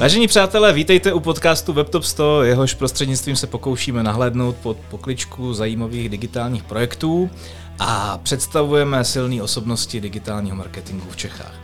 Vážení 0.00 0.26
přátelé, 0.26 0.72
vítejte 0.72 1.12
u 1.12 1.20
podcastu 1.20 1.72
WebTop 1.72 2.04
100, 2.04 2.42
jehož 2.42 2.74
prostřednictvím 2.74 3.36
se 3.36 3.46
pokoušíme 3.46 4.02
nahlédnout 4.02 4.56
pod 4.56 4.76
pokličku 4.90 5.54
zajímavých 5.54 6.08
digitálních 6.08 6.62
projektů 6.62 7.30
a 7.78 8.18
představujeme 8.18 9.04
silné 9.04 9.42
osobnosti 9.42 10.00
digitálního 10.00 10.56
marketingu 10.56 11.06
v 11.10 11.16
Čechách. 11.16 11.54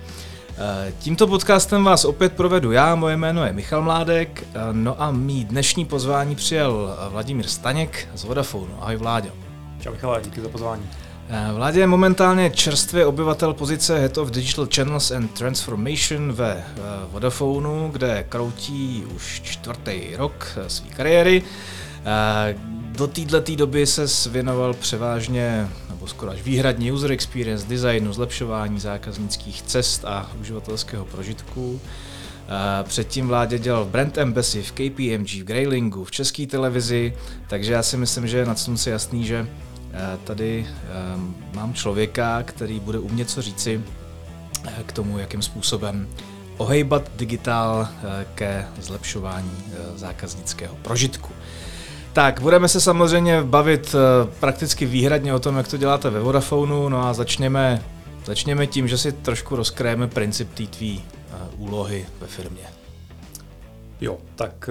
Eh, 0.58 0.92
tímto 0.98 1.26
podcastem 1.26 1.84
vás 1.84 2.04
opět 2.04 2.32
provedu 2.32 2.72
já, 2.72 2.94
moje 2.94 3.16
jméno 3.16 3.46
je 3.46 3.52
Michal 3.52 3.82
Mládek, 3.82 4.44
eh, 4.54 4.58
no 4.72 5.02
a 5.02 5.10
mý 5.10 5.44
dnešní 5.44 5.84
pozvání 5.84 6.36
přijel 6.36 6.96
Vladimír 7.10 7.46
Staněk 7.46 8.08
z 8.14 8.24
Vodafonu. 8.24 8.74
Ahoj 8.80 8.96
Vláďo. 8.96 9.30
Čau 9.80 9.90
Michal, 9.90 10.20
díky 10.20 10.40
za 10.40 10.48
pozvání. 10.48 10.82
Eh, 11.28 11.52
Vládě 11.52 11.80
je 11.80 11.86
momentálně 11.86 12.50
čerstvě 12.50 13.06
obyvatel 13.06 13.54
pozice 13.54 13.98
Head 13.98 14.18
of 14.18 14.30
Digital 14.30 14.68
Channels 14.74 15.10
and 15.10 15.28
Transformation 15.28 16.32
ve 16.32 16.52
eh, 16.52 16.80
Vodafonu, 17.10 17.88
kde 17.92 18.26
kroutí 18.28 19.04
už 19.16 19.40
čtvrtý 19.44 20.16
rok 20.16 20.46
eh, 20.56 20.70
své 20.70 20.88
kariéry. 20.88 21.42
Do 22.92 23.06
této 23.06 23.56
doby 23.56 23.86
se 23.86 24.30
věnoval 24.30 24.74
převážně, 24.74 25.68
nebo 25.88 26.06
skoro 26.06 26.30
až 26.30 26.42
výhradně 26.42 26.92
user 26.92 27.12
experience, 27.12 27.66
designu, 27.68 28.12
zlepšování 28.12 28.80
zákaznických 28.80 29.62
cest 29.62 30.04
a 30.04 30.30
uživatelského 30.40 31.04
prožitku. 31.04 31.80
Předtím 32.82 33.28
vládě 33.28 33.58
dělal 33.58 33.84
v 33.84 33.88
Brand 33.88 34.18
Embassy, 34.18 34.62
v 34.62 34.72
KPMG, 34.72 35.28
v 35.28 35.44
Graylingu, 35.44 36.04
v 36.04 36.10
české 36.10 36.46
televizi, 36.46 37.14
takže 37.48 37.72
já 37.72 37.82
si 37.82 37.96
myslím, 37.96 38.26
že 38.26 38.38
je 38.38 38.46
nad 38.46 38.58
slunce 38.58 38.90
jasný, 38.90 39.24
že 39.24 39.46
Tady 40.24 40.66
ehm, 41.14 41.34
mám 41.54 41.74
člověka, 41.74 42.42
který 42.42 42.80
bude 42.80 42.98
umět 42.98 43.30
co 43.30 43.42
říci 43.42 43.82
eh, 44.64 44.82
k 44.86 44.92
tomu, 44.92 45.18
jakým 45.18 45.42
způsobem 45.42 46.08
ohejbat 46.56 47.10
digitál 47.16 47.88
eh, 47.88 48.26
ke 48.34 48.66
zlepšování 48.80 49.52
eh, 49.72 49.98
zákaznického 49.98 50.76
prožitku. 50.82 51.32
Tak, 52.12 52.40
budeme 52.40 52.68
se 52.68 52.80
samozřejmě 52.80 53.42
bavit 53.42 53.94
prakticky 54.40 54.86
výhradně 54.86 55.34
o 55.34 55.38
tom, 55.38 55.56
jak 55.56 55.68
to 55.68 55.76
děláte 55.76 56.10
ve 56.10 56.20
Vodafonu, 56.20 56.88
no 56.88 57.06
a 57.06 57.14
začněme, 57.14 57.82
začněme 58.24 58.66
tím, 58.66 58.88
že 58.88 58.98
si 58.98 59.12
trošku 59.12 59.56
rozkréme 59.56 60.08
princip 60.08 60.54
té 60.54 60.66
tvý 60.66 61.04
úlohy 61.58 62.06
ve 62.20 62.26
firmě. 62.26 62.62
Jo, 64.00 64.18
tak 64.34 64.70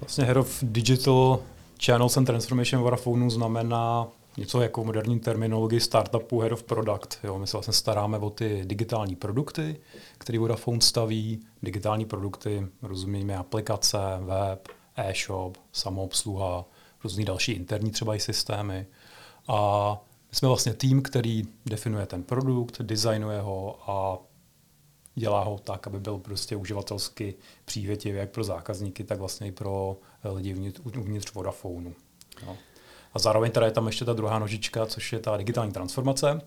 vlastně 0.00 0.24
Head 0.24 0.36
of 0.36 0.58
Digital 0.62 1.38
Channels 1.84 2.16
and 2.16 2.24
Transformation 2.24 2.82
Vodafone 2.82 3.30
znamená 3.30 4.08
něco 4.36 4.60
jako 4.60 4.84
moderní 4.84 5.20
terminologii 5.20 5.80
startupu 5.80 6.40
Head 6.40 6.52
of 6.52 6.62
Product. 6.62 7.18
Jo, 7.24 7.38
my 7.38 7.46
se 7.46 7.56
vlastně 7.56 7.72
staráme 7.74 8.18
o 8.18 8.30
ty 8.30 8.62
digitální 8.64 9.16
produkty, 9.16 9.76
které 10.18 10.38
Vodafone 10.38 10.80
staví. 10.80 11.40
Digitální 11.62 12.04
produkty, 12.04 12.66
rozumíme 12.82 13.36
aplikace, 13.36 13.98
web, 14.20 14.68
e-shop, 14.96 15.56
samoobsluha, 15.72 16.64
různý 17.04 17.24
další 17.24 17.52
interní 17.52 17.90
třeba 17.90 18.14
i 18.14 18.20
systémy. 18.20 18.86
A 19.48 19.90
my 20.30 20.36
jsme 20.36 20.48
vlastně 20.48 20.74
tým, 20.74 21.02
který 21.02 21.44
definuje 21.66 22.06
ten 22.06 22.22
produkt, 22.22 22.80
designuje 22.82 23.40
ho 23.40 23.78
a 23.86 24.18
dělá 25.18 25.44
ho 25.44 25.58
tak, 25.58 25.86
aby 25.86 26.00
byl 26.00 26.18
prostě 26.18 26.56
uživatelsky 26.56 27.34
přívětivý 27.64 28.18
jak 28.18 28.30
pro 28.30 28.44
zákazníky, 28.44 29.04
tak 29.04 29.18
vlastně 29.18 29.46
i 29.46 29.52
pro 29.52 29.96
lidi 30.24 30.54
uvnitř, 30.54 30.80
uvnitř 30.98 31.32
Vodafonu. 31.34 31.94
No. 32.46 32.56
A 33.14 33.18
zároveň 33.18 33.50
teda 33.50 33.66
je 33.66 33.72
tam 33.72 33.86
ještě 33.86 34.04
ta 34.04 34.12
druhá 34.12 34.38
nožička, 34.38 34.86
což 34.86 35.12
je 35.12 35.18
ta 35.18 35.36
digitální 35.36 35.72
transformace. 35.72 36.40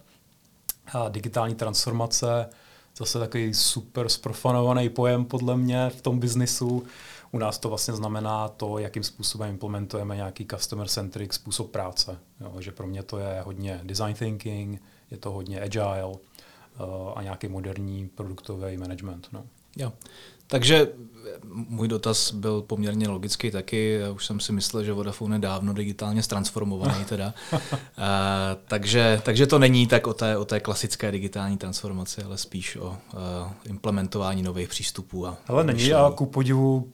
A 0.93 1.09
digitální 1.09 1.55
transformace, 1.55 2.49
zase 2.97 3.19
takový 3.19 3.53
super 3.53 4.09
sprofanovaný 4.09 4.89
pojem 4.89 5.25
podle 5.25 5.57
mě 5.57 5.89
v 5.89 6.01
tom 6.01 6.19
biznisu. 6.19 6.83
U 7.31 7.37
nás 7.37 7.57
to 7.57 7.69
vlastně 7.69 7.93
znamená 7.93 8.47
to, 8.47 8.77
jakým 8.77 9.03
způsobem 9.03 9.49
implementujeme 9.49 10.15
nějaký 10.15 10.45
customer-centric 10.45 11.33
způsob 11.33 11.71
práce. 11.71 12.19
Jo, 12.41 12.61
že 12.61 12.71
pro 12.71 12.87
mě 12.87 13.03
to 13.03 13.17
je 13.17 13.41
hodně 13.41 13.79
design 13.83 14.13
thinking, 14.13 14.81
je 15.11 15.17
to 15.17 15.31
hodně 15.31 15.61
agile 15.61 16.03
a 17.15 17.23
nějaký 17.23 17.47
moderní 17.47 18.09
produktový 18.15 18.77
management. 18.77 19.27
No. 19.31 19.43
Jo. 19.77 19.93
Takže 20.47 20.87
můj 21.53 21.87
dotaz 21.87 22.31
byl 22.33 22.61
poměrně 22.61 23.07
logický 23.07 23.51
taky. 23.51 23.99
Já 24.01 24.11
už 24.11 24.25
jsem 24.25 24.39
si 24.39 24.51
myslel, 24.51 24.83
že 24.83 24.93
Vodafone 24.93 25.35
je 25.35 25.39
dávno 25.39 25.73
digitálně 25.73 26.21
transformovaný 26.21 27.05
teda. 27.05 27.33
a, 27.97 28.57
takže, 28.67 29.21
takže 29.25 29.47
to 29.47 29.59
není 29.59 29.87
tak 29.87 30.07
o 30.07 30.13
té, 30.13 30.37
o 30.37 30.45
té 30.45 30.59
klasické 30.59 31.11
digitální 31.11 31.57
transformaci, 31.57 32.23
ale 32.23 32.37
spíš 32.37 32.75
o 32.75 32.87
uh, 32.87 32.97
implementování 33.65 34.43
nových 34.43 34.69
přístupů. 34.69 35.27
A 35.27 35.37
ale 35.47 35.63
není 35.63 35.93
a 35.93 36.11
ku 36.15 36.25
podivu 36.25 36.91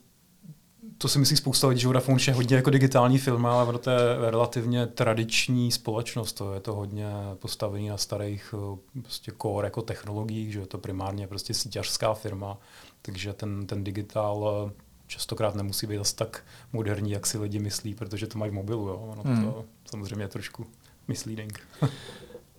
to 0.97 1.07
si 1.07 1.19
myslí 1.19 1.37
spousta 1.37 1.67
lidí, 1.67 1.81
že 1.81 1.87
Vodafone 1.87 2.17
je 2.27 2.33
hodně 2.33 2.55
jako 2.55 2.69
digitální 2.69 3.17
firma, 3.17 3.61
ale 3.61 3.79
to 3.79 3.89
je 3.89 3.97
relativně 4.31 4.87
tradiční 4.87 5.71
společnost. 5.71 6.33
To 6.33 6.53
je 6.53 6.59
to 6.59 6.75
hodně 6.75 7.07
postavený 7.35 7.89
na 7.89 7.97
starých 7.97 8.55
prostě 9.01 9.31
core 9.41 9.67
jako 9.67 9.81
technologiích, 9.81 10.53
že 10.53 10.59
je 10.59 10.67
to 10.67 10.77
primárně 10.77 11.27
prostě 11.27 11.53
síťařská 11.53 12.13
firma, 12.13 12.57
takže 13.01 13.33
ten, 13.33 13.67
ten 13.67 13.83
digitál 13.83 14.71
častokrát 15.07 15.55
nemusí 15.55 15.87
být 15.87 15.97
zase 15.97 16.15
tak 16.15 16.43
moderní, 16.73 17.11
jak 17.11 17.25
si 17.25 17.37
lidi 17.37 17.59
myslí, 17.59 17.93
protože 17.93 18.27
to 18.27 18.37
mají 18.37 18.51
v 18.51 18.53
mobilu. 18.53 18.87
Jo. 18.87 18.95
Ono 18.95 19.23
hmm. 19.23 19.45
to 19.45 19.65
samozřejmě 19.89 20.23
je 20.23 20.29
trošku 20.29 20.65
misleading. 21.07 21.59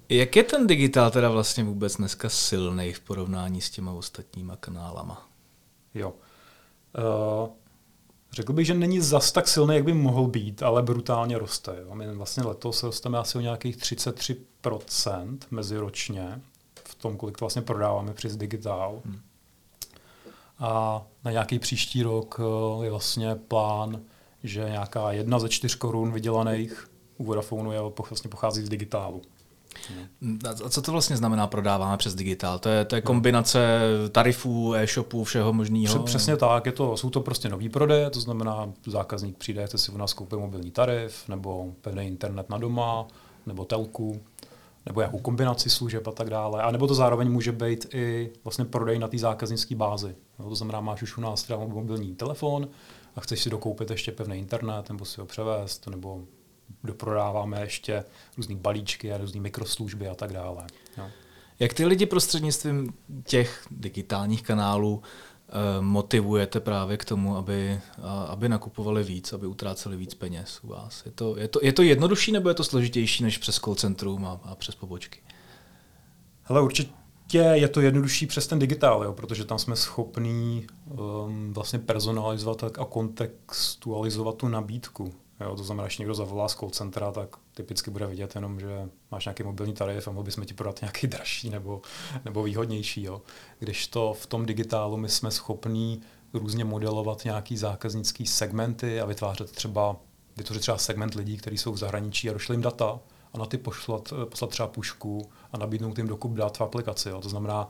Jak 0.08 0.36
je 0.36 0.42
ten 0.42 0.66
digitál 0.66 1.10
teda 1.10 1.30
vlastně 1.30 1.64
vůbec 1.64 1.96
dneska 1.96 2.28
silný 2.28 2.92
v 2.92 3.00
porovnání 3.00 3.60
s 3.60 3.70
těma 3.70 3.92
ostatníma 3.92 4.56
kanálama? 4.56 5.28
Jo. 5.94 6.14
Uh, 6.98 7.48
Řekl 8.32 8.52
bych, 8.52 8.66
že 8.66 8.74
není 8.74 9.00
zas 9.00 9.32
tak 9.32 9.48
silný, 9.48 9.74
jak 9.74 9.84
by 9.84 9.94
mohl 9.94 10.26
být, 10.26 10.62
ale 10.62 10.82
brutálně 10.82 11.38
roste. 11.38 11.76
Jo. 11.82 11.94
My 11.94 12.14
vlastně 12.14 12.42
letos 12.42 12.82
rosteme 12.82 13.18
asi 13.18 13.38
o 13.38 13.40
nějakých 13.40 13.76
33% 13.76 15.38
meziročně 15.50 16.40
v 16.84 16.94
tom, 16.94 17.16
kolik 17.16 17.38
to 17.38 17.44
vlastně 17.44 17.62
prodáváme 17.62 18.14
přes 18.14 18.36
digitál. 18.36 19.00
Hmm. 19.04 19.20
A 20.58 21.02
na 21.24 21.30
nějaký 21.30 21.58
příští 21.58 22.02
rok 22.02 22.40
eh, 22.40 22.84
je 22.84 22.90
vlastně 22.90 23.34
plán, 23.34 24.00
že 24.42 24.60
nějaká 24.60 25.12
jedna 25.12 25.38
ze 25.38 25.48
čtyř 25.48 25.74
korun 25.74 26.12
vydělaných 26.12 26.90
u 27.18 27.24
Vodafonu 27.24 27.72
je, 27.72 27.80
vlastně 28.10 28.30
pochází 28.30 28.62
z 28.62 28.68
digitálu. 28.68 29.22
A 30.64 30.70
co 30.70 30.82
to 30.82 30.92
vlastně 30.92 31.16
znamená 31.16 31.46
prodáváme 31.46 31.96
přes 31.96 32.14
digitál? 32.14 32.58
To 32.58 32.68
je, 32.68 32.84
to 32.84 32.94
je 32.94 33.00
kombinace 33.00 33.80
tarifů, 34.12 34.74
e-shopů, 34.74 35.24
všeho 35.24 35.52
možného? 35.52 36.02
Přesně 36.02 36.36
tak, 36.36 36.66
je 36.66 36.72
to, 36.72 36.96
jsou 36.96 37.10
to 37.10 37.20
prostě 37.20 37.48
nový 37.48 37.68
prodeje, 37.68 38.10
to 38.10 38.20
znamená, 38.20 38.72
zákazník 38.86 39.36
přijde, 39.36 39.66
chce 39.66 39.78
si 39.78 39.92
u 39.92 39.96
nás 39.96 40.12
koupit 40.12 40.36
mobilní 40.36 40.70
tarif, 40.70 41.28
nebo 41.28 41.72
pevný 41.80 42.06
internet 42.06 42.50
na 42.50 42.58
doma, 42.58 43.06
nebo 43.46 43.64
telku, 43.64 44.20
nebo 44.86 45.00
jakou 45.00 45.18
kombinaci 45.18 45.70
služeb 45.70 46.06
a 46.06 46.12
tak 46.12 46.30
dále. 46.30 46.62
A 46.62 46.70
nebo 46.70 46.86
to 46.86 46.94
zároveň 46.94 47.30
může 47.30 47.52
být 47.52 47.86
i 47.94 48.30
vlastně 48.44 48.64
prodej 48.64 48.98
na 48.98 49.08
té 49.08 49.18
zákaznické 49.18 49.74
bázi. 49.74 50.14
No, 50.38 50.48
to 50.48 50.54
znamená, 50.54 50.80
máš 50.80 51.02
už 51.02 51.16
u 51.16 51.20
nás 51.20 51.42
třeba 51.42 51.58
mobilní 51.58 52.14
telefon 52.14 52.68
a 53.16 53.20
chceš 53.20 53.40
si 53.40 53.50
dokoupit 53.50 53.90
ještě 53.90 54.12
pevný 54.12 54.38
internet, 54.38 54.88
nebo 54.88 55.04
si 55.04 55.20
ho 55.20 55.26
převést, 55.26 55.86
nebo 55.86 56.22
doprodáváme 56.84 57.60
ještě 57.60 58.04
různé 58.36 58.56
balíčky 58.56 59.12
a 59.12 59.18
různé 59.18 59.40
mikroslužby 59.40 60.08
a 60.08 60.14
tak 60.14 60.32
dále. 60.32 60.66
No. 60.98 61.10
Jak 61.58 61.74
ty 61.74 61.84
lidi 61.84 62.06
prostřednictvím 62.06 62.94
těch 63.24 63.66
digitálních 63.70 64.42
kanálů 64.42 65.02
eh, 65.02 65.52
motivujete 65.80 66.60
právě 66.60 66.96
k 66.96 67.04
tomu, 67.04 67.36
aby, 67.36 67.80
aby 68.28 68.48
nakupovali 68.48 69.04
víc, 69.04 69.32
aby 69.32 69.46
utráceli 69.46 69.96
víc 69.96 70.14
peněz 70.14 70.60
u 70.62 70.68
vás? 70.68 71.02
Je 71.06 71.12
to, 71.12 71.36
je 71.36 71.48
to, 71.48 71.60
je 71.62 71.72
to 71.72 71.82
jednodušší 71.82 72.32
nebo 72.32 72.48
je 72.48 72.54
to 72.54 72.64
složitější 72.64 73.22
než 73.22 73.38
přes 73.38 73.56
call 73.56 73.74
centrum 73.74 74.24
a, 74.24 74.40
a 74.44 74.54
přes 74.54 74.74
pobočky? 74.74 75.20
Hele, 76.42 76.62
určitě 76.62 77.38
je 77.38 77.68
to 77.68 77.80
jednodušší 77.80 78.26
přes 78.26 78.46
ten 78.46 78.58
digitál, 78.58 79.04
jo, 79.04 79.12
protože 79.12 79.44
tam 79.44 79.58
jsme 79.58 79.76
schopní 79.76 80.66
um, 80.86 81.52
vlastně 81.52 81.78
personalizovat 81.78 82.64
a 82.64 82.84
kontextualizovat 82.84 84.36
tu 84.36 84.48
nabídku. 84.48 85.14
Jo, 85.40 85.56
to 85.56 85.64
znamená, 85.64 85.88
že 85.88 85.96
někdo 85.98 86.14
zavolá 86.14 86.48
z 86.48 86.54
call 86.54 86.70
centra, 86.70 87.12
tak 87.12 87.36
typicky 87.54 87.90
bude 87.90 88.06
vidět 88.06 88.34
jenom, 88.34 88.60
že 88.60 88.88
máš 89.10 89.24
nějaký 89.24 89.42
mobilní 89.42 89.72
tarif 89.72 90.08
a 90.08 90.10
mohl 90.10 90.24
bychom 90.24 90.44
ti 90.44 90.54
prodat 90.54 90.80
nějaký 90.80 91.06
dražší 91.06 91.50
nebo, 91.50 91.82
nebo 92.24 92.42
výhodnější. 92.42 93.02
Jo. 93.02 93.22
Když 93.58 93.86
to 93.86 94.14
v 94.14 94.26
tom 94.26 94.46
digitálu 94.46 94.96
my 94.96 95.08
jsme 95.08 95.30
schopní 95.30 96.00
různě 96.34 96.64
modelovat 96.64 97.24
nějaký 97.24 97.56
zákaznický 97.56 98.26
segmenty 98.26 99.00
a 99.00 99.06
vytvářet 99.06 99.50
třeba, 99.52 99.96
vytvořit 100.36 100.60
třeba 100.60 100.78
segment 100.78 101.14
lidí, 101.14 101.36
kteří 101.36 101.58
jsou 101.58 101.72
v 101.72 101.78
zahraničí 101.78 102.30
a 102.30 102.32
došli 102.32 102.54
jim 102.54 102.62
data 102.62 102.98
a 103.32 103.38
na 103.38 103.46
ty 103.46 103.58
poslat, 103.58 104.12
poslat 104.30 104.50
třeba 104.50 104.68
pušku 104.68 105.30
a 105.52 105.58
nabídnout 105.58 105.98
jim 105.98 106.06
dokup 106.06 106.32
dat 106.32 106.58
v 106.58 106.60
aplikaci. 106.60 107.08
Jo. 107.08 107.20
To 107.20 107.28
znamená, 107.28 107.68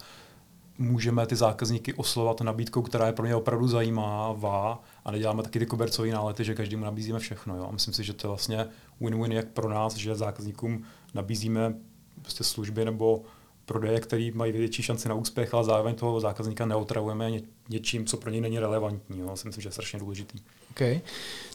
můžeme 0.79 1.27
ty 1.27 1.37
zákazníky 1.37 1.95
oslovat 1.95 2.41
nabídkou, 2.41 2.83
která 2.83 3.07
je 3.07 3.13
pro 3.13 3.27
ně 3.27 3.35
opravdu 3.35 3.69
zajímavá 3.69 4.83
a 5.05 5.11
neděláme 5.11 5.43
taky 5.43 5.59
ty 5.59 5.67
kobercové 5.67 6.09
nálety, 6.09 6.45
že 6.45 6.55
každému 6.55 6.85
nabízíme 6.85 7.19
všechno. 7.19 7.57
Jo. 7.57 7.67
A 7.69 7.73
myslím 7.73 7.95
si, 7.95 8.05
že 8.05 8.13
to 8.13 8.27
je 8.27 8.29
vlastně 8.29 8.67
win-win 9.01 9.33
jak 9.33 9.49
pro 9.49 9.69
nás, 9.69 9.97
že 9.97 10.15
zákazníkům 10.15 10.85
nabízíme 11.15 11.75
prostě 12.23 12.45
služby 12.45 12.85
nebo 12.85 13.23
prodeje, 13.65 14.01
který 14.01 14.31
mají 14.31 14.53
větší 14.53 14.83
šanci 14.83 15.09
na 15.09 15.15
úspěch, 15.15 15.55
ale 15.55 15.65
zároveň 15.65 15.95
toho 15.95 16.21
zákazníka 16.21 16.67
neotravujeme 16.67 17.31
ně, 17.31 17.43
něčím, 17.69 18.07
co 18.07 18.17
pro 18.17 18.31
něj 18.31 18.41
není 18.41 18.59
relevantní. 18.59 19.19
Jo. 19.19 19.37
Si 19.37 19.49
myslím, 19.49 19.63
že 19.63 19.69
je 19.69 19.73
strašně 19.73 19.99
důležitý. 19.99 20.39
Okay. 20.71 21.01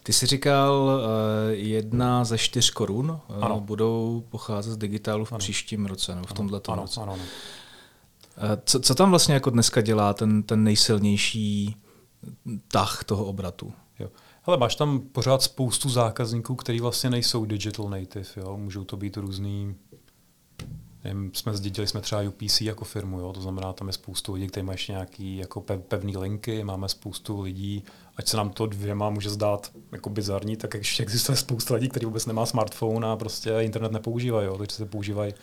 Ty 0.04 0.14
jsi 0.14 0.26
říkal, 0.26 0.74
uh, 0.74 1.02
jedna 1.52 2.26
ze 2.26 2.38
čtyř 2.38 2.72
korun 2.72 3.20
uh, 3.30 3.60
budou 3.60 4.24
pocházet 4.30 4.72
z 4.72 4.78
digitálu 4.78 5.26
v 5.26 5.32
ano. 5.32 5.40
příštím 5.40 5.86
roce, 5.86 6.16
nebo 6.16 6.28
v 6.28 6.34
tomhle 6.34 6.62
ano, 6.68 6.82
roce. 6.82 7.02
Ano, 7.02 7.14
ano. 7.14 7.24
Uh, 8.44 8.50
co, 8.66 8.80
co 8.80 8.96
tam 8.96 9.10
vlastně 9.10 9.34
jako 9.34 9.50
dneska 9.50 9.82
dělá 9.82 10.14
ten, 10.14 10.44
ten 10.44 10.64
nejsilnější 10.64 11.76
tah 12.68 13.04
toho 13.04 13.26
obratu? 13.26 13.74
Jo. 14.00 14.10
Hele, 14.44 14.58
máš 14.58 14.76
tam 14.76 15.00
pořád 15.00 15.42
spoustu 15.42 15.90
zákazníků, 15.90 16.56
kteří 16.56 16.80
vlastně 16.80 17.10
nejsou 17.10 17.46
digital 17.46 17.90
native. 17.90 18.26
Jo? 18.38 18.58
Můžou 18.58 18.84
to 18.84 18.98
být 18.98 19.18
různý 19.18 19.76
nevím, 21.04 21.32
jsme 21.34 21.58
zdědili 21.58 21.88
jsme 21.88 22.02
třeba 22.02 22.22
UPC 22.22 22.62
jako 22.62 22.86
firmu, 22.86 23.20
jo? 23.20 23.34
to 23.34 23.42
znamená, 23.42 23.74
tam 23.74 23.88
je 23.88 23.94
spoustu 23.94 24.34
lidí, 24.34 24.48
kteří 24.48 24.66
mají 24.66 24.74
ještě 24.74 24.92
nějaký 24.92 25.38
jako 25.38 25.62
pevný 25.62 26.18
linky, 26.18 26.64
máme 26.64 26.90
spoustu 26.90 27.42
lidí, 27.42 27.84
ať 28.18 28.28
se 28.28 28.38
nám 28.38 28.50
to 28.50 28.66
dvěma 28.66 29.10
může 29.10 29.30
zdát 29.30 29.72
jako 29.92 30.10
bizarní, 30.10 30.58
tak 30.58 30.74
ještě 30.74 31.04
existuje 31.04 31.36
spousta 31.36 31.76
lidí, 31.76 31.90
kteří 31.90 32.06
vůbec 32.06 32.26
nemá 32.26 32.46
smartphone 32.46 33.08
a 33.08 33.16
prostě 33.16 33.52
internet 33.60 33.92
nepoužívají, 33.92 34.48
jo? 34.48 34.58
takže 34.58 34.76
se 34.76 34.86
používají 34.86 35.34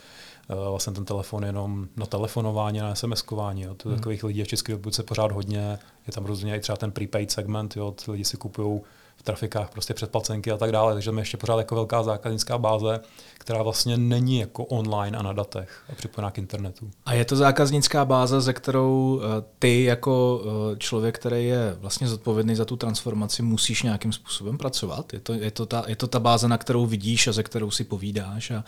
vlastně 0.70 0.92
ten 0.92 1.04
telefon 1.04 1.44
jenom 1.44 1.88
na 1.96 2.06
telefonování, 2.06 2.78
na 2.78 2.94
SMS-kování. 2.94 3.62
Jo? 3.62 3.74
To 3.74 3.88
hmm. 3.88 3.98
takových 3.98 4.24
lidí 4.24 4.44
v 4.44 4.48
České 4.48 4.72
republice 4.72 5.02
pořád 5.02 5.32
hodně, 5.32 5.78
je 6.06 6.12
tam 6.12 6.24
různě 6.24 6.56
i 6.56 6.60
třeba 6.60 6.76
ten 6.76 6.92
prepaid 6.92 7.30
segment, 7.30 7.76
jo? 7.76 7.90
ty 7.90 8.10
lidi 8.10 8.24
si 8.24 8.36
kupují 8.36 8.80
v 9.18 9.22
trafikách 9.22 9.70
prostě 9.70 9.94
předplacenky 9.94 10.52
a 10.52 10.56
tak 10.56 10.72
dále, 10.72 10.92
takže 10.94 11.10
máme 11.10 11.20
ještě 11.20 11.36
pořád 11.36 11.58
jako 11.58 11.74
velká 11.74 12.02
zákaznická 12.02 12.58
báze, 12.58 13.00
která 13.38 13.62
vlastně 13.62 13.96
není 13.96 14.38
jako 14.38 14.64
online 14.64 15.18
a 15.18 15.22
na 15.22 15.32
datech 15.32 15.82
a 15.92 15.94
připojená 15.94 16.30
k 16.30 16.38
internetu. 16.38 16.90
A 17.06 17.14
je 17.14 17.24
to 17.24 17.36
zákaznická 17.36 18.04
báze, 18.04 18.40
ze 18.40 18.52
kterou 18.52 19.20
eh, 19.22 19.44
ty 19.58 19.84
jako 19.84 20.42
eh, 20.44 20.76
člověk, 20.78 21.18
který 21.18 21.46
je 21.46 21.76
vlastně 21.80 22.08
zodpovědný 22.08 22.54
za 22.54 22.64
tu 22.64 22.76
transformaci, 22.76 23.42
musíš 23.42 23.82
nějakým 23.82 24.12
způsobem 24.12 24.58
pracovat? 24.58 25.12
Je 25.12 25.20
to, 25.20 25.34
je 25.34 25.50
to, 25.50 25.66
ta, 25.66 25.84
je 25.86 25.96
to 25.96 26.06
ta 26.06 26.20
báze, 26.20 26.48
na 26.48 26.58
kterou 26.58 26.86
vidíš 26.86 27.26
a 27.26 27.32
ze 27.32 27.42
kterou 27.42 27.70
si 27.70 27.84
povídáš 27.84 28.50
a 28.50 28.64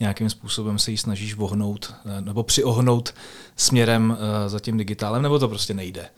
nějakým 0.00 0.30
způsobem 0.30 0.78
se 0.78 0.90
ji 0.90 0.96
snažíš 0.96 1.34
vohnout 1.34 1.94
eh, 2.06 2.20
nebo 2.20 2.42
přiohnout 2.42 3.14
směrem 3.56 4.18
za 4.46 4.60
tím 4.60 4.76
digitálem, 4.76 5.22
nebo 5.22 5.38
to 5.38 5.48
prostě 5.48 5.74
nejde? 5.74 6.08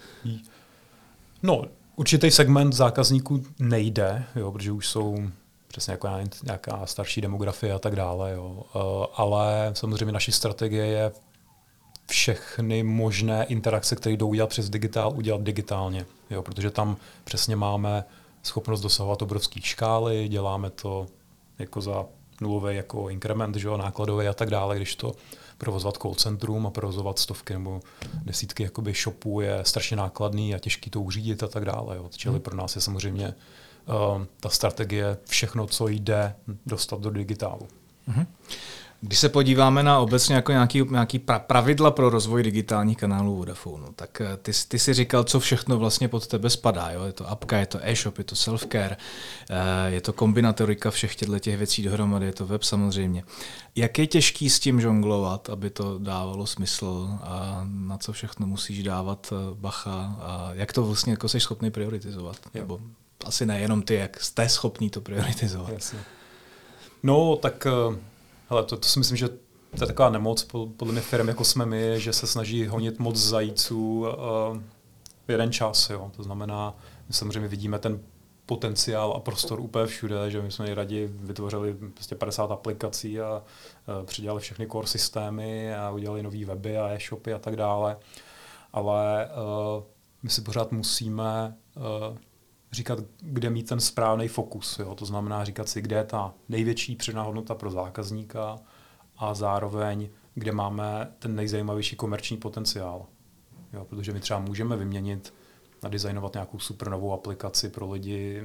No, 1.42 1.64
určitý 1.96 2.30
segment 2.30 2.72
zákazníků 2.72 3.44
nejde, 3.58 4.24
jo, 4.36 4.52
protože 4.52 4.72
už 4.72 4.88
jsou 4.88 5.18
přesně 5.68 5.90
jako 5.90 6.08
nějaká 6.44 6.86
starší 6.86 7.20
demografie 7.20 7.72
a 7.72 7.78
tak 7.78 7.96
dále. 7.96 8.32
Jo. 8.32 8.62
Eh, 8.76 9.06
ale 9.14 9.70
samozřejmě 9.74 10.12
naší 10.12 10.32
strategie 10.32 10.86
je 10.86 11.12
všechny 12.06 12.82
možné 12.82 13.44
interakce, 13.44 13.96
které 13.96 14.16
jdou 14.16 14.28
udělat 14.28 14.50
přes 14.50 14.70
digitál, 14.70 15.12
udělat 15.16 15.42
digitálně. 15.42 16.06
Jo, 16.30 16.42
protože 16.42 16.70
tam 16.70 16.96
přesně 17.24 17.56
máme 17.56 18.04
schopnost 18.42 18.80
dosahovat 18.80 19.22
obrovské 19.22 19.60
škály, 19.60 20.28
děláme 20.28 20.70
to 20.70 21.06
jako 21.58 21.80
za 21.80 22.06
nulový 22.40 22.76
jako 22.76 23.08
inkrement, 23.08 23.56
že 23.56 23.68
jo, 23.68 23.76
nákladový 23.76 24.28
a 24.28 24.32
tak 24.32 24.50
dále, 24.50 24.76
když 24.76 24.94
to 24.94 25.12
provozovat 25.60 25.96
call 25.96 26.14
centrum 26.14 26.66
a 26.66 26.70
provozovat 26.70 27.18
stovky 27.18 27.52
nebo 27.52 27.80
desítky 28.22 28.62
jakoby 28.62 28.92
shopů 28.92 29.40
je 29.40 29.58
strašně 29.62 29.96
nákladný 29.96 30.54
a 30.54 30.58
těžký 30.58 30.90
to 30.90 31.00
uřídit 31.00 31.42
a 31.42 31.48
tak 31.48 31.64
dále. 31.64 31.96
Jo. 31.96 32.10
Čili 32.16 32.34
hmm. 32.34 32.42
pro 32.42 32.56
nás 32.56 32.74
je 32.76 32.80
samozřejmě 32.80 33.28
uh, 33.28 34.24
ta 34.40 34.48
strategie 34.48 35.18
všechno, 35.24 35.66
co 35.66 35.88
jde, 35.88 36.34
dostat 36.66 37.00
do 37.00 37.10
digitálu. 37.10 37.68
Hmm. 38.06 38.26
Když 39.02 39.18
se 39.18 39.28
podíváme 39.28 39.82
na 39.82 39.98
obecně 39.98 40.34
jako 40.34 40.52
nějaký, 40.52 40.84
nějaký 40.90 41.18
pravidla 41.46 41.90
pro 41.90 42.10
rozvoj 42.10 42.42
digitálních 42.42 42.96
kanálů 42.96 43.36
Vodafone, 43.36 43.86
tak 43.96 44.20
eh, 44.20 44.36
ty, 44.36 44.52
ty 44.68 44.78
si 44.78 44.94
říkal, 44.94 45.24
co 45.24 45.40
všechno 45.40 45.78
vlastně 45.78 46.08
pod 46.08 46.26
tebe 46.26 46.50
spadá. 46.50 46.90
Jo? 46.90 47.04
Je 47.04 47.12
to 47.12 47.28
apka, 47.28 47.58
je 47.58 47.66
to 47.66 47.78
e-shop, 47.82 48.18
je 48.18 48.24
to 48.24 48.34
self-care, 48.34 48.96
eh, 49.50 49.90
je 49.90 50.00
to 50.00 50.12
kombinatorika 50.12 50.90
všech 50.90 51.16
těchto 51.16 51.38
těch 51.38 51.56
věcí 51.56 51.82
dohromady, 51.82 52.26
je 52.26 52.32
to 52.32 52.46
web 52.46 52.62
samozřejmě. 52.62 53.24
Jak 53.76 53.98
je 53.98 54.06
těžký 54.06 54.50
s 54.50 54.60
tím 54.60 54.80
žonglovat, 54.80 55.50
aby 55.50 55.70
to 55.70 55.98
dávalo 55.98 56.46
smysl 56.46 57.08
a 57.22 57.60
na 57.64 57.98
co 57.98 58.12
všechno 58.12 58.46
musíš 58.46 58.82
dávat 58.82 59.32
eh, 59.32 59.54
bacha 59.54 60.16
a 60.20 60.50
jak 60.52 60.72
to 60.72 60.82
vlastně 60.82 61.12
jako 61.12 61.28
jsi 61.28 61.40
schopný 61.40 61.70
prioritizovat? 61.70 62.36
Jo. 62.54 62.60
Nebo 62.60 62.80
asi 63.24 63.46
nejenom 63.46 63.82
ty, 63.82 63.94
jak 63.94 64.20
jste 64.20 64.48
schopný 64.48 64.90
to 64.90 65.00
prioritizovat. 65.00 65.72
Jasně. 65.72 65.98
No, 67.02 67.36
tak 67.36 67.66
Hele, 68.50 68.64
to, 68.64 68.76
to 68.76 68.88
si 68.88 68.98
myslím, 68.98 69.16
že 69.16 69.28
to 69.28 69.84
je 69.84 69.86
taková 69.86 70.10
nemoc 70.10 70.44
podle 70.76 70.92
mě 70.92 71.00
firm, 71.00 71.28
jako 71.28 71.44
jsme 71.44 71.66
my, 71.66 72.00
že 72.00 72.12
se 72.12 72.26
snaží 72.26 72.66
honit 72.66 72.98
moc 72.98 73.16
zajíců 73.16 74.00
uh, 74.00 74.06
v 75.26 75.30
jeden 75.30 75.52
čas. 75.52 75.90
Jo. 75.90 76.10
To 76.16 76.22
znamená, 76.22 76.74
my 77.08 77.14
samozřejmě 77.14 77.48
vidíme 77.48 77.78
ten 77.78 78.00
potenciál 78.46 79.12
a 79.12 79.20
prostor 79.20 79.60
úplně 79.60 79.86
všude, 79.86 80.30
že 80.30 80.42
my 80.42 80.52
jsme 80.52 80.74
rádi 80.74 81.10
vytvořili 81.12 81.76
prostě 81.94 82.14
50 82.14 82.50
aplikací 82.50 83.20
a 83.20 83.42
uh, 83.98 84.06
přidělali 84.06 84.40
všechny 84.40 84.66
core 84.66 84.86
systémy 84.86 85.74
a 85.74 85.90
udělali 85.90 86.22
nové 86.22 86.44
weby 86.44 86.78
a 86.78 86.88
e-shopy 86.88 87.32
a 87.32 87.38
tak 87.38 87.56
dále. 87.56 87.96
Ale 88.72 89.28
uh, 89.76 89.82
my 90.22 90.30
si 90.30 90.40
pořád 90.40 90.72
musíme 90.72 91.56
uh, 91.76 92.16
říkat, 92.72 92.98
kde 93.20 93.50
mít 93.50 93.68
ten 93.68 93.80
správný 93.80 94.28
fokus. 94.28 94.78
Jo? 94.78 94.94
To 94.94 95.06
znamená 95.06 95.44
říkat 95.44 95.68
si, 95.68 95.82
kde 95.82 95.96
je 95.96 96.04
ta 96.04 96.34
největší 96.48 96.96
přidaná 96.96 97.22
hodnota 97.22 97.54
pro 97.54 97.70
zákazníka 97.70 98.58
a 99.16 99.34
zároveň, 99.34 100.08
kde 100.34 100.52
máme 100.52 101.12
ten 101.18 101.34
nejzajímavější 101.36 101.96
komerční 101.96 102.36
potenciál. 102.36 103.06
Jo? 103.72 103.84
Protože 103.84 104.12
my 104.12 104.20
třeba 104.20 104.38
můžeme 104.38 104.76
vyměnit, 104.76 105.34
nadizajnovat 105.82 106.34
nějakou 106.34 106.58
super 106.58 106.90
novou 106.90 107.12
aplikaci 107.12 107.68
pro 107.68 107.90
lidi 107.90 108.42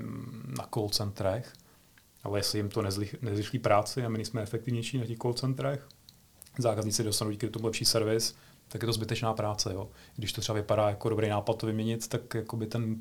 na 0.58 0.68
call 0.74 0.90
centrech, 0.90 1.54
ale 2.24 2.40
jestli 2.40 2.60
jim 2.60 2.70
to 2.70 2.82
nezrychlí 3.22 3.60
práci 3.60 4.06
a 4.06 4.10
my 4.10 4.26
jsme 4.26 4.42
efektivnější 4.42 4.98
na 4.98 5.06
těch 5.06 5.18
call 5.18 5.34
centrech, 5.34 5.88
zákazníci 6.58 7.04
dostanou 7.04 7.32
díky 7.32 7.50
tomu 7.50 7.66
lepší 7.66 7.86
servis, 7.86 8.36
tak 8.68 8.82
je 8.82 8.86
to 8.86 8.94
zbytečná 8.94 9.34
práce. 9.34 9.74
Jo. 9.74 9.90
Když 10.16 10.34
to 10.34 10.42
třeba 10.42 10.56
vypadá 10.56 10.90
jako 10.90 11.10
dobrý 11.10 11.30
nápad 11.30 11.58
to 11.58 11.68
vyměnit, 11.68 12.08
tak 12.08 12.22
ten 12.70 12.96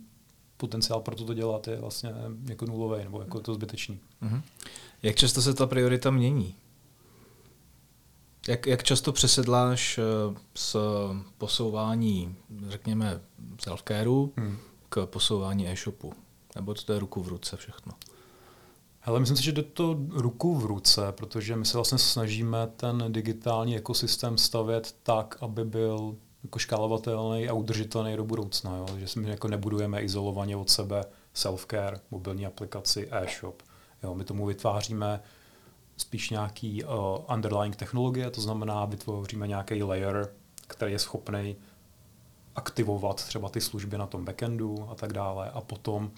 potenciál 0.56 1.00
pro 1.00 1.14
to 1.14 1.34
dělat 1.34 1.68
je 1.68 1.76
vlastně 1.76 2.12
jako 2.48 2.66
nulový 2.66 3.04
nebo 3.04 3.20
jako 3.20 3.40
to 3.40 3.54
zbytečný. 3.54 4.00
Mm-hmm. 4.22 4.42
Jak 5.02 5.16
často 5.16 5.42
se 5.42 5.54
ta 5.54 5.66
priorita 5.66 6.10
mění? 6.10 6.54
Jak, 8.48 8.66
jak 8.66 8.82
často 8.82 9.12
přesedláš 9.12 10.00
z 10.54 10.74
eh, 10.74 10.78
posouvání, 11.38 12.36
řekněme, 12.68 13.20
self-careu 13.56 14.30
hmm. 14.36 14.58
k 14.88 15.06
posouvání 15.06 15.68
e-shopu? 15.68 16.12
Nebo 16.56 16.74
to 16.74 16.92
je 16.92 16.98
ruku 16.98 17.22
v 17.22 17.28
ruce 17.28 17.56
všechno? 17.56 17.92
Hele, 19.00 19.20
myslím 19.20 19.36
si, 19.36 19.42
že 19.42 19.52
jde 19.52 19.62
to 19.62 19.96
ruku 20.10 20.54
v 20.54 20.64
ruce, 20.64 21.12
protože 21.12 21.56
my 21.56 21.64
se 21.64 21.78
vlastně 21.78 21.98
snažíme 21.98 22.66
ten 22.76 23.04
digitální 23.08 23.76
ekosystém 23.76 24.38
stavět 24.38 24.96
tak, 25.02 25.38
aby 25.40 25.64
byl 25.64 26.16
jako 26.44 26.58
škálovatelný 26.58 27.48
a 27.48 27.52
udržitelný 27.52 28.16
do 28.16 28.24
budoucna. 28.24 28.76
Jo? 28.76 28.86
Že 28.98 29.20
my 29.20 29.30
jako 29.30 29.48
nebudujeme 29.48 30.02
izolovaně 30.02 30.56
od 30.56 30.70
sebe 30.70 31.04
self-care, 31.34 32.00
mobilní 32.10 32.46
aplikaci, 32.46 33.08
e-shop. 33.10 33.62
Jo? 34.02 34.14
My 34.14 34.24
tomu 34.24 34.46
vytváříme 34.46 35.20
spíš 35.96 36.30
nějaký 36.30 36.84
uh, 36.84 36.90
underlying 37.34 37.76
technologie, 37.76 38.30
to 38.30 38.40
znamená 38.40 38.84
vytvoříme 38.84 39.48
nějaký 39.48 39.82
layer, 39.82 40.28
který 40.66 40.92
je 40.92 40.98
schopný 40.98 41.56
aktivovat 42.56 43.16
třeba 43.16 43.48
ty 43.48 43.60
služby 43.60 43.98
na 43.98 44.06
tom 44.06 44.24
backendu 44.24 44.88
a 44.90 44.94
tak 44.94 45.12
dále 45.12 45.50
a 45.50 45.60
potom 45.60 46.10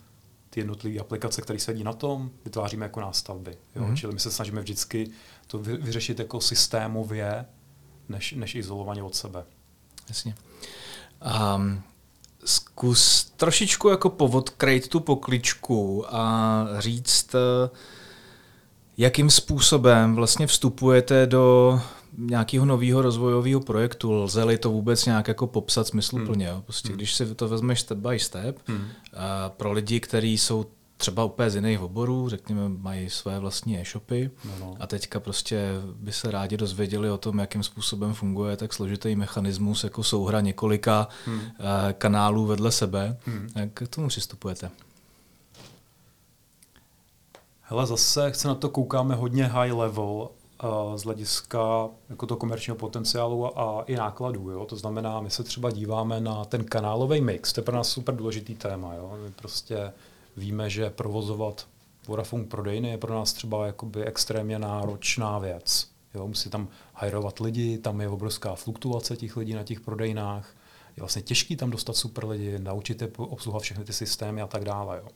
ty 0.51 0.61
jednotlivé 0.61 1.01
aplikace, 1.01 1.43
které 1.43 1.59
sedí 1.59 1.85
na 1.85 1.93
tom, 1.93 2.31
vytváříme 2.45 2.85
jako 2.85 3.01
nástavby. 3.01 3.57
Jo? 3.77 3.83
Mm-hmm. 3.83 3.97
Čili 3.97 4.13
my 4.13 4.21
se 4.21 4.31
snažíme 4.31 4.61
vždycky 4.61 5.11
to 5.47 5.59
vyřešit 5.59 6.19
jako 6.19 6.41
systémově, 6.41 7.47
než, 8.09 8.33
než 8.33 8.55
izolovaně 8.55 9.03
od 9.03 9.15
sebe. 9.15 9.45
Jasně. 10.09 10.35
Um, 11.57 11.83
zkus 12.45 13.25
trošičku 13.37 13.89
jako 13.89 14.11
povodkrejt 14.11 14.89
tu 14.89 15.01
pokličku 15.01 16.05
a 16.15 16.67
říct, 16.79 17.35
eh, 17.35 17.71
jakým 18.99 19.31
způsobem 19.31 20.15
vlastně 20.15 20.47
vstupujete 20.47 21.27
do 21.27 21.81
nějakého 22.19 22.67
nového 22.67 23.03
rozvojového 23.03 23.61
projektu. 23.61 24.13
Lze-li 24.13 24.59
to 24.59 24.71
vůbec 24.71 25.07
nějak 25.07 25.29
jako 25.29 25.47
popsat 25.47 25.87
smysluplně? 25.87 26.53
Hmm. 26.53 26.63
Prostě, 26.63 26.89
hmm. 26.89 26.97
Když 26.97 27.15
si 27.15 27.35
to 27.35 27.49
vezmeš 27.49 27.81
step 27.81 27.99
by 27.99 28.19
step, 28.19 28.59
hmm. 28.67 28.89
a 29.17 29.49
pro 29.49 29.73
lidi, 29.73 30.01
kteří 30.01 30.39
jsou 30.39 30.67
třeba 30.97 31.25
úplně 31.25 31.51
z 31.51 31.55
jiných 31.55 31.81
oborů, 31.81 32.29
řekněme, 32.29 32.69
mají 32.69 33.11
své 33.11 33.39
vlastní 33.39 33.81
e-shopy 33.81 34.31
no, 34.45 34.53
no. 34.61 34.77
a 34.81 34.87
teďka 34.87 35.21
prostě 35.21 35.71
by 35.95 36.13
se 36.13 36.31
rádi 36.31 36.57
dozvěděli 36.57 37.11
o 37.11 37.19
tom, 37.19 37.39
jakým 37.39 37.63
způsobem 37.63 38.15
funguje 38.15 38.57
tak 38.57 38.73
složitý 38.73 39.17
mechanismus 39.17 39.85
jako 39.85 40.03
souhra 40.03 40.41
několika 40.41 41.09
hmm. 41.27 41.41
Eh, 41.41 41.93
kanálů 41.93 42.47
vedle 42.47 42.73
sebe. 42.73 43.17
Hmm. 43.27 43.49
Jak 43.57 43.73
k 43.73 43.89
tomu 43.89 44.09
přistupujete? 44.09 44.71
Hele, 47.61 47.87
zase, 47.87 48.33
se 48.35 48.49
na 48.49 48.55
to 48.55 48.69
koukáme 48.69 49.15
hodně 49.15 49.47
high 49.47 49.73
level 49.73 50.29
z 50.97 51.03
hlediska 51.03 51.89
jako 52.09 52.27
to 52.27 52.37
komerčního 52.37 52.77
potenciálu 52.77 53.61
a 53.61 53.83
i 53.87 53.97
nákladů. 53.97 54.51
Jo? 54.51 54.65
To 54.65 54.77
znamená, 54.77 55.21
my 55.21 55.31
se 55.31 55.45
třeba 55.45 55.71
díváme 55.71 56.21
na 56.21 56.45
ten 56.45 56.65
kanálový 56.65 57.21
mix, 57.21 57.53
to 57.53 57.61
je 57.61 57.65
pro 57.65 57.77
nás 57.77 57.89
super 57.89 58.17
důležitý 58.17 58.55
téma. 58.55 58.95
Jo? 58.95 59.19
My 59.25 59.31
prostě 59.31 59.93
víme, 60.37 60.71
že 60.71 60.91
provozovat 60.91 61.67
Vodafone 62.07 62.45
prodejny 62.45 62.89
je 62.89 62.99
pro 62.99 63.15
nás 63.15 63.33
třeba 63.33 63.67
jakoby 63.67 64.05
extrémně 64.05 64.59
náročná 64.59 65.39
věc. 65.39 65.89
Jo? 66.15 66.29
Musí 66.29 66.51
tam 66.51 66.69
hajrovat 66.95 67.41
lidi, 67.41 67.79
tam 67.79 68.01
je 68.01 68.09
obrovská 68.09 68.55
fluktuace 68.55 69.17
těch 69.17 69.37
lidí 69.37 69.55
na 69.55 69.63
těch 69.63 69.81
prodejnách. 69.81 70.57
Je 70.97 71.01
vlastně 71.01 71.23
těžký 71.23 71.57
tam 71.57 71.71
dostat 71.71 71.97
super 71.97 72.27
lidi, 72.27 72.59
naučit 72.59 73.03
je 73.03 73.09
obsluhovat 73.17 73.63
všechny 73.63 73.85
ty 73.85 73.93
systémy 73.93 74.43
a 74.43 74.47
tak 74.47 74.65
dále. 74.65 75.01
Jo? 75.03 75.09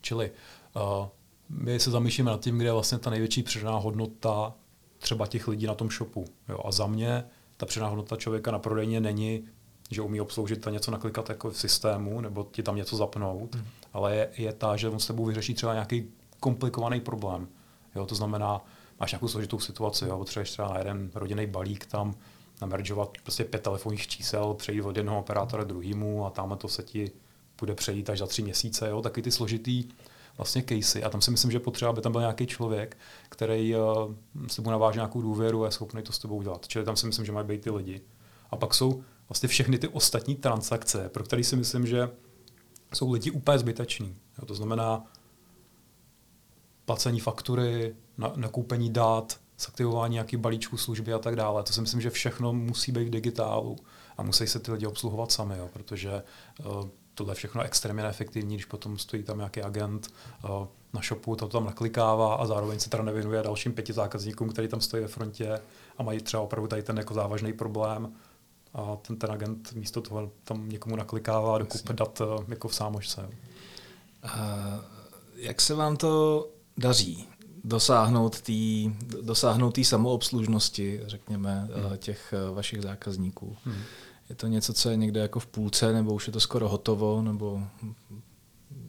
Čili 0.00 0.30
uh, 0.76 1.08
my 1.48 1.80
se 1.80 1.90
zamýšlíme 1.90 2.30
nad 2.30 2.40
tím, 2.40 2.58
kde 2.58 2.68
je 2.68 2.72
vlastně 2.72 2.98
ta 2.98 3.10
největší 3.10 3.42
přidaná 3.42 3.76
hodnota 3.78 4.54
třeba 4.98 5.26
těch 5.26 5.48
lidí 5.48 5.66
na 5.66 5.74
tom 5.74 5.90
shopu. 5.90 6.24
Jo? 6.48 6.60
A 6.64 6.72
za 6.72 6.86
mě 6.86 7.24
ta 7.56 7.66
přidaná 7.66 7.88
hodnota 7.88 8.16
člověka 8.16 8.50
na 8.50 8.58
prodejně 8.58 9.00
není, 9.00 9.44
že 9.90 10.02
umí 10.02 10.20
obsloužit 10.20 10.66
a 10.66 10.70
něco 10.70 10.90
naklikat 10.90 11.28
jako 11.28 11.50
v 11.50 11.58
systému, 11.58 12.20
nebo 12.20 12.48
ti 12.52 12.62
tam 12.62 12.76
něco 12.76 12.96
zapnout, 12.96 13.54
hmm. 13.54 13.64
ale 13.92 14.16
je, 14.16 14.30
je 14.36 14.52
ta, 14.52 14.76
že 14.76 14.88
on 14.88 15.00
s 15.00 15.06
tebou 15.06 15.24
vyřeší 15.24 15.54
třeba 15.54 15.72
nějaký 15.72 16.04
komplikovaný 16.40 17.00
problém. 17.00 17.48
Jo? 17.94 18.06
To 18.06 18.14
znamená, 18.14 18.64
máš 19.00 19.12
nějakou 19.12 19.28
složitou 19.28 19.58
situaci, 19.58 20.04
jo? 20.04 20.18
potřebuješ 20.18 20.50
třeba 20.50 20.68
na 20.68 20.78
jeden 20.78 21.10
rodinný 21.14 21.46
balík 21.46 21.86
tam 21.86 22.14
nameržovat 22.60 23.10
prostě 23.22 23.44
pět 23.44 23.62
telefonních 23.62 24.08
čísel, 24.08 24.54
přejít 24.54 24.82
od 24.82 24.96
jednoho 24.96 25.18
operátora 25.18 25.64
druhému 25.64 26.26
a 26.26 26.30
tam 26.30 26.56
to 26.58 26.68
se 26.68 26.82
ti 26.82 27.10
bude 27.60 27.74
přejít 27.74 28.10
až 28.10 28.18
za 28.18 28.26
tři 28.26 28.42
měsíce. 28.42 28.88
Jo? 28.88 29.02
Taky 29.02 29.22
ty 29.22 29.30
složitý 29.30 29.84
vlastně 30.36 30.64
casey. 30.68 31.04
A 31.04 31.10
tam 31.10 31.20
si 31.20 31.30
myslím, 31.30 31.50
že 31.50 31.60
potřeba, 31.60 31.90
aby 31.90 32.00
tam 32.00 32.12
byl 32.12 32.20
nějaký 32.20 32.46
člověk, 32.46 32.96
který 33.28 33.76
uh, 33.76 33.82
s 34.46 34.56
tebou 34.56 34.70
naváže 34.70 34.96
nějakou 34.96 35.22
důvěru 35.22 35.62
a 35.62 35.66
je 35.66 35.72
schopný 35.72 36.02
to 36.02 36.12
s 36.12 36.18
tebou 36.18 36.36
udělat. 36.36 36.68
Čili 36.68 36.84
tam 36.84 36.96
si 36.96 37.06
myslím, 37.06 37.26
že 37.26 37.32
mají 37.32 37.46
být 37.46 37.60
ty 37.62 37.70
lidi. 37.70 38.00
A 38.50 38.56
pak 38.56 38.74
jsou 38.74 39.04
vlastně 39.30 39.48
všechny 39.48 39.78
ty 39.78 39.88
ostatní 39.88 40.34
transakce, 40.34 41.08
pro 41.08 41.24
které 41.24 41.44
si 41.44 41.56
myslím, 41.56 41.86
že 41.86 42.10
jsou 42.94 43.12
lidi 43.12 43.30
úplně 43.30 43.58
zbyteční. 43.58 44.16
Jo, 44.38 44.46
to 44.46 44.54
znamená 44.54 45.04
placení 46.84 47.20
faktury, 47.20 47.96
na, 48.18 48.32
nakoupení 48.36 48.90
dát, 48.90 49.40
zaktivování 49.58 50.12
nějakých 50.12 50.38
balíčků 50.38 50.76
služby 50.76 51.12
a 51.12 51.18
tak 51.18 51.36
dále. 51.36 51.62
To 51.62 51.72
si 51.72 51.80
myslím, 51.80 52.00
že 52.00 52.10
všechno 52.10 52.52
musí 52.52 52.92
být 52.92 53.04
v 53.04 53.10
digitálu 53.10 53.76
a 54.18 54.22
musí 54.22 54.46
se 54.46 54.58
ty 54.58 54.72
lidi 54.72 54.86
obsluhovat 54.86 55.32
sami, 55.32 55.58
jo, 55.58 55.68
protože 55.72 56.22
uh, 56.64 56.88
tohle 57.14 57.30
je 57.30 57.34
všechno 57.34 57.62
extrémně 57.62 58.02
neefektivní, 58.02 58.54
když 58.54 58.64
potom 58.64 58.98
stojí 58.98 59.22
tam 59.22 59.36
nějaký 59.36 59.62
agent 59.62 60.08
uh, 60.44 60.66
na 60.92 61.00
shopu, 61.00 61.36
to 61.36 61.48
tam 61.48 61.64
naklikává 61.64 62.34
a 62.34 62.46
zároveň 62.46 62.80
se 62.80 62.90
teda 62.90 63.02
nevěnuje 63.02 63.42
dalším 63.42 63.72
pěti 63.72 63.92
zákazníkům, 63.92 64.48
který 64.48 64.68
tam 64.68 64.80
stojí 64.80 65.02
ve 65.02 65.08
frontě 65.08 65.60
a 65.98 66.02
mají 66.02 66.20
třeba 66.20 66.42
opravdu 66.42 66.68
tady 66.68 66.82
ten 66.82 66.98
jako 66.98 67.14
závažný 67.14 67.52
problém 67.52 68.12
a 68.74 68.96
ten, 68.96 69.16
ten 69.16 69.30
agent 69.30 69.72
místo 69.72 70.00
toho 70.00 70.30
tam 70.44 70.68
někomu 70.68 70.96
naklikává 70.96 71.58
dokup 71.58 71.92
dat 71.92 72.20
uh, 72.20 72.44
jako 72.48 72.68
v 72.68 72.74
sámožce. 72.74 73.30
Uh, 74.24 74.30
jak 75.34 75.60
se 75.60 75.74
vám 75.74 75.96
to 75.96 76.48
daří? 76.76 77.28
dosáhnout 77.64 78.40
té 78.40 78.52
dosáhnout 79.22 79.74
tý 79.74 79.84
samoobslužnosti, 79.84 81.00
řekněme, 81.06 81.68
hmm. 81.74 81.96
těch 81.96 82.34
vašich 82.54 82.82
zákazníků. 82.82 83.56
Hmm. 83.64 83.82
Je 84.28 84.34
to 84.34 84.46
něco, 84.46 84.72
co 84.72 84.90
je 84.90 84.96
někde 84.96 85.20
jako 85.20 85.40
v 85.40 85.46
půlce, 85.46 85.92
nebo 85.92 86.14
už 86.14 86.26
je 86.26 86.32
to 86.32 86.40
skoro 86.40 86.68
hotovo, 86.68 87.22
nebo 87.22 87.62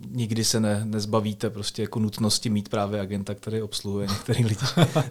nikdy 0.07 0.43
se 0.43 0.59
ne, 0.59 0.81
nezbavíte 0.85 1.49
prostě 1.49 1.81
jako 1.81 1.99
nutnosti 1.99 2.49
mít 2.49 2.69
právě 2.69 2.99
agenta, 2.99 3.35
který 3.35 3.61
obsluhuje 3.61 4.07
některý 4.07 4.45
lidi. 4.45 4.65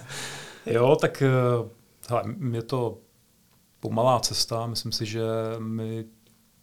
jo, 0.66 0.96
tak 1.00 1.22
eh, 1.22 1.28
hele, 2.08 2.22
je 2.52 2.62
to 2.62 2.98
pomalá 3.80 4.20
cesta. 4.20 4.66
Myslím 4.66 4.92
si, 4.92 5.06
že 5.06 5.22
my 5.58 6.04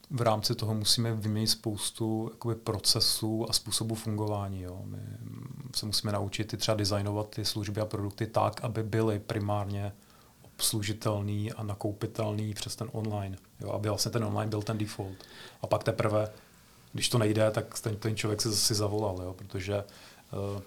v 0.09 0.21
rámci 0.21 0.55
toho 0.55 0.73
musíme 0.73 1.13
vyměnit 1.13 1.47
spoustu 1.47 2.29
jakoby, 2.33 2.55
procesů 2.55 3.45
a 3.49 3.53
způsobů 3.53 3.95
fungování. 3.95 4.61
Jo. 4.61 4.81
My 4.85 4.99
se 5.75 5.85
musíme 5.85 6.11
naučit 6.11 6.53
i 6.53 6.57
třeba 6.57 6.77
designovat 6.77 7.29
ty 7.29 7.45
služby 7.45 7.81
a 7.81 7.85
produkty 7.85 8.27
tak, 8.27 8.63
aby 8.63 8.83
byly 8.83 9.19
primárně 9.19 9.93
obslužitelný 10.41 11.53
a 11.53 11.63
nakoupitelný 11.63 12.53
přes 12.53 12.75
ten 12.75 12.89
online. 12.91 13.37
Jo, 13.59 13.71
aby 13.71 13.89
vlastně 13.89 14.11
ten 14.11 14.23
online 14.23 14.49
byl 14.49 14.61
ten 14.61 14.77
default. 14.77 15.17
A 15.61 15.67
pak 15.67 15.83
teprve, 15.83 16.31
když 16.93 17.09
to 17.09 17.17
nejde, 17.17 17.51
tak 17.51 17.79
ten, 17.79 17.95
ten 17.95 18.15
člověk 18.15 18.41
si, 18.41 18.55
si 18.55 18.75
zavolal, 18.75 19.21
jo, 19.23 19.33
protože 19.33 19.83
uh, 20.55 20.61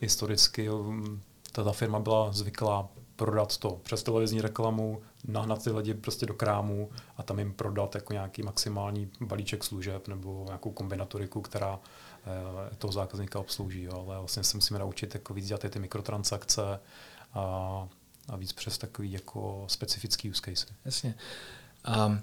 historicky 0.00 0.70
um, 0.70 1.22
ta, 1.52 1.64
ta 1.64 1.72
firma 1.72 2.00
byla 2.00 2.32
zvyklá 2.32 2.88
prodat 3.16 3.56
to 3.56 3.80
přes 3.82 4.02
televizní 4.02 4.40
reklamu, 4.40 5.02
nahnat 5.28 5.64
ty 5.64 5.70
lidi 5.70 5.94
prostě 5.94 6.26
do 6.26 6.34
krámu 6.34 6.90
a 7.16 7.22
tam 7.22 7.38
jim 7.38 7.52
prodat 7.52 7.94
jako 7.94 8.12
nějaký 8.12 8.42
maximální 8.42 9.10
balíček 9.20 9.64
služeb 9.64 10.08
nebo 10.08 10.44
nějakou 10.46 10.70
kombinatoriku, 10.70 11.40
která 11.40 11.74
uh, 11.74 11.80
toho 12.78 12.92
zákazníka 12.92 13.38
obslouží. 13.38 13.82
Jo. 13.82 14.04
Ale 14.06 14.18
vlastně 14.18 14.44
se 14.44 14.56
musíme 14.56 14.78
naučit 14.78 15.14
jako 15.14 15.34
víc 15.34 15.46
dělat 15.46 15.64
ty 15.70 15.78
mikrotransakce 15.78 16.80
a 17.34 17.88
a 18.28 18.36
víc 18.36 18.52
přes 18.52 18.78
takový 18.78 19.12
jako 19.12 19.64
specifický 19.68 20.30
use 20.30 20.42
case. 20.44 20.66
Jasně. 20.84 21.14
Um, 22.06 22.20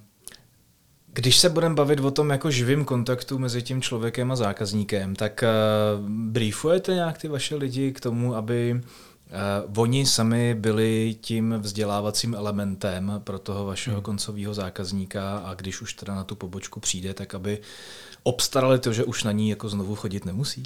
když 1.07 1.39
se 1.39 1.49
budeme 1.49 1.75
bavit 1.75 1.99
o 1.99 2.11
tom 2.11 2.29
jako 2.29 2.51
živým 2.51 2.85
kontaktu 2.85 3.39
mezi 3.39 3.61
tím 3.61 3.81
člověkem 3.81 4.31
a 4.31 4.35
zákazníkem, 4.35 5.15
tak 5.15 5.43
uh, 5.43 6.09
briefujete 6.09 6.93
nějak 6.93 7.17
ty 7.17 7.27
vaše 7.27 7.55
lidi 7.55 7.91
k 7.91 7.99
tomu, 7.99 8.35
aby 8.35 8.73
uh, 8.75 8.81
oni 9.77 10.05
sami 10.05 10.55
byli 10.55 11.15
tím 11.21 11.55
vzdělávacím 11.59 12.35
elementem 12.35 13.13
pro 13.23 13.39
toho 13.39 13.65
vašeho 13.65 13.95
hmm. 13.95 14.03
koncového 14.03 14.53
zákazníka 14.53 15.37
a 15.37 15.53
když 15.53 15.81
už 15.81 15.93
teda 15.93 16.15
na 16.15 16.23
tu 16.23 16.35
pobočku 16.35 16.79
přijde, 16.79 17.13
tak 17.13 17.35
aby 17.35 17.61
obstarali 18.23 18.79
to, 18.79 18.93
že 18.93 19.03
už 19.03 19.23
na 19.23 19.31
ní 19.31 19.49
jako 19.49 19.69
znovu 19.69 19.95
chodit 19.95 20.25
nemusí? 20.25 20.63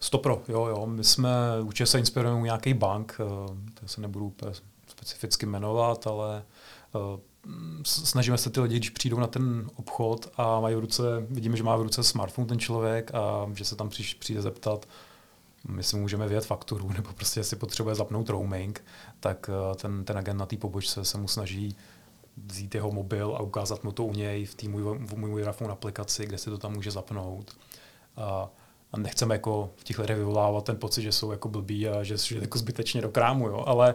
Stopro, 0.00 0.42
jo, 0.48 0.66
jo. 0.66 0.86
My 0.86 1.04
jsme, 1.04 1.30
určitě 1.62 1.86
se 1.86 1.98
inspirujeme 1.98 2.40
u 2.40 2.44
nějaký 2.44 2.74
bank, 2.74 3.16
eh, 3.20 3.24
to 3.80 3.88
se 3.88 4.00
nebudu 4.00 4.26
úplně 4.26 4.52
specificky 4.86 5.46
jmenovat, 5.46 6.06
ale 6.06 6.44
eh, 6.94 7.20
snažíme 7.84 8.38
se 8.38 8.50
ty 8.50 8.60
lidi, 8.60 8.76
když 8.76 8.90
přijdou 8.90 9.20
na 9.20 9.26
ten 9.26 9.70
obchod 9.76 10.32
a 10.36 10.60
mají 10.60 10.74
v 10.74 10.78
ruce, 10.78 11.02
vidíme, 11.30 11.56
že 11.56 11.62
má 11.62 11.76
v 11.76 11.82
ruce 11.82 12.02
smartphone 12.02 12.46
ten 12.46 12.58
člověk 12.58 13.14
a 13.14 13.50
že 13.54 13.64
se 13.64 13.76
tam 13.76 13.88
přijde 14.18 14.42
zeptat, 14.42 14.86
my 15.68 15.82
si 15.82 15.96
můžeme 15.96 16.28
vyjet 16.28 16.46
fakturu, 16.46 16.92
nebo 16.96 17.12
prostě 17.12 17.44
si 17.44 17.56
potřebuje 17.56 17.94
zapnout 17.94 18.28
roaming, 18.28 18.84
tak 19.20 19.50
eh, 19.52 19.74
ten, 19.74 20.04
ten 20.04 20.18
agent 20.18 20.40
na 20.40 20.46
té 20.46 20.56
pobočce 20.56 21.04
se 21.04 21.18
mu 21.18 21.28
snaží 21.28 21.76
vzít 22.46 22.74
jeho 22.74 22.92
mobil 22.92 23.36
a 23.36 23.42
ukázat 23.42 23.84
mu 23.84 23.92
to 23.92 24.04
u 24.04 24.12
něj 24.12 24.44
v 24.44 24.54
té 24.54 24.68
můj, 24.68 24.98
můj 24.98 25.30
Vodafone 25.30 25.72
aplikaci, 25.72 26.26
kde 26.26 26.38
si 26.38 26.50
to 26.50 26.58
tam 26.58 26.72
může 26.72 26.90
zapnout. 26.90 27.56
A 28.16 28.48
a 28.92 28.98
nechceme 28.98 29.34
jako 29.34 29.70
v 29.76 29.84
těch 29.84 29.98
lidech 29.98 30.16
vyvolávat 30.16 30.64
ten 30.64 30.76
pocit, 30.76 31.02
že 31.02 31.12
jsou 31.12 31.30
jako 31.30 31.48
blbí 31.48 31.88
a 31.88 32.02
že 32.02 32.18
jsou 32.18 32.34
jako 32.34 32.58
zbytečně 32.58 33.00
do 33.00 33.08
krámu, 33.08 33.48
jo, 33.48 33.64
ale 33.66 33.94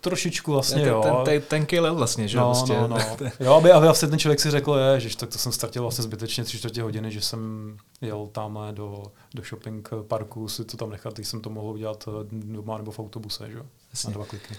trošičku 0.00 0.52
vlastně, 0.52 0.86
jo. 0.86 1.02
Ten, 1.02 1.14
ten, 1.24 1.42
tenký 1.42 1.80
let 1.80 1.92
vlastně, 1.92 2.28
že 2.28 2.38
no, 2.38 2.44
vlastně. 2.44 2.76
No, 2.76 2.88
no. 2.88 2.96
jo, 3.40 3.54
aby, 3.54 3.72
aby 3.72 3.86
vlastně 3.86 4.08
ten 4.08 4.18
člověk 4.18 4.40
si 4.40 4.50
řekl, 4.50 4.74
je, 4.74 5.00
že 5.00 5.16
tak 5.16 5.28
to 5.28 5.38
jsem 5.38 5.52
ztratil 5.52 5.82
vlastně 5.82 6.02
zbytečně 6.02 6.44
tři 6.44 6.58
čtvrtě 6.58 6.82
hodiny, 6.82 7.10
že 7.10 7.20
jsem 7.20 7.76
jel 8.00 8.26
tam 8.32 8.58
do, 8.70 9.02
do 9.34 9.42
shopping 9.42 9.88
parku 10.08 10.48
si 10.48 10.64
to 10.64 10.76
tam 10.76 10.90
nechat, 10.90 11.14
když 11.14 11.28
jsem 11.28 11.40
to 11.40 11.50
mohl 11.50 11.68
udělat 11.68 12.08
eh, 12.08 12.26
doma 12.30 12.78
nebo 12.78 12.90
v 12.90 12.98
autobuse, 12.98 13.50
že 13.50 13.58
jo, 13.58 13.64
na 14.04 14.10
dva 14.10 14.24
kliky. 14.24 14.54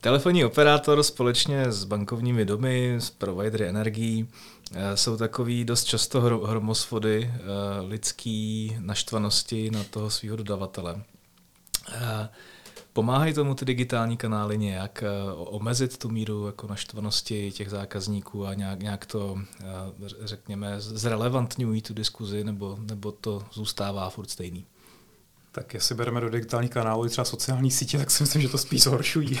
Telefonní 0.00 0.44
operátor 0.44 1.02
společně 1.02 1.72
s 1.72 1.84
bankovními 1.84 2.44
domy, 2.44 2.94
s 2.98 3.10
providery 3.10 3.68
energií 3.68 4.28
eh, 4.74 4.96
jsou 4.96 5.16
takový 5.16 5.64
dost 5.64 5.84
často 5.84 6.20
hromosvody 6.20 7.30
eh, 7.34 7.40
lidský 7.80 8.76
naštvanosti 8.80 9.70
na 9.70 9.84
toho 9.84 10.10
svého 10.10 10.36
dodavatele. 10.36 11.02
Eh, 12.90 12.92
pomáhají 12.92 13.34
tomu 13.34 13.54
ty 13.54 13.64
digitální 13.64 14.16
kanály 14.16 14.58
nějak 14.58 15.04
omezit 15.36 15.98
tu 15.98 16.08
míru 16.08 16.46
jako 16.46 16.66
naštvanosti 16.66 17.52
těch 17.52 17.70
zákazníků 17.70 18.46
a 18.46 18.54
nějak, 18.54 18.82
nějak 18.82 19.06
to, 19.06 19.38
řekněme, 20.20 20.80
zrelevantňují 20.80 21.82
tu 21.82 21.94
diskuzi, 21.94 22.44
nebo, 22.44 22.78
nebo 22.80 23.12
to 23.12 23.42
zůstává 23.52 24.10
furt 24.10 24.30
stejný? 24.30 24.66
Tak 25.52 25.74
jestli 25.74 25.94
bereme 25.94 26.20
do 26.20 26.30
digitálních 26.30 26.70
kanálů 26.70 27.08
třeba 27.08 27.24
sociální 27.24 27.70
sítě, 27.70 27.98
tak 27.98 28.10
si 28.10 28.22
myslím, 28.22 28.42
že 28.42 28.48
to 28.48 28.58
spíš 28.58 28.82
zhoršují. 28.82 29.40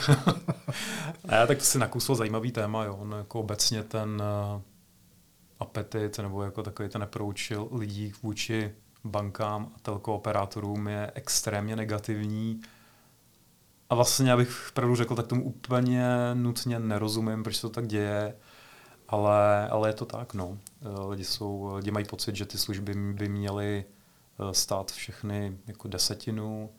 ne, 1.30 1.46
tak 1.46 1.58
to 1.58 1.64
si 1.64 1.78
nakusl 1.78 2.14
zajímavý 2.14 2.52
téma, 2.52 2.84
jo. 2.84 2.96
On 2.96 3.14
jako 3.18 3.40
obecně 3.40 3.82
ten 3.82 4.22
uh, 4.54 4.62
apetit 5.60 6.18
nebo 6.18 6.42
jako 6.42 6.62
takový 6.62 6.88
ten 6.88 7.02
approach 7.02 7.50
lidí 7.70 8.12
vůči 8.22 8.72
bankám 9.04 9.72
a 9.76 9.78
telkooperátorům 9.82 10.88
je 10.88 11.12
extrémně 11.14 11.76
negativní. 11.76 12.60
A 13.90 13.94
vlastně, 13.94 14.32
abych 14.32 14.70
pravdu 14.74 14.96
řekl, 14.96 15.16
tak 15.16 15.26
tomu 15.26 15.44
úplně 15.44 16.04
nutně 16.34 16.78
nerozumím, 16.78 17.42
proč 17.42 17.56
se 17.56 17.62
to 17.62 17.70
tak 17.70 17.86
děje, 17.86 18.36
ale, 19.08 19.68
ale 19.68 19.88
je 19.88 19.92
to 19.92 20.04
tak, 20.04 20.34
no. 20.34 20.58
Eh, 20.82 21.08
lidi, 21.08 21.24
jsou, 21.24 21.74
lidi 21.74 21.90
mají 21.90 22.04
pocit, 22.04 22.36
že 22.36 22.46
ty 22.46 22.58
služby 22.58 22.94
by 22.94 23.28
měly 23.28 23.84
Eh, 24.40 24.54
stát 24.54 24.92
všechny 24.92 25.58
jako 25.66 25.88
desetinu. 25.88 26.70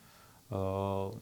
Eh, 0.52 1.18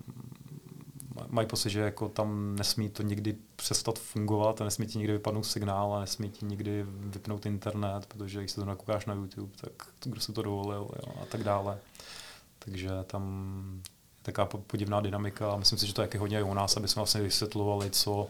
mají 1.28 1.48
pocit, 1.48 1.70
že 1.70 1.80
jako 1.80 2.10
tam 2.10 2.56
nesmí 2.56 2.90
to 2.90 3.04
nikdy 3.04 3.38
přestat 3.56 4.00
fungovat 4.00 4.62
a 4.62 4.64
nesmí 4.64 4.88
ti 4.88 4.98
nikdy 4.98 5.14
vypadnout 5.14 5.44
signál 5.44 5.94
a 5.94 6.00
nesmí 6.00 6.30
ti 6.30 6.46
nikdy 6.46 6.86
vypnout 6.88 7.46
internet, 7.46 8.06
protože 8.06 8.40
když 8.40 8.52
se 8.52 8.62
to 8.62 8.66
nakoukáš 8.66 9.06
na 9.06 9.14
YouTube, 9.14 9.52
tak 9.62 9.72
kdo 10.04 10.22
se 10.22 10.34
to 10.34 10.42
dovolil 10.42 10.92
jo, 10.96 11.14
a 11.22 11.26
tak 11.26 11.44
dále. 11.44 11.78
Takže 12.60 12.90
tam 13.08 13.82
taková 14.32 14.64
podivná 14.68 15.02
dynamika 15.02 15.58
myslím 15.58 15.80
si, 15.80 15.88
že 15.88 15.94
to 15.94 16.02
je 16.02 16.10
hodně 16.18 16.44
u 16.44 16.54
nás, 16.54 16.78
aby 16.78 16.88
jsme 16.88 17.00
vlastně 17.00 17.22
vysvětlovali, 17.22 17.90
co 17.90 18.28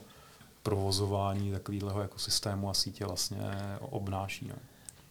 provozování 0.64 1.52
takového 1.52 2.02
jako 2.02 2.20
systému 2.20 2.70
a 2.70 2.74
sítě 2.74 3.06
vlastně 3.06 3.42
obnáší. 3.80 4.48
No. 4.48 4.56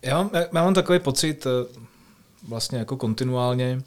Já, 0.03 0.31
já 0.33 0.47
mám 0.53 0.75
takový 0.75 0.99
pocit 0.99 1.47
eh, 1.47 1.81
vlastně 2.49 2.79
jako 2.79 2.97
kontinuálně, 2.97 3.83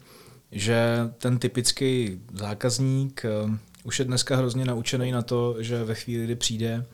že 0.52 1.10
ten 1.18 1.38
typický 1.38 2.20
zákazník 2.32 3.24
eh, 3.24 3.58
už 3.84 3.98
je 3.98 4.04
dneska 4.04 4.36
hrozně 4.36 4.64
naučený 4.64 5.12
na 5.12 5.22
to, 5.22 5.62
že 5.62 5.84
ve 5.84 5.94
chvíli, 5.94 6.24
kdy 6.24 6.36
přijde 6.36 6.86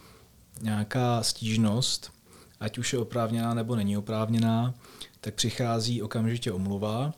nějaká 0.62 1.22
stížnost, 1.22 2.12
ať 2.60 2.78
už 2.78 2.92
je 2.92 2.98
oprávněná 2.98 3.54
nebo 3.54 3.76
není 3.76 3.96
oprávněná, 3.96 4.74
tak 5.20 5.34
přichází 5.34 6.02
okamžitě 6.02 6.52
omluva, 6.52 7.12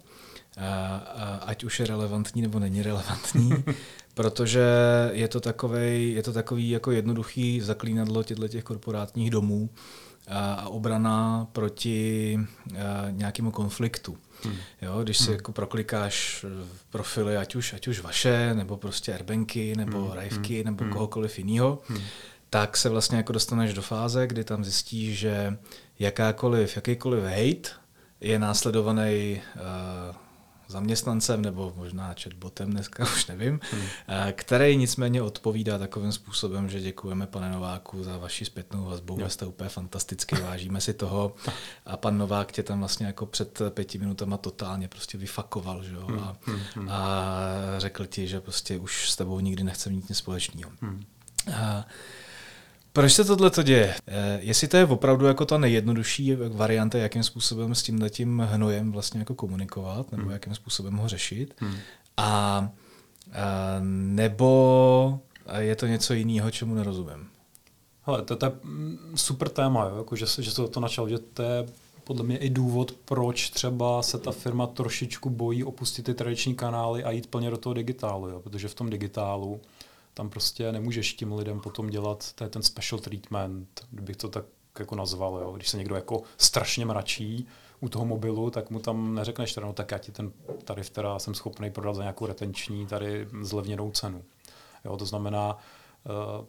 ať 1.41 1.65
už 1.65 1.81
je 1.81 1.87
relevantní 1.87 2.43
nebo 2.43 2.59
není 2.59 2.83
relevantní, 2.83 3.51
protože 4.15 4.65
je 5.13 5.29
to 5.29 5.41
takový, 5.41 6.13
je 6.13 6.23
to 6.23 6.33
takový 6.33 6.71
jako 6.71 6.91
jednoduchý 6.91 7.61
zaklínadlo 7.61 8.23
těchto 8.23 8.49
těch 8.49 8.65
korporátních 8.65 9.31
domů 9.31 9.71
a 10.29 10.69
obrana 10.69 11.49
proti 11.53 12.39
nějakému 13.11 13.51
konfliktu. 13.51 14.19
Hmm. 14.45 14.57
Jo, 14.83 15.03
když 15.03 15.19
si 15.19 15.25
hmm. 15.25 15.33
jako 15.33 15.53
proklikáš 15.53 16.45
profily, 16.91 17.37
ať 17.37 17.55
už, 17.55 17.73
ať 17.73 17.89
už 17.89 18.01
vaše, 18.01 18.55
nebo 18.55 18.77
prostě 18.77 19.13
Airbanky, 19.13 19.77
nebo 19.77 20.05
hmm. 20.05 20.13
Rajvky, 20.13 20.55
hmm. 20.55 20.65
nebo 20.65 20.85
hmm. 20.85 20.93
kohokoliv 20.93 21.39
jiného, 21.39 21.79
hmm. 21.87 22.01
tak 22.51 22.77
se 22.77 22.89
vlastně 22.89 23.17
jako 23.17 23.33
dostaneš 23.33 23.75
do 23.75 23.83
fáze, 23.83 24.27
kdy 24.27 24.45
tam 24.45 24.65
zjistíš, 24.65 25.19
že 25.19 25.57
jakákoliv, 25.99 26.77
jakýkoliv 26.77 27.25
hate 27.25 27.71
je 28.21 28.39
následovaný 28.39 29.43
uh, 29.57 30.17
zaměstnancem 30.71 31.43
nebo 31.43 31.73
možná 31.77 32.15
chatbotem 32.23 32.71
dneska, 32.71 33.03
už 33.15 33.27
nevím, 33.27 33.61
hmm. 33.73 33.83
který 34.33 34.77
nicméně 34.77 35.23
odpovídá 35.23 35.79
takovým 35.79 36.13
způsobem, 36.13 36.69
že 36.69 36.81
děkujeme 36.81 37.27
pane 37.27 37.51
Nováku 37.51 38.05
za 38.05 38.19
vaši 38.19 38.45
zpětnou 38.45 38.85
vazbu, 38.85 39.17
jo. 39.21 39.29
jste 39.29 39.47
úplně 39.47 39.69
fantasticky, 39.69 40.37
vážíme 40.37 40.81
si 40.81 40.95
toho 40.95 41.35
a 41.87 41.97
pan 41.97 42.19
Novák 42.19 42.53
tě 42.53 42.63
tam 42.63 42.79
vlastně 42.79 43.07
jako 43.07 43.27
před 43.27 43.63
pěti 43.71 43.99
minutama 43.99 44.37
totálně 44.37 44.89
prostě 44.89 45.19
vyfakoval, 45.19 45.83
že 45.83 45.95
jo, 45.95 46.07
hmm. 46.07 46.19
a, 46.19 46.37
hmm. 46.47 46.61
hmm. 46.75 46.89
a 46.91 47.25
řekl 47.79 48.07
ti, 48.07 48.29
že 48.29 48.41
prostě 48.41 48.79
už 48.79 49.11
s 49.11 49.17
tebou 49.17 49.41
nikdy 49.41 49.65
nechce 49.65 49.91
mít 49.91 50.09
nic 50.09 50.19
společného. 50.19 50.71
Hmm. 50.81 51.05
A, 51.55 51.87
proč 52.93 53.13
se 53.13 53.25
tohle 53.25 53.51
to 53.51 53.63
děje? 53.63 53.95
Eh, 54.07 54.39
jestli 54.43 54.69
to 54.69 54.77
je 54.77 54.87
opravdu 54.87 55.27
jako 55.27 55.47
ta 55.47 55.59
nejjednodušší 55.59 56.35
varianta, 56.35 56.99
jakým 56.99 57.23
způsobem 57.23 57.75
s 57.75 57.83
tím 57.83 58.09
tím 58.11 58.39
hnojem 58.39 58.93
vlastně 58.93 59.21
jako 59.21 59.35
komunikovat, 59.35 60.13
nebo 60.13 60.23
hmm. 60.23 60.33
jakým 60.33 60.55
způsobem 60.55 60.97
ho 60.97 61.09
řešit, 61.09 61.55
hmm. 61.59 61.75
a, 62.17 62.27
a 62.27 62.71
nebo 63.83 65.21
je 65.59 65.77
to 65.77 65.87
něco 65.87 66.15
jiného, 66.15 66.51
čemu 66.51 66.75
nerozumím? 66.75 67.29
Hele, 68.03 68.23
to, 68.23 68.37
to 68.37 68.47
je 68.47 68.53
super 69.15 69.49
téma, 69.49 69.85
jo? 69.85 69.97
Jako, 69.97 70.17
že, 70.17 70.27
že 70.39 70.51
se 70.51 70.69
to 70.69 70.81
načal, 70.81 71.09
že 71.09 71.19
to 71.19 71.43
je 71.43 71.67
podle 72.05 72.25
mě 72.25 72.39
i 72.39 72.51
důvod, 72.51 72.93
proč 73.05 73.51
třeba 73.51 74.03
se 74.03 74.19
ta 74.19 74.33
firma 74.33 74.67
trošičku 74.67 75.31
bojí 75.31 75.65
opustit 75.65 76.05
ty 76.05 76.15
tradiční 76.15 76.55
kanály 76.55 77.05
a 77.05 77.11
jít 77.11 77.27
plně 77.27 77.51
do 77.51 77.57
toho 77.57 77.75
digitálu, 77.75 78.29
jo? 78.29 78.41
protože 78.41 78.69
v 78.69 78.75
tom 78.75 78.91
digitálu 78.91 79.61
tam 80.21 80.31
prostě 80.31 80.73
nemůžeš 80.73 81.15
tím 81.15 81.33
lidem 81.33 81.61
potom 81.61 81.91
dělat 81.91 82.33
to 82.33 82.45
je 82.45 82.51
ten 82.51 82.63
special 82.63 82.99
treatment, 83.01 83.87
kdybych 83.91 84.17
to 84.17 84.29
tak 84.29 84.45
jako 84.79 84.95
nazval. 84.95 85.39
Jo. 85.39 85.53
Když 85.53 85.69
se 85.69 85.77
někdo 85.77 85.95
jako 85.95 86.23
strašně 86.39 86.87
mračí 86.87 87.47
u 87.81 87.89
toho 87.89 88.05
mobilu, 88.05 88.51
tak 88.51 88.71
mu 88.71 88.79
tam 88.79 89.15
neřekneš, 89.15 89.57
no 89.57 89.73
tak 89.73 89.91
já 89.91 89.99
ti 89.99 90.13
ten 90.13 90.33
tarif 90.65 90.91
teda 90.91 91.19
jsem 91.19 91.35
schopný 91.35 91.71
prodat 91.71 91.97
za 91.97 92.03
nějakou 92.03 92.27
retenční 92.27 92.87
tady 92.87 93.29
zlevněnou 93.43 93.91
cenu. 93.91 94.25
Jo, 94.85 94.97
to 94.97 95.07
znamená, 95.07 95.59
uh, 96.39 96.47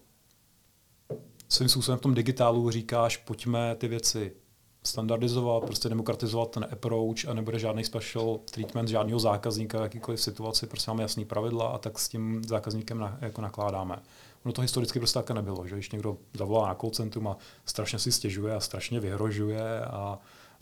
svým 1.50 1.70
způsobem 1.70 1.98
v 1.98 2.02
tom 2.02 2.14
digitálu 2.14 2.72
říkáš, 2.72 3.18
pojďme 3.18 3.76
ty 3.76 3.88
věci 3.88 4.36
standardizovat, 4.84 5.64
prostě 5.64 5.90
demokratizovat 5.90 6.52
ten 6.52 6.68
approach 6.72 7.28
a 7.28 7.34
nebude 7.34 7.60
žádný 7.60 7.84
special 7.84 8.40
treatment 8.52 8.90
žádného 8.90 9.20
zákazníka 9.20 9.84
jakýkoliv 9.84 10.22
situaci, 10.22 10.68
prostě 10.68 10.92
máme 10.92 11.04
jasný 11.04 11.26
pravidla 11.26 11.68
a 11.68 11.78
tak 11.78 12.00
s 12.00 12.10
tím 12.10 12.44
zákazníkem 12.44 13.00
na, 13.00 13.18
jako 13.22 13.42
nakládáme. 13.42 14.00
Ono 14.46 14.54
to 14.54 14.62
historicky 14.62 15.00
prostě 15.00 15.20
také 15.20 15.34
nebylo, 15.34 15.68
že 15.68 15.76
když 15.76 15.92
někdo 15.92 16.18
zavolá 16.34 16.68
na 16.68 16.76
call 16.76 16.92
centrum 16.92 17.28
a 17.28 17.38
strašně 17.66 18.00
si 18.00 18.12
stěžuje 18.12 18.56
a 18.56 18.60
strašně 18.60 19.00
vyhrožuje 19.00 19.82
a 19.86 20.20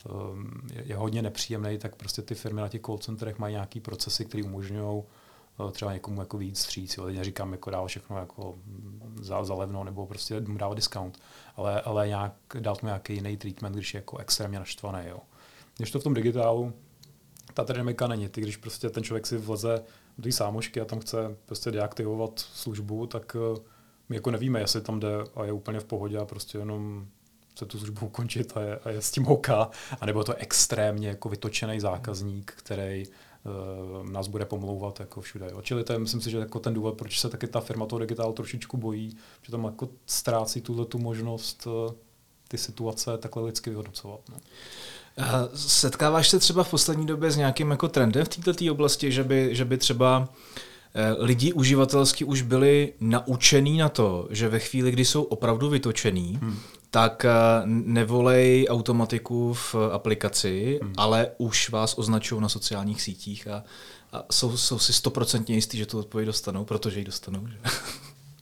um, 0.10 0.62
je, 0.74 0.84
je 0.86 0.96
hodně 0.96 1.22
nepříjemný, 1.22 1.78
tak 1.78 1.96
prostě 1.96 2.22
ty 2.22 2.36
firmy 2.36 2.62
na 2.62 2.70
těch 2.70 2.82
call 2.82 2.98
centrech 2.98 3.40
mají 3.40 3.54
nějaký 3.54 3.80
procesy, 3.80 4.26
které 4.26 4.44
umožňují 4.44 5.04
uh, 5.60 5.72
třeba 5.72 5.94
někomu 5.94 6.22
jako 6.22 6.38
víc 6.38 6.60
stříc. 6.60 6.98
Jo. 6.98 7.06
Teď 7.06 7.16
neříkám 7.16 7.52
jako 7.52 7.70
dál 7.70 7.88
všechno 7.88 8.18
jako 8.18 8.56
za, 9.22 9.44
za 9.44 9.54
levno 9.54 9.84
nebo 9.84 10.06
prostě 10.06 10.42
mu 10.42 10.58
dávat 10.58 10.76
discount 10.76 11.20
ale, 11.60 11.82
ale 11.82 12.08
nějak, 12.08 12.34
dát 12.60 12.82
mu 12.82 12.88
nějaký 12.88 13.14
jiný 13.14 13.38
treatment, 13.38 13.76
když 13.76 13.94
je 13.94 13.98
jako 13.98 14.18
extrémně 14.18 14.60
naštvaný. 14.60 15.08
Jo. 15.08 15.20
Když 15.78 15.92
to 15.92 16.00
v 16.00 16.04
tom 16.04 16.14
digitálu, 16.14 16.74
ta 17.54 17.64
dynamika 17.64 18.08
není. 18.08 18.30
Ty, 18.30 18.42
když 18.42 18.58
prostě 18.58 18.90
ten 18.90 19.04
člověk 19.04 19.28
si 19.28 19.38
vleze 19.38 19.84
do 20.18 20.24
té 20.24 20.32
sámošky 20.32 20.82
a 20.82 20.86
tam 20.86 21.00
chce 21.00 21.36
prostě 21.46 21.72
deaktivovat 21.72 22.40
službu, 22.40 23.08
tak 23.08 23.36
eh, 23.36 23.60
my 24.10 24.16
jako 24.16 24.32
nevíme, 24.32 24.60
jestli 24.60 24.82
tam 24.82 25.00
jde 25.00 25.14
a 25.36 25.46
je 25.46 25.52
úplně 25.52 25.80
v 25.80 25.86
pohodě 25.86 26.18
a 26.18 26.26
prostě 26.26 26.58
jenom 26.58 27.08
chce 27.52 27.66
tu 27.66 27.78
službu 27.78 28.06
ukončit 28.06 28.58
a 28.58 28.62
je, 28.62 28.80
a 28.80 28.90
je 28.90 29.02
s 29.02 29.12
tím 29.12 29.28
OK, 29.28 29.50
anebo 30.02 30.24
to 30.24 30.34
extrémně 30.34 31.08
jako 31.08 31.30
vytočený 31.30 31.80
zákazník, 31.80 32.54
který 32.56 33.04
nás 34.12 34.28
bude 34.28 34.46
pomlouvat 34.46 35.00
jako 35.00 35.22
všude. 35.22 35.48
Jo. 35.52 35.62
Čili 35.62 35.84
to 35.84 35.94
je, 35.94 36.00
myslím 36.00 36.22
si, 36.22 36.32
že 36.32 36.38
jako 36.38 36.60
ten 36.60 36.74
důvod, 36.74 36.98
proč 36.98 37.20
se 37.20 37.30
taky 37.30 37.48
ta 37.48 37.60
firma 37.60 37.86
toho 37.86 38.00
digitálu 38.00 38.34
trošičku 38.34 38.78
bojí, 38.78 39.18
že 39.42 39.52
tam 39.52 39.64
jako 39.64 39.90
ztrácí 40.06 40.62
tuhle 40.62 40.86
tu 40.86 40.98
možnost 40.98 41.68
uh, 41.68 41.94
ty 42.48 42.58
situace 42.58 43.18
takhle 43.18 43.44
lidsky 43.44 43.70
vyhodnocovat. 43.70 44.20
No. 44.30 44.38
Setkáváš 45.56 46.30
se 46.30 46.40
třeba 46.40 46.64
v 46.64 46.70
poslední 46.72 47.06
době 47.06 47.32
s 47.32 47.38
nějakým 47.38 47.72
jako 47.72 47.88
trendem 47.88 48.26
v 48.26 48.30
této 48.30 48.72
oblasti, 48.72 49.12
že 49.12 49.24
by, 49.24 49.50
že 49.56 49.66
by 49.66 49.78
třeba 49.78 50.30
eh, 50.94 51.16
lidi 51.20 51.54
uživatelsky 51.54 52.26
už 52.26 52.42
byli 52.42 52.94
naučený 53.00 53.78
na 53.78 53.90
to, 53.90 54.28
že 54.30 54.50
ve 54.50 54.60
chvíli, 54.60 54.92
kdy 54.92 55.06
jsou 55.06 55.24
opravdu 55.24 55.70
vytočený, 55.70 56.40
hmm 56.42 56.60
tak 56.92 57.26
eh, 57.26 57.32
nevolej 57.66 58.68
automatiku 58.70 59.54
v 59.54 59.76
aplikaci, 59.92 60.80
hmm. 60.84 60.94
ale 60.98 61.32
už 61.38 61.70
vás 61.70 61.98
označují 61.98 62.42
na 62.42 62.50
sociálních 62.50 63.02
sítích 63.02 63.48
a, 63.48 63.64
a 64.12 64.24
jsou, 64.32 64.58
jsou 64.58 64.80
si 64.80 64.94
stoprocentně 64.94 65.56
jistí, 65.56 65.78
že 65.78 65.86
tu 65.86 66.00
odpověď 66.00 66.26
dostanou, 66.26 66.66
protože 66.66 67.00
ji 67.00 67.06
dostanou. 67.06 67.48
Že? 67.48 67.58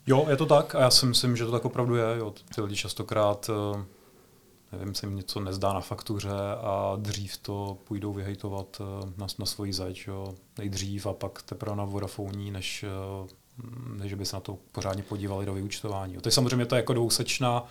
Jo, 0.10 0.26
je 0.30 0.38
to 0.38 0.46
tak 0.46 0.76
a 0.76 0.82
já 0.82 0.90
si 0.90 1.06
myslím, 1.06 1.36
že 1.36 1.46
to 1.46 1.52
tak 1.52 1.66
opravdu 1.66 1.96
je. 1.96 2.18
Jo. 2.18 2.34
Ty 2.56 2.62
lidi 2.62 2.76
častokrát, 2.76 3.50
eh, 3.50 4.78
nevím, 4.78 4.96
se 4.96 5.06
jim 5.06 5.16
něco 5.16 5.40
nezdá 5.40 5.74
na 5.74 5.82
faktuře 5.82 6.30
a 6.62 6.96
dřív 6.98 7.38
to 7.38 7.78
půjdou 7.84 8.14
vyhejtovat 8.14 8.82
eh, 8.82 9.12
na, 9.18 9.28
na 9.40 9.46
svoji 9.46 9.74
zeď, 9.74 10.04
jo. 10.08 10.36
nejdřív 10.58 11.08
a 11.08 11.14
pak 11.14 11.42
teprve 11.42 11.76
na 11.76 11.86
Vodafone, 11.86 12.52
než, 12.52 12.86
než 13.96 14.14
by 14.14 14.26
se 14.26 14.36
na 14.36 14.40
to 14.40 14.58
pořádně 14.72 15.04
podívali 15.04 15.46
do 15.46 15.54
vyučtování. 15.54 16.14
Jo. 16.14 16.22
To 16.22 16.28
je 16.28 16.34
samozřejmě 16.34 16.66
to 16.66 16.76
jako 16.76 16.94
dvousečná 16.94 17.64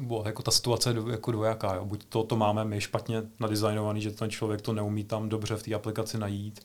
bo, 0.00 0.22
jako 0.26 0.42
ta 0.42 0.50
situace 0.50 0.90
je 0.90 0.96
jako 1.10 1.32
dvojaká. 1.32 1.74
Jo. 1.74 1.84
Buď 1.84 2.04
to, 2.08 2.22
to 2.22 2.36
máme 2.36 2.64
my 2.64 2.80
špatně 2.80 3.22
nadizajnovaný, 3.40 4.00
že 4.00 4.10
ten 4.10 4.30
člověk 4.30 4.62
to 4.62 4.72
neumí 4.72 5.04
tam 5.04 5.28
dobře 5.28 5.56
v 5.56 5.62
té 5.62 5.74
aplikaci 5.74 6.18
najít, 6.18 6.60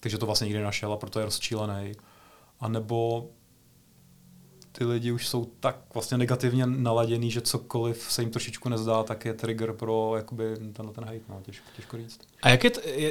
takže 0.00 0.18
to 0.18 0.26
vlastně 0.26 0.44
nikdy 0.44 0.62
našel 0.62 0.92
a 0.92 0.96
proto 0.96 1.18
je 1.18 1.24
rozčílený. 1.24 1.92
A 2.60 2.68
nebo 2.68 3.28
ty 4.72 4.84
lidi 4.84 5.12
už 5.12 5.28
jsou 5.28 5.44
tak 5.60 5.76
vlastně 5.94 6.18
negativně 6.18 6.66
naladěný, 6.66 7.30
že 7.30 7.40
cokoliv 7.40 8.06
se 8.08 8.22
jim 8.22 8.30
trošičku 8.30 8.68
nezdá, 8.68 9.02
tak 9.02 9.24
je 9.24 9.34
trigger 9.34 9.72
pro 9.72 10.12
jakoby 10.16 10.56
tenhle 10.72 10.94
ten 10.94 11.04
hate, 11.04 11.20
no, 11.28 11.40
těžko, 11.42 11.66
těžko 11.76 11.96
říct. 11.96 12.20
A 12.42 12.48
jak 12.48 12.64
je, 12.64 12.70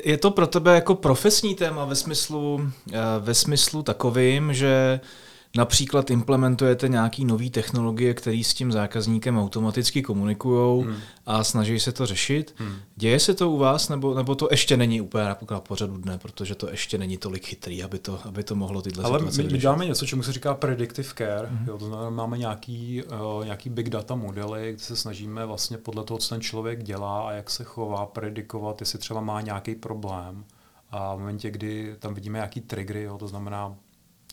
je 0.10 0.18
to 0.18 0.32
pro 0.32 0.48
tebe 0.48 0.76
jako 0.76 0.96
profesní 0.96 1.56
téma 1.56 1.86
ve 1.86 1.96
smyslu, 1.96 2.72
eh, 2.94 2.98
ve 3.20 3.34
smyslu 3.34 3.84
takovým, 3.84 4.54
že 4.54 5.00
uh, 5.04 5.10
například 5.58 6.12
implementujete 6.12 6.88
nějaký 6.88 7.26
nový 7.26 7.50
technologie, 7.50 8.14
které 8.14 8.42
s 8.44 8.54
tím 8.54 8.72
zákazníkem 8.72 9.38
automaticky 9.38 10.02
komunikují 10.02 10.84
hmm. 10.84 10.96
a 11.26 11.44
snaží 11.44 11.80
se 11.80 11.92
to 11.92 12.06
řešit. 12.06 12.56
Hmm. 12.58 12.76
Děje 12.96 13.20
se 13.20 13.34
to 13.34 13.52
u 13.52 13.58
vás, 13.58 13.90
nebo, 13.90 14.14
nebo 14.14 14.36
to 14.36 14.48
ještě 14.52 14.78
není 14.78 15.02
úplně 15.02 15.24
na 15.52 15.60
pořadu 15.60 15.98
dne, 15.98 16.18
protože 16.18 16.56
to 16.56 16.70
ještě 16.70 16.98
není 16.98 17.18
tolik 17.18 17.46
chytrý, 17.46 17.84
aby 17.84 18.00
to, 18.00 18.20
aby 18.26 18.44
to 18.44 18.56
mohlo 18.56 18.82
tyhle 18.82 19.04
Ale 19.04 19.20
my, 19.20 19.44
my 19.44 19.58
děláme 19.58 19.86
něco, 19.86 20.06
čemu 20.06 20.24
se 20.24 20.34
říká 20.34 20.54
predictive 20.54 21.10
care. 21.18 21.48
Hmm. 21.48 21.68
Jo, 21.68 21.78
to 21.78 21.86
znamená, 21.86 22.10
máme 22.10 22.38
nějaký, 22.38 23.04
uh, 23.38 23.46
nějaký 23.46 23.70
big 23.70 23.90
data 23.90 24.16
modely, 24.16 24.72
kde 24.74 24.80
se 24.80 24.96
snažíme 24.96 25.46
vlastně 25.46 25.78
podle 25.78 26.04
toho, 26.04 26.18
co 26.18 26.30
ten 26.30 26.42
člověk 26.42 26.84
dělá 26.84 27.28
a 27.28 27.32
jak 27.32 27.50
se 27.50 27.64
chová, 27.64 28.06
predikovat, 28.06 28.82
jestli 28.82 29.00
třeba 29.00 29.22
má 29.22 29.42
nějaký 29.42 29.76
problém. 29.76 30.46
A 30.92 31.16
v 31.16 31.20
momentě, 31.20 31.52
kdy 31.52 31.96
tam 32.00 32.14
vidíme 32.14 32.38
nějaký 32.38 32.62
triggery, 32.62 33.04
jo, 33.04 33.18
to 33.18 33.28
znamená 33.28 33.76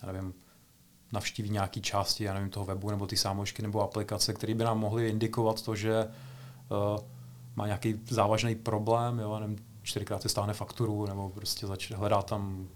já 0.02 0.12
nevím, 0.12 0.34
navštíví 1.12 1.50
nějaký 1.50 1.82
části, 1.82 2.24
já 2.24 2.34
nevím, 2.34 2.50
toho 2.50 2.66
webu 2.66 2.90
nebo 2.90 3.06
ty 3.06 3.16
sámošky 3.16 3.62
nebo 3.62 3.82
aplikace, 3.82 4.32
které 4.32 4.54
by 4.54 4.64
nám 4.64 4.78
mohly 4.78 5.08
indikovat 5.08 5.62
to, 5.62 5.76
že 5.76 6.04
uh, 6.04 7.00
má 7.56 7.66
nějaký 7.66 8.00
závažný 8.08 8.54
problém, 8.54 9.18
jo, 9.18 9.38
nevím, 9.38 9.58
čtyřikrát 9.82 10.22
si 10.22 10.28
stáhne 10.28 10.54
fakturu 10.54 11.06
nebo 11.06 11.28
prostě 11.28 11.66
zač- 11.66 11.90
hledá 11.90 12.22
tam 12.22 12.68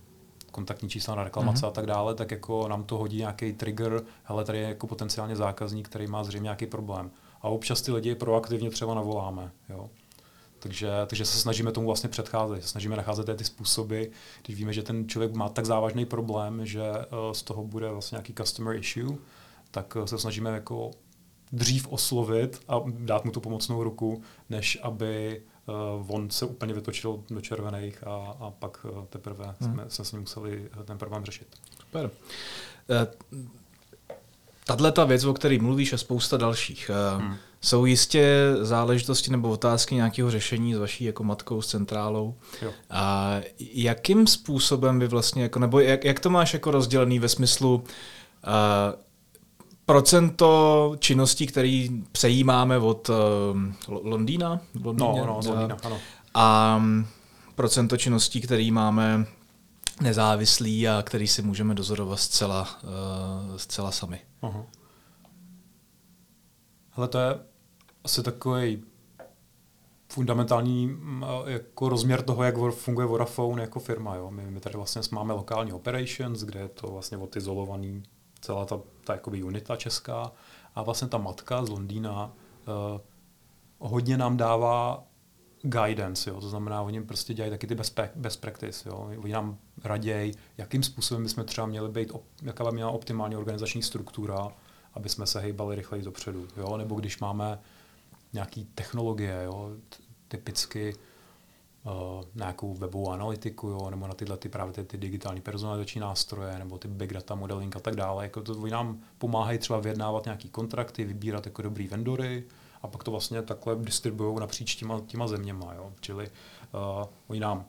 kontaktní 0.51 0.89
čísla 0.89 1.15
na 1.15 1.25
reklamace 1.25 1.65
mm-hmm. 1.65 1.69
a 1.69 1.71
tak 1.71 1.87
dále, 1.87 2.15
tak 2.15 2.31
jako 2.31 2.69
nám 2.69 2.85
to 2.85 2.99
hodí 2.99 3.19
nějaký 3.19 3.53
trigger, 3.53 4.03
hele, 4.25 4.45
tady 4.45 4.59
je 4.59 4.69
jako 4.69 4.87
potenciálně 4.87 5.37
zákazník, 5.37 5.89
který 5.89 6.07
má 6.07 6.25
zřejmě 6.25 6.45
nějaký 6.45 6.67
problém. 6.67 7.11
A 7.43 7.49
občas 7.49 7.83
ty 7.83 7.93
lidi 7.93 8.15
proaktivně 8.15 8.71
třeba 8.71 8.95
navoláme. 8.95 9.51
Jo. 9.69 9.91
Takže, 10.61 10.91
takže 11.07 11.25
se 11.25 11.39
snažíme 11.39 11.73
tomu 11.73 11.87
vlastně 11.87 12.09
předcházet. 12.09 12.65
Snažíme 12.65 12.97
nacházet 12.97 13.37
ty 13.37 13.45
způsoby, 13.45 14.05
když 14.47 14.57
víme, 14.57 14.73
že 14.73 14.83
ten 14.83 15.09
člověk 15.09 15.35
má 15.35 15.49
tak 15.49 15.67
závažný 15.67 16.07
problém, 16.07 16.67
že 16.67 16.81
uh, 16.91 17.33
z 17.33 17.43
toho 17.43 17.65
bude 17.65 17.89
vlastně 17.89 18.17
nějaký 18.17 18.35
customer 18.35 18.77
issue, 18.77 19.17
tak 19.71 19.97
uh, 19.97 20.05
se 20.05 20.19
snažíme 20.19 20.51
jako 20.51 20.91
dřív 21.53 21.89
oslovit 21.89 22.63
a 22.69 22.81
dát 22.89 23.25
mu 23.25 23.31
tu 23.31 23.41
pomocnou 23.41 23.85
ruku, 23.85 24.23
než 24.51 24.79
aby 24.83 25.43
uh, 25.99 26.15
on 26.17 26.31
se 26.31 26.47
úplně 26.47 26.75
vytočil 26.75 27.25
do 27.31 27.41
červených 27.41 28.07
a, 28.07 28.37
a 28.41 28.51
pak 28.51 28.85
uh, 28.85 29.05
teprve 29.05 29.55
hmm. 29.61 29.73
jsme, 29.75 29.85
jsme 29.89 30.05
s 30.05 30.13
ním 30.13 30.21
museli 30.21 30.69
ten 30.85 30.99
problém 30.99 31.25
řešit. 31.25 31.47
Super. 31.81 32.11
Uh, 33.33 33.41
Tahle 34.65 34.93
ta 34.93 35.05
věc, 35.05 35.25
o 35.25 35.35
které 35.35 35.59
mluvíš, 35.61 35.93
a 35.93 35.99
spousta 35.99 36.37
dalších, 36.37 36.91
hmm. 37.19 37.37
Jsou 37.61 37.85
jistě 37.85 38.53
záležitosti 38.61 39.31
nebo 39.31 39.51
otázky 39.51 39.95
nějakého 39.95 40.31
řešení 40.31 40.75
s 40.75 40.79
vaší 40.79 41.05
jako 41.05 41.25
matkou, 41.25 41.63
s 41.63 41.67
centrálou. 41.67 42.35
Jo. 42.63 42.73
A 42.91 43.37
jakým 43.59 44.27
způsobem 44.27 44.99
vy 44.99 45.09
vlastně, 45.09 45.43
jako, 45.43 45.59
nebo 45.59 45.81
jak, 45.81 46.05
jak 46.05 46.21
to 46.21 46.31
máš 46.31 46.55
jako 46.55 46.71
rozdělený 46.71 47.19
ve 47.19 47.29
smyslu 47.29 47.75
uh, 47.75 47.83
procento 49.87 50.93
činností, 50.99 51.47
které 51.47 51.87
přejímáme 52.13 52.79
od 52.79 53.09
uh, 53.09 53.17
Londýna? 53.89 54.61
Londýně, 54.85 55.21
no, 55.21 55.27
no, 55.27 55.43
z 55.43 55.47
Londýna, 55.47 55.77
ano. 55.85 55.99
A 56.35 56.77
um, 56.77 57.07
procento 57.55 57.97
činností, 57.97 58.41
které 58.41 58.71
máme 58.73 59.27
nezávislí 60.01 60.89
a 60.89 61.03
který 61.03 61.29
si 61.29 61.43
můžeme 61.43 61.75
dozorovat 61.75 62.21
zcela, 62.21 62.69
uh, 62.83 63.57
zcela 63.57 63.91
sami. 63.91 64.21
Aha. 64.43 64.67
Ale 66.97 67.09
to 67.09 67.19
je 67.19 67.50
asi 68.05 68.23
takový 68.23 68.85
fundamentální 70.09 70.99
jako 71.47 71.89
rozměr 71.89 72.23
toho, 72.23 72.43
jak 72.43 72.55
funguje 72.71 73.07
Vodafone 73.07 73.63
jako 73.63 73.81
firma. 73.81 74.15
Jo. 74.15 74.31
My, 74.31 74.51
my 74.51 74.61
tady 74.61 74.77
vlastně 74.77 75.03
máme 75.13 75.35
lokální 75.35 75.73
operations, 75.73 76.41
kde 76.41 76.61
je 76.61 76.69
to 76.69 76.87
vlastně 76.87 77.19
odizolovaný 77.19 78.03
celá 78.41 78.65
ta, 78.65 78.81
ta 79.05 79.13
jakoby 79.13 79.43
unita 79.43 79.77
česká 79.77 80.33
a 80.75 80.83
vlastně 80.83 81.09
ta 81.09 81.19
matka 81.19 81.65
z 81.65 81.69
Londýna 81.69 82.33
uh, 82.67 83.01
hodně 83.79 84.17
nám 84.17 84.37
dává 84.37 85.05
guidance, 85.63 86.31
jo? 86.31 86.41
to 86.41 86.49
znamená, 86.49 86.83
oni 86.83 87.03
prostě 87.03 87.35
dělají 87.35 87.51
taky 87.51 87.67
ty 87.67 87.75
best, 87.75 88.01
best 88.15 88.41
practice, 88.41 88.89
jo? 88.89 89.11
oni 89.19 89.33
nám 89.33 89.59
raději, 89.85 90.35
jakým 90.59 90.83
způsobem 90.83 91.23
bychom 91.23 91.45
třeba 91.45 91.67
měli 91.67 91.89
být, 91.89 92.13
jaká 92.43 92.65
by 92.65 92.73
měla 92.73 92.91
optimální 92.91 93.37
organizační 93.37 93.83
struktura, 93.83 94.49
aby 94.95 95.09
jsme 95.09 95.27
se 95.27 95.41
hejbali 95.41 95.77
rychleji 95.77 96.05
dopředu, 96.05 96.49
jo? 96.57 96.77
nebo 96.77 96.95
když 96.95 97.19
máme 97.19 97.59
nějaké 98.33 98.65
technologie, 98.75 99.43
jo? 99.45 99.71
typicky 100.29 100.95
uh, 101.85 101.93
nějakou 102.35 102.75
webovou 102.75 103.11
analytiku, 103.11 103.69
jo? 103.69 103.91
nebo 103.91 104.07
na 104.07 104.15
tyhle 104.15 104.37
ty, 104.37 104.49
právě 104.49 104.73
ty, 104.73 104.85
ty 104.85 104.99
digitální 104.99 105.41
personalizační 105.41 106.01
nástroje, 106.01 106.59
nebo 106.59 106.79
ty 106.79 106.89
big 106.89 107.13
data 107.13 107.35
modeling 107.35 107.77
a 107.77 107.81
tak 107.81 107.97
dále, 107.97 108.25
jako 108.25 108.43
to 108.43 108.53
oni 108.53 108.71
nám 108.71 109.01
pomáhají 109.19 109.59
třeba 109.59 109.81
vyjednávat 109.81 110.25
nějaký 110.25 110.49
kontrakty, 110.49 111.05
vybírat 111.05 111.47
jako 111.47 111.63
dobrý 111.63 111.89
vendory, 111.89 112.45
a 112.83 112.89
pak 112.89 113.05
to 113.05 113.11
vlastně 113.11 113.43
takhle 113.43 113.77
distribuují 113.77 114.41
napříč 114.41 114.75
těma, 114.75 115.01
těma 115.07 115.27
zeměma. 115.27 115.75
Jo. 115.75 115.93
Čili 116.01 116.31
uh, 116.73 117.07
oni 117.29 117.41
nám 117.41 117.65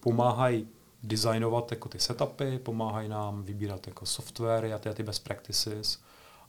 pomáhají 0.00 0.68
designovat 1.02 1.70
jako 1.70 1.88
ty 1.88 1.98
setupy, 1.98 2.58
pomáhají 2.58 3.08
nám 3.08 3.42
vybírat 3.42 3.86
jako 3.86 4.06
software 4.06 4.74
a 4.74 4.78
ty, 4.78 4.88
a 4.88 4.94
ty 4.94 5.02
best 5.02 5.24
practices 5.24 5.98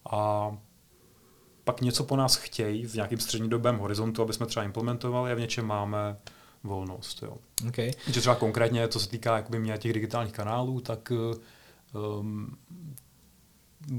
a 0.09 0.51
pak 1.65 1.81
něco 1.81 2.03
po 2.03 2.15
nás 2.15 2.35
chtějí 2.35 2.85
v 2.85 2.93
nějakém 2.93 3.19
střednědobém 3.19 3.77
horizontu, 3.77 4.21
aby 4.21 4.33
jsme 4.33 4.45
třeba 4.45 4.63
implementovali 4.63 5.31
a 5.31 5.35
v 5.35 5.39
něčem 5.39 5.65
máme 5.65 6.17
volnost. 6.63 7.23
Jo. 7.23 7.37
Okay. 7.67 7.91
Že 8.07 8.19
třeba 8.19 8.35
konkrétně, 8.35 8.87
co 8.87 8.99
se 8.99 9.09
týká 9.09 9.35
jakoby 9.35 9.59
mě 9.59 9.77
těch 9.77 9.93
digitálních 9.93 10.33
kanálů, 10.33 10.81
tak 10.81 11.11
um, 12.21 12.57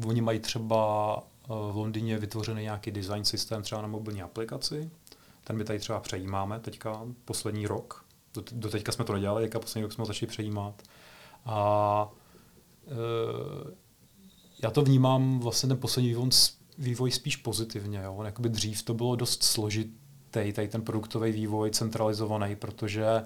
oni 0.06 0.20
mají 0.20 0.40
třeba 0.40 1.16
v 1.48 1.76
Londýně 1.76 2.18
vytvořený 2.18 2.62
nějaký 2.62 2.90
design 2.90 3.24
systém 3.24 3.62
třeba 3.62 3.82
na 3.82 3.88
mobilní 3.88 4.22
aplikaci. 4.22 4.90
Ten 5.44 5.56
my 5.56 5.64
tady 5.64 5.78
třeba 5.78 6.00
přejímáme 6.00 6.60
teďka 6.60 7.02
poslední 7.24 7.66
rok. 7.66 8.04
Do, 8.34 8.42
do 8.52 8.70
teďka 8.70 8.92
jsme 8.92 9.04
to 9.04 9.12
nedělali, 9.12 9.44
teďka 9.44 9.60
poslední 9.60 9.82
rok 9.82 9.92
jsme 9.92 10.02
ho 10.02 10.06
začali 10.06 10.30
přejímat. 10.30 10.82
A 11.44 12.08
e, 12.86 13.74
já 14.62 14.70
to 14.70 14.82
vnímám 14.82 15.40
vlastně 15.40 15.68
ten 15.68 15.78
poslední 15.78 16.08
vývoj, 16.08 16.30
vývoj 16.78 17.10
spíš 17.10 17.36
pozitivně. 17.36 17.98
Jo. 17.98 18.22
Jakoby 18.24 18.48
dřív 18.48 18.82
to 18.82 18.94
bylo 18.94 19.16
dost 19.16 19.42
složitý, 19.42 20.52
tady 20.52 20.68
ten 20.68 20.82
produktový 20.82 21.32
vývoj 21.32 21.70
centralizovaný, 21.70 22.56
protože 22.56 23.06
e, 23.06 23.24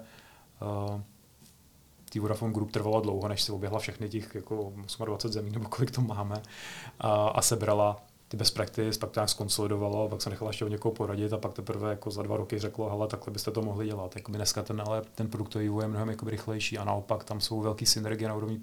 tý 2.09 2.19
Vodafone 2.19 2.53
Group 2.53 2.71
trvalo 2.71 3.01
dlouho, 3.01 3.27
než 3.27 3.41
se 3.41 3.51
objehla 3.51 3.79
všechny 3.79 4.09
těch 4.09 4.35
jako 4.35 4.73
28 4.75 5.31
zemí, 5.31 5.51
nebo 5.51 5.69
kolik 5.69 5.91
to 5.91 6.01
máme, 6.01 6.41
a, 6.99 7.27
a 7.27 7.41
sebrala 7.41 8.03
ty 8.27 8.37
best 8.37 8.53
practice, 8.53 8.99
pak 8.99 9.11
to 9.11 9.19
nějak 9.19 9.29
skonsolidovalo, 9.29 10.09
pak 10.09 10.21
se 10.21 10.29
nechala 10.29 10.49
ještě 10.49 10.65
od 10.65 10.67
někoho 10.67 10.91
poradit 10.91 11.33
a 11.33 11.37
pak 11.37 11.53
teprve 11.53 11.89
jako 11.89 12.11
za 12.11 12.21
dva 12.21 12.37
roky 12.37 12.59
řeklo, 12.59 12.89
hele, 12.89 13.07
takhle 13.07 13.33
byste 13.33 13.51
to 13.51 13.61
mohli 13.61 13.85
dělat. 13.85 14.15
Jakoby 14.15 14.37
dneska 14.37 14.63
ten, 14.63 14.81
ale 14.85 15.01
ten 15.15 15.27
produktový 15.27 15.63
vývoj 15.63 15.83
je 15.83 15.87
mnohem 15.87 16.09
jakoby 16.09 16.31
rychlejší 16.31 16.77
a 16.77 16.83
naopak 16.83 17.23
tam 17.23 17.41
jsou 17.41 17.61
velké 17.61 17.85
synergie 17.85 18.27
na 18.27 18.35
úrovni 18.35 18.59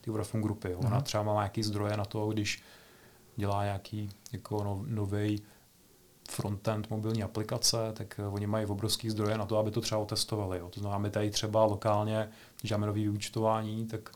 té 0.00 0.10
Vodafone 0.10 0.42
grupy. 0.42 0.70
Jo. 0.70 0.78
Ona 0.78 0.96
mhm. 0.96 1.02
třeba 1.02 1.22
má 1.22 1.34
nějaký 1.34 1.62
zdroje 1.62 1.96
na 1.96 2.04
to, 2.04 2.28
když 2.28 2.62
dělá 3.36 3.64
nějaký 3.64 4.10
jako 4.32 4.64
no, 4.64 4.84
nový 4.86 5.42
frontend 6.30 6.90
mobilní 6.90 7.22
aplikace, 7.22 7.76
tak 7.92 8.20
eh, 8.20 8.26
oni 8.26 8.46
mají 8.46 8.66
obrovský 8.66 9.10
zdroje 9.10 9.38
na 9.38 9.46
to, 9.46 9.58
aby 9.58 9.70
to 9.70 9.80
třeba 9.80 10.00
otestovali. 10.00 10.58
Jo. 10.58 10.68
To 10.68 10.80
znamená, 10.80 10.98
my 10.98 11.10
tady 11.10 11.30
třeba 11.30 11.64
lokálně, 11.64 12.28
když 12.60 12.72
máme 12.72 12.86
nový 12.86 13.02
vyučtování, 13.02 13.86
tak 13.86 14.10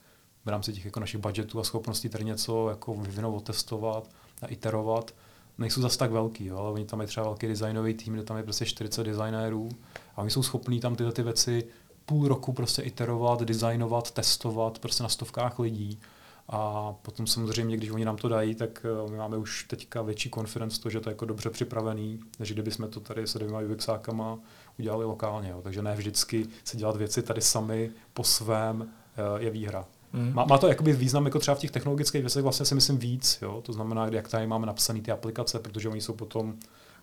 v 0.45 0.49
rámci 0.49 0.73
těch 0.73 0.85
jako 0.85 1.01
našich 1.01 1.21
budgetů 1.21 1.61
a 1.61 1.65
schopností 1.65 2.09
tady 2.09 2.25
něco 2.25 2.69
jako 2.69 2.95
vyvinout, 2.95 3.37
otestovat, 3.37 4.11
a 4.43 4.47
iterovat, 4.47 5.15
nejsou 5.59 5.81
zase 5.81 5.99
tak 5.99 6.11
velký, 6.11 6.45
jo, 6.45 6.57
ale 6.57 6.71
oni 6.71 6.85
tam 6.85 6.99
mají 6.99 7.07
třeba 7.07 7.27
velký 7.27 7.47
designový 7.47 7.95
tým, 7.95 8.15
kde 8.15 8.23
tam 8.23 8.37
je 8.37 8.43
prostě 8.43 8.67
40 8.67 9.05
designérů 9.05 9.69
a 10.17 10.23
oni 10.23 10.31
jsou 10.31 10.43
schopní 10.43 10.81
tam 10.81 10.97
tyhle 10.97 11.13
ty 11.13 11.23
věci 11.23 11.65
půl 12.07 12.29
roku 12.29 12.53
prostě 12.53 12.83
iterovat, 12.83 13.41
designovat, 13.41 14.11
testovat 14.11 14.79
prostě 14.79 15.03
na 15.03 15.09
stovkách 15.09 15.59
lidí. 15.59 16.01
A 16.49 16.93
potom 17.03 17.27
samozřejmě, 17.27 17.77
když 17.77 17.91
oni 17.91 18.05
nám 18.05 18.17
to 18.17 18.29
dají, 18.29 18.55
tak 18.55 18.87
eh, 19.07 19.11
my 19.11 19.17
máme 19.17 19.37
už 19.37 19.65
teďka 19.65 20.03
větší 20.03 20.31
konfidenc 20.31 20.79
to, 20.79 20.91
že 20.91 21.01
to 21.01 21.11
je 21.11 21.13
jako 21.13 21.25
dobře 21.25 21.51
připravený, 21.51 22.21
než 22.39 22.53
kdyby 22.53 22.71
jsme 22.71 22.89
to 22.89 23.01
tady 23.01 23.27
se 23.27 23.39
dvěma 23.39 23.61
UXákama 23.61 24.39
udělali 24.79 25.05
lokálně. 25.05 25.51
Jo. 25.51 25.61
Takže 25.63 25.83
ne 25.83 25.97
vždycky 25.97 26.47
se 26.65 26.77
dělat 26.77 26.97
věci 26.97 27.23
tady 27.23 27.41
sami 27.41 27.91
po 28.15 28.25
svém 28.25 28.89
eh, 29.17 29.43
je 29.43 29.51
výhra. 29.51 29.87
Mm. 30.13 30.35
Má, 30.35 30.45
má 30.45 30.59
to 30.59 30.69
jakoby 30.69 30.93
význam 30.93 31.25
jako 31.25 31.39
třeba 31.39 31.55
v 31.55 31.59
těch 31.59 31.71
technologických 31.71 32.23
věcech 32.23 32.43
vlastně 32.43 32.67
si 32.67 32.75
myslím 32.75 32.99
víc, 32.99 33.39
jo? 33.43 33.63
to 33.63 33.73
znamená, 33.73 34.07
jak 34.07 34.29
tady 34.29 34.47
máme 34.47 34.67
napsané 34.67 35.01
ty 35.01 35.11
aplikace, 35.11 35.59
protože 35.59 35.89
oni 35.89 36.01
jsou 36.01 36.13
potom 36.13 36.57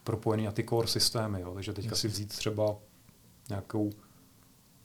propojený 0.04 0.46
na 0.46 0.52
ty 0.52 0.64
core 0.64 0.88
systémy, 0.88 1.42
jo? 1.42 1.52
takže 1.54 1.74
teďka 1.74 1.96
si 1.96 2.08
vzít 2.08 2.30
třeba 2.30 2.76
nějakou 3.50 3.92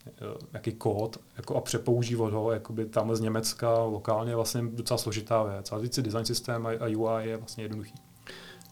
eh, 0.07 0.11
nějaký 0.53 0.71
kód 0.71 1.17
jako 1.37 1.55
a 1.55 1.61
přepoužívat 1.61 2.33
ho 2.33 2.51
jakoby 2.51 2.85
tam 2.85 3.15
z 3.15 3.19
Německa 3.19 3.83
lokálně 3.83 4.35
vlastně 4.35 4.61
docela 4.73 4.97
složitá 4.97 5.43
věc. 5.43 5.71
A 5.71 5.79
si 5.91 6.01
design 6.01 6.25
systém 6.25 6.67
a 6.67 6.85
UI 6.97 7.29
je 7.29 7.37
vlastně 7.37 7.63
jednoduchý. 7.63 7.93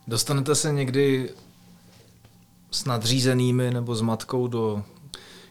Dostanete 0.08 0.56
se 0.56 0.72
někdy 0.74 1.30
s 2.72 2.86
nadřízenými 2.86 3.72
nebo 3.72 3.96
s 3.96 4.02
matkou 4.02 4.48
do 4.48 4.84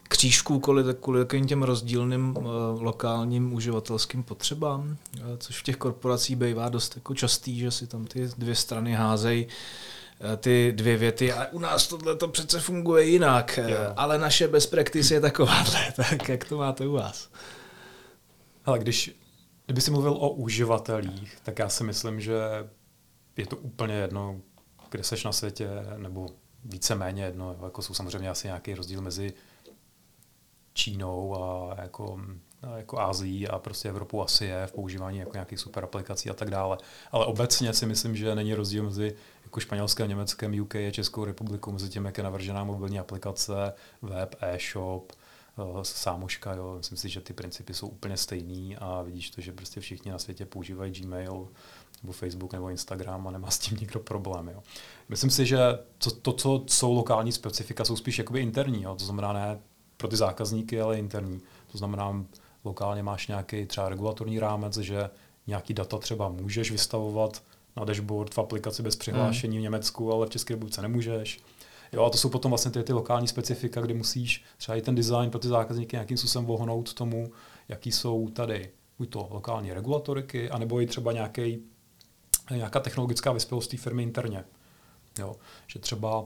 křížků 0.09 0.59
kvůli, 0.59 0.83
kvůli 1.01 1.25
těm 1.47 1.63
rozdílným 1.63 2.37
uh, 2.37 2.43
lokálním 2.81 3.53
uživatelským 3.53 4.23
potřebám, 4.23 4.81
uh, 4.81 5.21
což 5.37 5.59
v 5.59 5.63
těch 5.63 5.77
korporacích 5.77 6.35
bývá 6.35 6.69
dost 6.69 6.95
jako 6.95 7.15
častý, 7.15 7.59
že 7.59 7.71
si 7.71 7.87
tam 7.87 8.05
ty 8.05 8.29
dvě 8.37 8.55
strany 8.55 8.93
házejí 8.93 9.47
ty 10.37 10.71
dvě 10.75 10.97
věty 10.97 11.33
a 11.33 11.47
u 11.51 11.59
nás 11.59 11.87
tohle 11.87 12.15
to 12.15 12.27
přece 12.27 12.59
funguje 12.59 13.05
jinak, 13.05 13.59
uh, 13.63 13.93
ale 13.95 14.17
naše 14.17 14.47
best 14.47 14.69
practice 14.69 15.13
je 15.13 15.21
takováhle, 15.21 15.91
tak 15.95 16.29
jak 16.29 16.45
to 16.45 16.57
máte 16.57 16.87
u 16.87 16.91
vás? 16.91 17.29
Ale 18.65 18.79
když, 18.79 19.19
kdyby 19.65 19.81
si 19.81 19.91
mluvil 19.91 20.11
o 20.11 20.29
uživatelích, 20.29 21.37
tak 21.43 21.59
já 21.59 21.69
si 21.69 21.83
myslím, 21.83 22.21
že 22.21 22.33
je 23.37 23.45
to 23.45 23.57
úplně 23.57 23.93
jedno, 23.93 24.41
kde 24.91 25.03
seš 25.03 25.23
na 25.23 25.31
světě, 25.31 25.69
nebo 25.97 26.29
víceméně 26.65 27.23
jedno, 27.23 27.57
jako 27.63 27.81
jsou 27.81 27.93
samozřejmě 27.93 28.29
asi 28.29 28.47
nějaký 28.47 28.73
rozdíl 28.73 29.01
mezi 29.01 29.33
Čínou 30.73 31.43
a 31.43 31.75
jako 31.81 32.21
jako 32.77 32.99
Ázií 32.99 33.47
a 33.47 33.59
prostě 33.59 33.89
Evropu 33.89 34.21
asi 34.21 34.45
je 34.45 34.67
v 34.67 34.71
používání 34.71 35.17
jako 35.17 35.31
nějakých 35.33 35.59
super 35.59 35.83
aplikací 35.83 36.29
a 36.29 36.33
tak 36.33 36.49
dále. 36.49 36.77
Ale 37.11 37.25
obecně 37.25 37.73
si 37.73 37.85
myslím, 37.85 38.15
že 38.15 38.35
není 38.35 38.53
rozdíl 38.53 38.83
mezi 38.83 39.15
jako 39.43 39.59
španělském, 39.59 40.09
německém, 40.09 40.61
UK 40.61 40.75
a 40.75 40.91
Českou 40.91 41.25
republikou, 41.25 41.71
mezi 41.71 41.89
tím, 41.89 42.05
jak 42.05 42.17
je 42.17 42.23
navržená 42.23 42.63
mobilní 42.63 42.99
aplikace, 42.99 43.73
web, 44.01 44.35
e-shop, 44.41 45.11
eh, 45.57 45.63
sámoška, 45.83 46.53
jo. 46.53 46.75
Myslím 46.77 46.97
si, 46.97 47.09
že 47.09 47.21
ty 47.21 47.33
principy 47.33 47.73
jsou 47.73 47.87
úplně 47.87 48.17
stejný 48.17 48.77
a 48.77 49.01
vidíš 49.01 49.29
to, 49.29 49.41
že 49.41 49.51
prostě 49.51 49.79
všichni 49.79 50.11
na 50.11 50.19
světě 50.19 50.45
používají 50.45 50.91
Gmail, 50.91 51.47
nebo 52.03 52.13
Facebook 52.13 52.53
nebo 52.53 52.69
Instagram 52.69 53.27
a 53.27 53.31
nemá 53.31 53.49
s 53.49 53.59
tím 53.59 53.77
nikdo 53.81 53.99
problém. 53.99 54.47
Jo. 54.47 54.63
Myslím 55.09 55.29
si, 55.29 55.45
že 55.45 55.59
to, 55.97 56.11
to, 56.11 56.33
co 56.33 56.63
jsou 56.67 56.93
lokální 56.93 57.31
specifika, 57.31 57.85
jsou 57.85 57.95
spíš 57.95 58.17
jakoby 58.17 58.41
interní. 58.41 58.83
Jo. 58.83 58.95
To 58.95 59.05
znamená 59.05 59.33
ne 59.33 59.59
pro 59.97 60.07
ty 60.07 60.15
zákazníky, 60.15 60.81
ale 60.81 60.99
interní. 60.99 61.41
To 61.71 61.77
znamená, 61.77 62.25
lokálně 62.63 63.03
máš 63.03 63.27
nějaký 63.27 63.65
třeba 63.65 63.89
regulatorní 63.89 64.39
rámec, 64.39 64.77
že 64.77 65.09
nějaký 65.47 65.73
data 65.73 65.97
třeba 65.97 66.29
můžeš 66.29 66.71
vystavovat 66.71 67.43
na 67.75 67.85
dashboard 67.85 68.33
v 68.33 68.39
aplikaci 68.39 68.83
bez 68.83 68.95
přihlášení 68.95 69.57
mm. 69.57 69.59
v 69.59 69.63
Německu, 69.63 70.13
ale 70.13 70.25
v 70.25 70.29
České 70.29 70.53
republice 70.53 70.81
nemůžeš. 70.81 71.39
Jo, 71.93 72.03
a 72.03 72.09
to 72.09 72.17
jsou 72.17 72.29
potom 72.29 72.51
vlastně 72.51 72.71
ty, 72.71 72.83
ty 72.83 72.93
lokální 72.93 73.27
specifika, 73.27 73.81
kdy 73.81 73.93
musíš 73.93 74.43
třeba 74.57 74.75
i 74.75 74.81
ten 74.81 74.95
design 74.95 75.29
pro 75.29 75.39
ty 75.39 75.47
zákazníky 75.47 75.95
nějakým 75.95 76.17
způsobem 76.17 76.45
vohnout 76.45 76.93
tomu, 76.93 77.31
jaký 77.67 77.91
jsou 77.91 78.29
tady 78.29 78.69
buď 78.97 79.09
to 79.09 79.27
lokální 79.31 79.73
regulatoriky, 79.73 80.49
anebo 80.49 80.81
i 80.81 80.85
třeba 80.85 81.11
nějaký 81.11 81.59
nějaká 82.51 82.79
technologická 82.79 83.31
vyspělost 83.31 83.71
té 83.71 83.77
firmy 83.77 84.03
interně. 84.03 84.43
Jo? 85.19 85.35
Že 85.67 85.79
třeba 85.79 86.25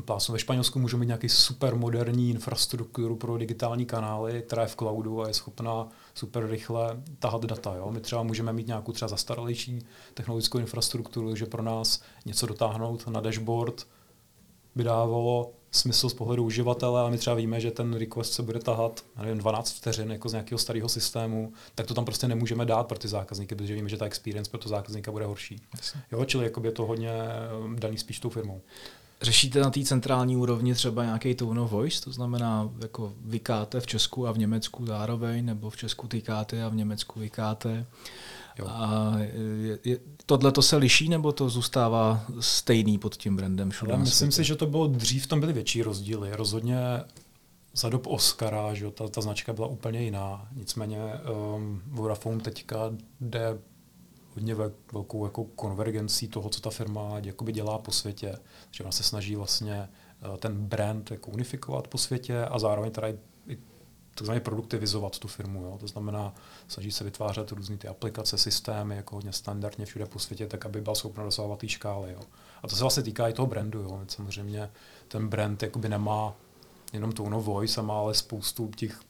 Plásno 0.00 0.32
ve 0.32 0.38
Španělsku 0.38 0.78
můžou 0.78 0.96
mít 0.98 1.06
nějaký 1.06 1.28
super 1.28 1.76
moderní 1.76 2.30
infrastrukturu 2.30 3.16
pro 3.16 3.38
digitální 3.38 3.86
kanály, 3.86 4.42
která 4.46 4.62
je 4.62 4.68
v 4.68 4.76
cloudu 4.76 5.22
a 5.22 5.28
je 5.28 5.34
schopná 5.34 5.88
super 6.14 6.46
rychle 6.46 7.02
tahat 7.18 7.44
data. 7.44 7.74
Jo? 7.76 7.90
My 7.90 8.00
třeba 8.00 8.22
můžeme 8.22 8.52
mít 8.52 8.66
nějakou 8.66 8.92
třeba 8.92 9.08
zastaralejší 9.08 9.78
technologickou 10.14 10.58
infrastrukturu, 10.58 11.36
že 11.36 11.46
pro 11.46 11.62
nás 11.62 12.02
něco 12.24 12.46
dotáhnout 12.46 13.06
na 13.06 13.20
dashboard 13.20 13.86
by 14.74 14.84
dávalo 14.84 15.52
smysl 15.70 16.08
z 16.08 16.14
pohledu 16.14 16.44
uživatele, 16.44 17.00
ale 17.00 17.10
my 17.10 17.18
třeba 17.18 17.36
víme, 17.36 17.60
že 17.60 17.70
ten 17.70 17.94
request 17.94 18.32
se 18.32 18.42
bude 18.42 18.58
tahat 18.58 19.04
nevím, 19.22 19.38
12 19.38 19.72
vteřin 19.72 20.12
jako 20.12 20.28
z 20.28 20.32
nějakého 20.32 20.58
starého 20.58 20.88
systému, 20.88 21.52
tak 21.74 21.86
to 21.86 21.94
tam 21.94 22.04
prostě 22.04 22.28
nemůžeme 22.28 22.64
dát 22.64 22.86
pro 22.86 22.98
ty 22.98 23.08
zákazníky, 23.08 23.54
protože 23.54 23.74
víme, 23.74 23.88
že 23.88 23.96
ta 23.96 24.06
experience 24.06 24.50
pro 24.50 24.60
to 24.60 24.68
zákazníka 24.68 25.12
bude 25.12 25.26
horší. 25.26 25.60
Jo, 26.12 26.24
čili 26.24 26.50
je 26.62 26.72
to 26.72 26.86
hodně 26.86 27.12
um, 27.64 27.76
daný 27.76 27.98
spíš 27.98 28.20
tou 28.20 28.30
firmou. 28.30 28.60
Řešíte 29.22 29.60
na 29.60 29.70
té 29.70 29.82
centrální 29.82 30.36
úrovni 30.36 30.74
třeba 30.74 31.04
nějaký 31.04 31.34
tone 31.34 31.60
of 31.60 31.70
voice, 31.70 32.02
to 32.02 32.12
znamená, 32.12 32.70
jako 32.80 33.12
vykáte 33.24 33.80
v 33.80 33.86
Česku 33.86 34.26
a 34.26 34.32
v 34.32 34.38
Německu 34.38 34.86
zároveň, 34.86 35.44
nebo 35.44 35.70
v 35.70 35.76
Česku 35.76 36.08
tykáte 36.08 36.64
a 36.64 36.68
v 36.68 36.74
Německu 36.74 37.20
vykáte? 37.20 37.86
Jo. 38.58 38.66
A 38.68 39.12
je, 39.18 39.78
je, 39.84 39.98
tohle 40.26 40.52
to 40.52 40.62
se 40.62 40.76
liší, 40.76 41.08
nebo 41.08 41.32
to 41.32 41.48
zůstává 41.48 42.24
stejný 42.40 42.98
pod 42.98 43.16
tím 43.16 43.36
brandem 43.36 43.70
všude 43.70 43.96
Myslím 43.96 44.32
si, 44.32 44.44
že 44.44 44.56
to 44.56 44.66
bylo 44.66 44.86
dřív, 44.86 45.26
tam 45.26 45.40
byly 45.40 45.52
větší 45.52 45.82
rozdíly. 45.82 46.30
Rozhodně 46.32 46.78
za 47.74 47.88
dob 47.88 48.06
Oscara, 48.06 48.74
že 48.74 48.90
ta, 48.90 49.08
ta 49.08 49.20
značka 49.20 49.52
byla 49.52 49.66
úplně 49.66 50.02
jiná. 50.02 50.48
Nicméně 50.52 50.98
um, 51.56 51.82
Vodafone 51.86 52.40
teďka 52.40 52.78
jde 53.20 53.58
hodně 54.34 54.54
velkou 54.92 55.24
jako 55.24 55.44
konvergencí 55.44 56.28
toho, 56.28 56.48
co 56.48 56.60
ta 56.60 56.70
firma 56.70 57.18
jakoby 57.22 57.52
dělá 57.52 57.78
po 57.78 57.92
světě. 57.92 58.38
Že 58.70 58.84
ona 58.84 58.92
se 58.92 59.02
snaží 59.02 59.36
vlastně 59.36 59.88
uh, 60.28 60.36
ten 60.36 60.66
brand 60.66 61.10
jako 61.10 61.30
unifikovat 61.30 61.88
po 61.88 61.98
světě 61.98 62.44
a 62.44 62.58
zároveň 62.58 62.90
teda 62.90 63.08
i 63.08 63.18
takzvaně 64.14 64.40
produktivizovat 64.40 65.18
tu 65.18 65.28
firmu. 65.28 65.62
Jo. 65.62 65.78
To 65.80 65.86
znamená, 65.86 66.34
snaží 66.68 66.92
se 66.92 67.04
vytvářet 67.04 67.52
různé 67.52 67.76
ty 67.76 67.88
aplikace, 67.88 68.38
systémy, 68.38 68.96
jako 68.96 69.14
hodně 69.14 69.32
standardně 69.32 69.86
všude 69.86 70.06
po 70.06 70.18
světě, 70.18 70.46
tak 70.46 70.66
aby 70.66 70.80
byla 70.80 70.94
schopna 70.94 71.24
dosahovat 71.24 71.58
té 71.58 71.68
škály. 71.68 72.12
Jo. 72.12 72.20
A 72.62 72.68
to 72.68 72.76
se 72.76 72.84
vlastně 72.84 73.02
týká 73.02 73.28
i 73.28 73.32
toho 73.32 73.46
brandu. 73.46 73.80
Jo. 73.80 74.00
Samozřejmě 74.08 74.70
ten 75.08 75.28
brand 75.28 75.62
jakoby 75.62 75.88
nemá 75.88 76.34
jenom 76.92 77.12
tone 77.12 77.36
of 77.36 77.44
voice, 77.44 77.80
a 77.80 77.84
má 77.84 77.98
ale 77.98 78.14
spoustu 78.14 78.70
těch 78.76 79.00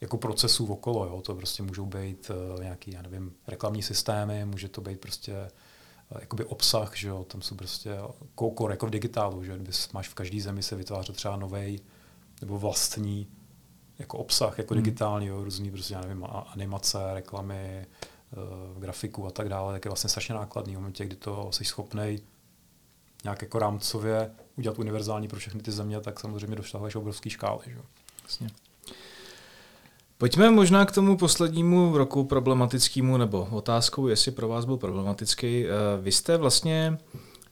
jako 0.00 0.16
procesů 0.16 0.72
okolo. 0.72 1.06
Jo. 1.06 1.22
To 1.22 1.34
prostě 1.34 1.62
můžou 1.62 1.86
být 1.86 2.30
uh, 2.30 2.62
nějaký, 2.62 2.90
já 2.90 3.02
nevím, 3.02 3.32
reklamní 3.46 3.82
systémy, 3.82 4.44
může 4.44 4.68
to 4.68 4.80
být 4.80 5.00
prostě 5.00 5.32
uh, 6.10 6.20
jakoby 6.20 6.44
obsah, 6.44 6.96
že 6.96 7.08
jo. 7.08 7.24
tam 7.24 7.42
jsou 7.42 7.54
prostě 7.54 7.98
core 8.58 8.72
jako 8.72 8.86
v 8.86 8.90
digitálu, 8.90 9.44
že 9.44 9.58
Když 9.58 9.92
máš 9.92 10.08
v 10.08 10.14
každé 10.14 10.40
zemi 10.40 10.62
se 10.62 10.76
vytvářet 10.76 11.16
třeba 11.16 11.36
nový 11.36 11.80
nebo 12.40 12.58
vlastní 12.58 13.28
jako 13.98 14.18
obsah, 14.18 14.58
jako 14.58 14.74
hmm. 14.74 14.82
digitální, 14.82 15.26
jo, 15.26 15.44
různý 15.44 15.70
prostě, 15.70 15.94
já 15.94 16.00
nevím, 16.00 16.26
animace, 16.46 16.98
reklamy, 17.14 17.86
uh, 18.36 18.80
grafiku 18.80 19.26
a 19.26 19.30
tak 19.30 19.48
dále, 19.48 19.72
tak 19.72 19.84
je 19.84 19.88
vlastně 19.88 20.10
strašně 20.10 20.34
nákladný 20.34 20.74
v 20.74 20.78
momentě, 20.78 21.04
kdy 21.04 21.16
to 21.16 21.52
jsi 21.52 21.64
schopný 21.64 22.20
nějak 23.24 23.42
jako 23.42 23.58
rámcově 23.58 24.30
udělat 24.58 24.78
univerzální 24.78 25.28
pro 25.28 25.38
všechny 25.38 25.62
ty 25.62 25.72
země, 25.72 26.00
tak 26.00 26.20
samozřejmě 26.20 26.56
dosáhneš 26.56 26.94
obrovský 26.94 27.30
škály. 27.30 27.60
Že? 27.66 27.78
Jasně. 28.22 28.48
Pojďme 30.18 30.50
možná 30.50 30.84
k 30.84 30.92
tomu 30.92 31.16
poslednímu 31.16 31.98
roku 31.98 32.24
problematickému, 32.24 33.16
nebo 33.16 33.48
otázkou, 33.50 34.08
jestli 34.08 34.32
pro 34.32 34.48
vás 34.48 34.64
byl 34.64 34.76
problematický. 34.76 35.64
Eh, 35.64 35.68
vy 36.00 36.12
jste 36.12 36.36
vlastně 36.36 36.98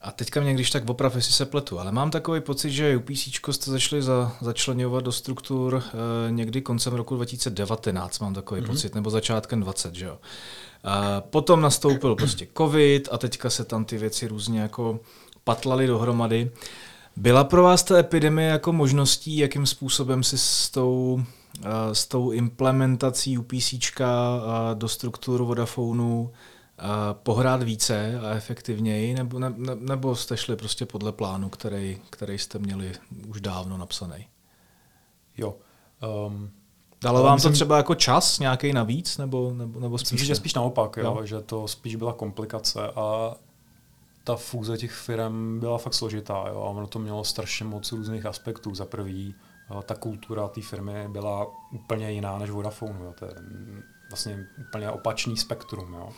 a 0.01 0.11
teďka 0.11 0.41
mě 0.41 0.55
když 0.55 0.71
tak 0.71 0.91
oprav, 0.91 1.17
jestli 1.17 1.33
se 1.33 1.47
pletu, 1.47 1.81
ale 1.81 1.93
mám 1.93 2.11
takový 2.11 2.41
pocit, 2.41 2.71
že 2.71 2.97
UPC 2.97 3.51
jste 3.51 3.71
začali 3.71 4.03
za, 4.03 4.37
začlenovat 4.41 5.05
do 5.05 5.13
struktur 5.13 5.83
e, 6.29 6.33
někdy 6.33 6.63
koncem 6.63 6.95
roku 6.95 7.17
2019, 7.17 8.19
mám 8.19 8.35
takový 8.35 8.61
mm-hmm. 8.61 8.67
pocit, 8.67 8.95
nebo 8.95 9.11
začátkem 9.11 9.61
20, 9.61 9.95
že 9.95 10.07
jo. 10.07 10.19
E, 10.19 11.21
potom 11.21 11.61
nastoupil 11.61 12.15
prostě 12.15 12.49
covid 12.57 13.09
a 13.13 13.19
teďka 13.19 13.51
se 13.51 13.65
tam 13.65 13.85
ty 13.85 13.99
věci 13.99 14.29
různě 14.29 14.61
jako 14.61 15.01
patlaly 15.45 15.87
dohromady. 15.87 16.51
Byla 17.17 17.45
pro 17.45 17.63
vás 17.63 17.83
ta 17.83 17.99
epidemie 17.99 18.49
jako 18.49 18.73
možností, 18.73 19.37
jakým 19.37 19.67
způsobem 19.67 20.23
si 20.23 20.39
s 20.39 20.71
tou, 20.71 21.23
s 21.93 22.07
tou 22.07 22.31
implementací 22.31 23.39
UPC 23.39 23.75
do 24.75 24.89
struktur 24.89 25.43
Vodafonu 25.43 26.33
pohrát 27.13 27.63
více 27.63 28.21
a 28.21 28.31
efektivněji, 28.31 29.15
nebo, 29.15 29.39
ne, 29.39 29.55
nebo 29.75 30.17
jste 30.17 30.37
šli 30.37 30.57
prostě 30.57 30.87
podle 30.87 31.13
plánu, 31.13 31.49
který, 31.49 32.01
který 32.11 32.39
jste 32.39 32.59
měli 32.59 32.93
už 33.29 33.41
dávno 33.41 33.77
napsaný? 33.77 34.27
Jo. 35.37 35.57
Um, 36.27 36.51
Dalo 37.03 37.23
vám 37.23 37.35
myslím, 37.35 37.53
to 37.53 37.57
třeba 37.57 37.77
jako 37.77 37.95
čas 37.95 38.39
nějaký 38.39 38.73
navíc, 38.73 39.19
nebo, 39.19 39.53
nebo, 39.55 39.81
nebo 39.81 39.99
spíš? 39.99 40.13
Myslím, 40.13 40.27
že 40.27 40.35
spíš 40.35 40.55
naopak, 40.55 40.97
jo, 40.97 41.05
jo. 41.05 41.27
že 41.27 41.41
to 41.41 41.69
spíš 41.69 41.97
byla 41.97 42.13
komplikace 42.13 42.89
a 42.89 43.35
ta 44.25 44.37
fúze 44.37 44.79
těch 44.79 44.93
firm 44.93 45.61
byla 45.61 45.79
fakt 45.79 45.95
složitá 45.95 46.45
jo, 46.49 46.61
a 46.61 46.69
ono 46.71 46.87
to 46.87 46.99
mělo 46.99 47.25
strašně 47.25 47.67
moc 47.67 47.93
různých 47.93 48.27
aspektů. 48.27 48.75
Za 48.75 48.85
prvý, 48.85 49.35
ta 49.83 49.95
kultura 49.95 50.49
té 50.49 50.63
firmy 50.63 51.09
byla 51.09 51.47
úplně 51.71 52.13
jiná 52.13 52.39
než 52.39 52.51
Vodafone. 52.51 53.05
Jo. 53.05 53.15
To 53.19 53.25
je 53.25 53.33
vlastně 54.11 54.47
úplně 54.59 54.91
opačný 54.91 55.37
spektrum. 55.37 55.95
Jo. 55.95 56.13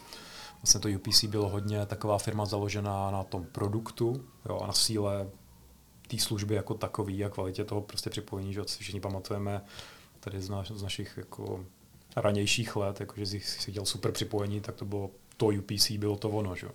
Vlastně 0.62 0.80
to 0.80 0.88
UPC 0.98 1.24
bylo 1.24 1.48
hodně 1.48 1.86
taková 1.86 2.18
firma 2.18 2.44
založená 2.44 3.10
na 3.10 3.24
tom 3.24 3.44
produktu 3.44 4.24
jo, 4.48 4.60
a 4.62 4.66
na 4.66 4.72
síle 4.72 5.30
té 6.08 6.18
služby 6.18 6.54
jako 6.54 6.74
takový 6.74 7.24
a 7.24 7.28
kvalitě 7.28 7.64
toho 7.64 7.80
prostě 7.80 8.10
připojení, 8.10 8.54
že 8.54 8.60
si 8.66 8.78
všichni 8.78 9.00
pamatujeme 9.00 9.60
tady 10.20 10.40
z, 10.40 10.48
naš, 10.48 10.70
z 10.70 10.82
našich 10.82 11.14
jako 11.16 11.64
ranějších 12.16 12.76
let, 12.76 13.00
jako 13.00 13.14
že 13.16 13.26
si 13.26 13.72
dělal 13.72 13.86
super 13.86 14.12
připojení, 14.12 14.60
tak 14.60 14.74
to 14.74 14.84
bylo 14.84 15.10
to 15.36 15.46
UPC, 15.46 15.90
bylo 15.90 16.16
to 16.16 16.30
ono. 16.30 16.56
Že? 16.56 16.68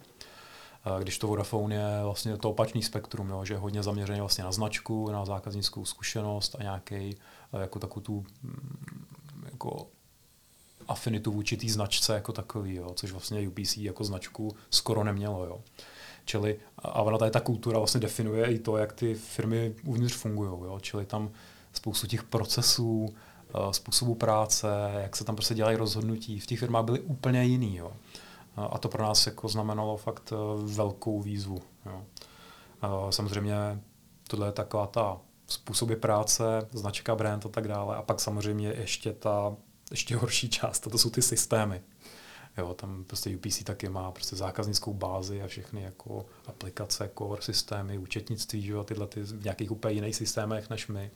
A 0.83 0.99
když 0.99 1.17
to 1.17 1.27
Vodafone 1.27 1.75
je 1.75 2.03
vlastně 2.03 2.37
to 2.37 2.49
opačný 2.49 2.83
spektrum, 2.83 3.29
jo, 3.29 3.45
že 3.45 3.53
je 3.53 3.57
hodně 3.57 3.83
zaměřený 3.83 4.19
vlastně 4.19 4.43
na 4.43 4.51
značku, 4.51 5.11
na 5.11 5.25
zákaznickou 5.25 5.85
zkušenost 5.85 6.55
a 6.59 6.63
nějaký 6.63 7.17
jako 7.53 7.79
takovou 7.79 8.01
tu 8.01 8.25
mm, 8.43 9.05
jako 9.45 9.87
afinitu 10.87 11.31
vůči 11.31 11.57
té 11.57 11.69
značce 11.69 12.13
jako 12.13 12.31
takový, 12.31 12.75
jo, 12.75 12.93
což 12.95 13.11
vlastně 13.11 13.47
UPC 13.47 13.77
jako 13.77 14.03
značku 14.03 14.55
skoro 14.69 15.03
nemělo. 15.03 15.45
Jo. 15.45 15.61
Čili, 16.25 16.59
a 16.77 17.01
ona 17.01 17.17
tady 17.17 17.31
ta 17.31 17.39
kultura 17.39 17.77
vlastně 17.77 18.01
definuje 18.01 18.45
i 18.45 18.59
to, 18.59 18.77
jak 18.77 18.93
ty 18.93 19.15
firmy 19.15 19.75
uvnitř 19.85 20.13
fungují. 20.13 20.49
Jo. 20.49 20.79
Čili 20.81 21.05
tam 21.05 21.31
spoustu 21.73 22.07
těch 22.07 22.23
procesů, 22.23 23.13
eh, 23.49 23.73
způsobu 23.73 24.15
práce, 24.15 24.67
jak 25.01 25.15
se 25.15 25.23
tam 25.23 25.35
prostě 25.35 25.53
dělají 25.53 25.77
rozhodnutí, 25.77 26.39
v 26.39 26.45
těch 26.45 26.59
firmách 26.59 26.85
byly 26.85 26.99
úplně 26.99 27.43
jiný. 27.43 27.75
Jo. 27.77 27.91
A 28.55 28.77
to 28.77 28.89
pro 28.89 29.03
nás 29.03 29.25
jako 29.25 29.47
znamenalo 29.47 29.97
fakt 29.97 30.33
eh, 30.33 30.35
velkou 30.75 31.21
výzvu. 31.21 31.61
Jo. 31.85 32.05
Samozřejmě 33.09 33.55
tohle 34.27 34.47
je 34.47 34.51
taková 34.51 34.87
ta 34.87 35.21
způsoby 35.47 35.93
práce, 35.93 36.43
značka, 36.71 37.15
brand 37.15 37.45
a 37.45 37.49
tak 37.49 37.67
dále. 37.67 37.95
A 37.95 38.01
pak 38.01 38.19
samozřejmě 38.19 38.67
ještě 38.67 39.13
ta 39.13 39.55
ještě 39.91 40.15
horší 40.15 40.49
část, 40.49 40.87
a 40.87 40.89
to 40.89 40.97
jsou 40.97 41.09
ty 41.09 41.21
systémy. 41.21 41.81
Jo, 42.57 42.73
tam 42.73 43.03
prostě 43.03 43.35
UPC 43.35 43.63
taky 43.63 43.89
má 43.89 44.11
prostě 44.11 44.35
zákaznickou 44.35 44.93
bázi 44.93 45.41
a 45.41 45.47
všechny 45.47 45.81
jako 45.81 46.25
aplikace, 46.47 47.11
core 47.17 47.41
systémy, 47.41 47.97
účetnictví, 47.97 48.61
že 48.61 48.71
jo, 48.71 48.83
tyhle 48.83 49.07
ty 49.07 49.21
v 49.21 49.43
nějakých 49.43 49.71
úplně 49.71 49.95
jiných 49.95 50.15
systémech 50.15 50.69
než 50.69 50.87
my. 50.87 51.11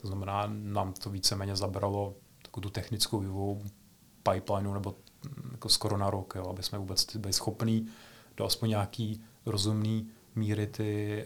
To 0.00 0.06
znamená, 0.06 0.44
nám 0.46 0.92
to 0.92 1.10
víceméně 1.10 1.56
zabralo 1.56 2.14
takovou 2.42 2.62
tu 2.62 2.70
technickou 2.70 3.20
vývojovou 3.20 3.62
pipelineu 4.22 4.74
nebo 4.74 4.94
jako 5.52 5.68
skoro 5.68 5.96
na 5.96 6.10
rok, 6.10 6.34
jo, 6.36 6.46
aby 6.50 6.62
jsme 6.62 6.78
vůbec 6.78 7.16
byli 7.16 7.32
schopní 7.32 7.86
do 8.36 8.44
aspoň 8.44 8.68
nějaký 8.68 9.22
rozumný 9.46 10.08
míry 10.34 10.66
ty, 10.66 11.24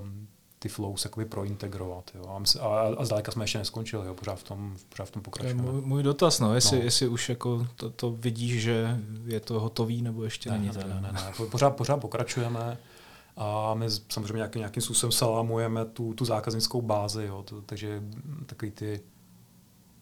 um, 0.00 0.28
ty 0.58 0.68
flows 0.68 1.04
jakoby 1.04 1.26
prointegrovat. 1.26 2.10
Jo. 2.14 2.24
A, 2.26 2.60
a, 2.60 2.94
a 2.98 3.04
zdaleka 3.04 3.32
jsme 3.32 3.44
ještě 3.44 3.58
neskončili, 3.58 4.06
jo. 4.06 4.14
Pořád, 4.14 4.34
v 4.34 4.42
tom, 4.42 4.76
pořád 4.88 5.04
v 5.04 5.10
tom 5.10 5.22
pokračujeme. 5.22 5.62
To 5.62 5.68
je 5.68 5.72
můj, 5.72 5.82
můj 5.82 6.02
dotaz, 6.02 6.40
no, 6.40 6.54
jestli, 6.54 6.78
no. 6.78 6.84
jestli 6.84 7.08
už 7.08 7.28
jako 7.28 7.66
to, 7.76 7.90
to 7.90 8.10
vidíš, 8.10 8.62
že 8.62 9.00
je 9.24 9.40
to 9.40 9.60
hotový, 9.60 10.02
nebo 10.02 10.24
ještě 10.24 10.50
ne, 10.50 10.58
není. 10.58 10.70
Ne, 10.76 10.84
ne, 10.84 11.00
ne, 11.00 11.12
ne. 11.12 11.46
Pořád, 11.50 11.70
pořád 11.70 11.96
pokračujeme 11.96 12.78
a 13.36 13.74
my 13.74 13.86
samozřejmě 14.08 14.36
nějaký, 14.36 14.58
nějakým 14.58 14.82
způsobem 14.82 15.12
salámujeme 15.12 15.84
tu, 15.84 16.14
tu 16.14 16.24
zákaznickou 16.24 16.82
bázi, 16.82 17.24
jo. 17.24 17.42
To, 17.42 17.62
takže 17.62 18.02
takový 18.46 18.70
ty 18.70 19.00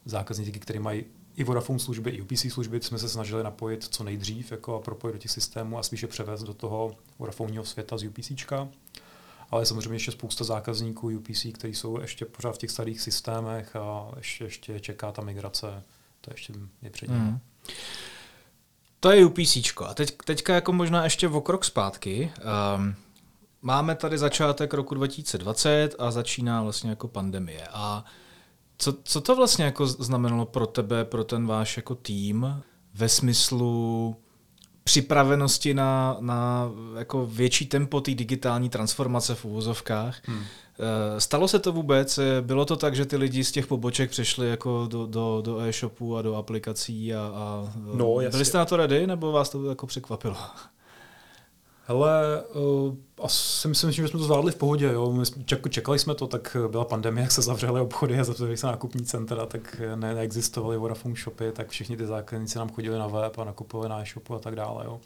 zákazníky, 0.05 0.61
kteří 0.61 0.79
mají 0.79 1.05
i 1.37 1.45
Vodafone 1.45 1.79
služby, 1.79 2.11
i 2.11 2.21
UPC 2.21 2.53
služby 2.53 2.81
jsme 2.81 2.99
se 2.99 3.09
snažili 3.09 3.45
napojit 3.45 3.85
co 3.85 4.05
nejdřív 4.05 4.53
jako 4.53 4.75
a 4.75 4.81
propojit 4.81 5.15
do 5.15 5.19
těch 5.19 5.31
systémů 5.31 5.79
a 5.79 5.83
spíše 5.83 6.07
převést 6.07 6.43
do 6.43 6.55
toho 6.55 6.97
Vodafoneního 7.19 7.65
světa 7.65 7.99
z 7.99 8.05
UPCčka. 8.05 8.69
Ale 9.51 9.67
samozřejmě 9.67 9.95
ještě 9.95 10.13
spousta 10.13 10.45
zákazníků 10.45 11.09
UPC, 11.09 11.47
kteří 11.55 11.75
jsou 11.75 12.01
ještě 12.01 12.25
pořád 12.25 12.53
v 12.53 12.59
těch 12.59 12.71
starých 12.71 13.01
systémech 13.01 13.77
a 13.77 14.11
ještě, 14.17 14.45
ještě 14.45 14.81
čeká 14.81 15.13
ta 15.13 15.23
migrace. 15.23 15.83
To 16.21 16.31
ještě 16.35 16.53
je 16.83 16.91
před 16.91 17.09
ním. 17.09 17.19
Mm. 17.19 17.39
To 19.01 19.11
je 19.11 19.25
UPC. 19.25 19.57
A 19.85 19.95
teď, 19.95 20.17
teďka 20.25 20.55
jako 20.55 20.73
možná 20.73 21.05
ještě 21.05 21.29
o 21.29 21.41
krok 21.41 21.65
zpátky. 21.65 22.33
Um, 22.77 22.95
máme 23.63 23.95
tady 23.95 24.19
začátek 24.19 24.75
roku 24.75 24.95
2020 24.95 25.95
a 25.99 26.11
začíná 26.11 26.63
vlastně 26.63 26.91
jako 26.91 27.09
pandemie. 27.09 27.69
A 27.73 28.05
co, 28.83 28.95
co 29.05 29.21
to 29.21 29.37
vlastně 29.37 29.65
jako 29.65 29.87
znamenalo 29.87 30.47
pro 30.47 30.67
tebe, 30.67 31.05
pro 31.05 31.25
ten 31.25 31.47
váš 31.47 31.77
jako 31.77 31.95
tým 31.95 32.63
ve 32.95 33.09
smyslu 33.09 34.17
připravenosti 34.85 35.75
na, 35.75 36.17
na 36.21 36.71
jako 36.99 37.27
větší 37.27 37.67
tempo 37.67 38.01
té 38.01 38.15
digitální 38.15 38.69
transformace 38.69 39.35
v 39.35 39.45
úvozovkách. 39.45 40.21
Hmm. 40.25 40.43
Eh, 40.43 41.21
stalo 41.21 41.49
se 41.49 41.59
to 41.59 41.73
vůbec? 41.73 42.19
Bylo 42.41 42.65
to 42.65 42.77
tak, 42.77 42.97
že 42.97 43.07
ty 43.07 43.17
lidi 43.17 43.45
z 43.45 43.53
těch 43.53 43.67
poboček 43.67 44.11
přešli 44.11 44.51
jako 44.51 44.87
do, 44.91 45.07
do, 45.07 45.43
do 45.45 45.61
e-shopu 45.61 46.17
a 46.17 46.23
do 46.23 46.37
aplikací 46.37 47.15
a, 47.15 47.33
a 47.35 47.73
no, 47.95 48.17
byli 48.31 48.45
jste 48.45 48.59
na 48.59 48.65
to 48.65 48.77
ready, 48.77 49.07
nebo 49.07 49.33
vás 49.33 49.51
to 49.51 49.65
jako 49.65 49.87
překvapilo? 49.87 50.37
Hele, 51.85 52.43
uh, 52.55 52.95
asi 53.23 53.69
myslím, 53.69 53.93
že 53.93 54.09
jsme 54.09 54.19
to 54.19 54.25
zvládli 54.25 54.53
v 54.53 54.57
pohodě. 54.57 54.93
Jo. 54.93 55.13
My 55.13 55.25
čekali 55.71 55.99
jsme 55.99 56.15
to, 56.15 56.27
tak 56.27 56.57
byla 56.71 56.85
pandemie, 56.85 57.23
jak 57.25 57.33
se 57.33 57.43
zavřely 57.43 57.81
obchody 57.81 58.21
a 58.21 58.25
zavřely 58.25 58.57
se 58.57 58.67
nákupní 58.67 59.05
centra, 59.05 59.47
tak 59.47 59.81
ne, 59.95 60.15
neexistovaly 60.15 60.77
Vodafone 60.77 61.15
shopy, 61.15 61.53
tak 61.53 61.69
všichni 61.69 61.97
ty 61.97 62.07
zákazníci 62.07 62.59
nám 62.59 62.73
chodili 62.73 62.99
na 62.99 63.07
web 63.07 63.39
a 63.39 63.45
nakupovali 63.45 63.89
na 63.89 64.03
e-shopu 64.03 64.35
a 64.35 64.39
tak 64.39 64.57
dále. 64.57 64.85
Jo. 64.85 65.01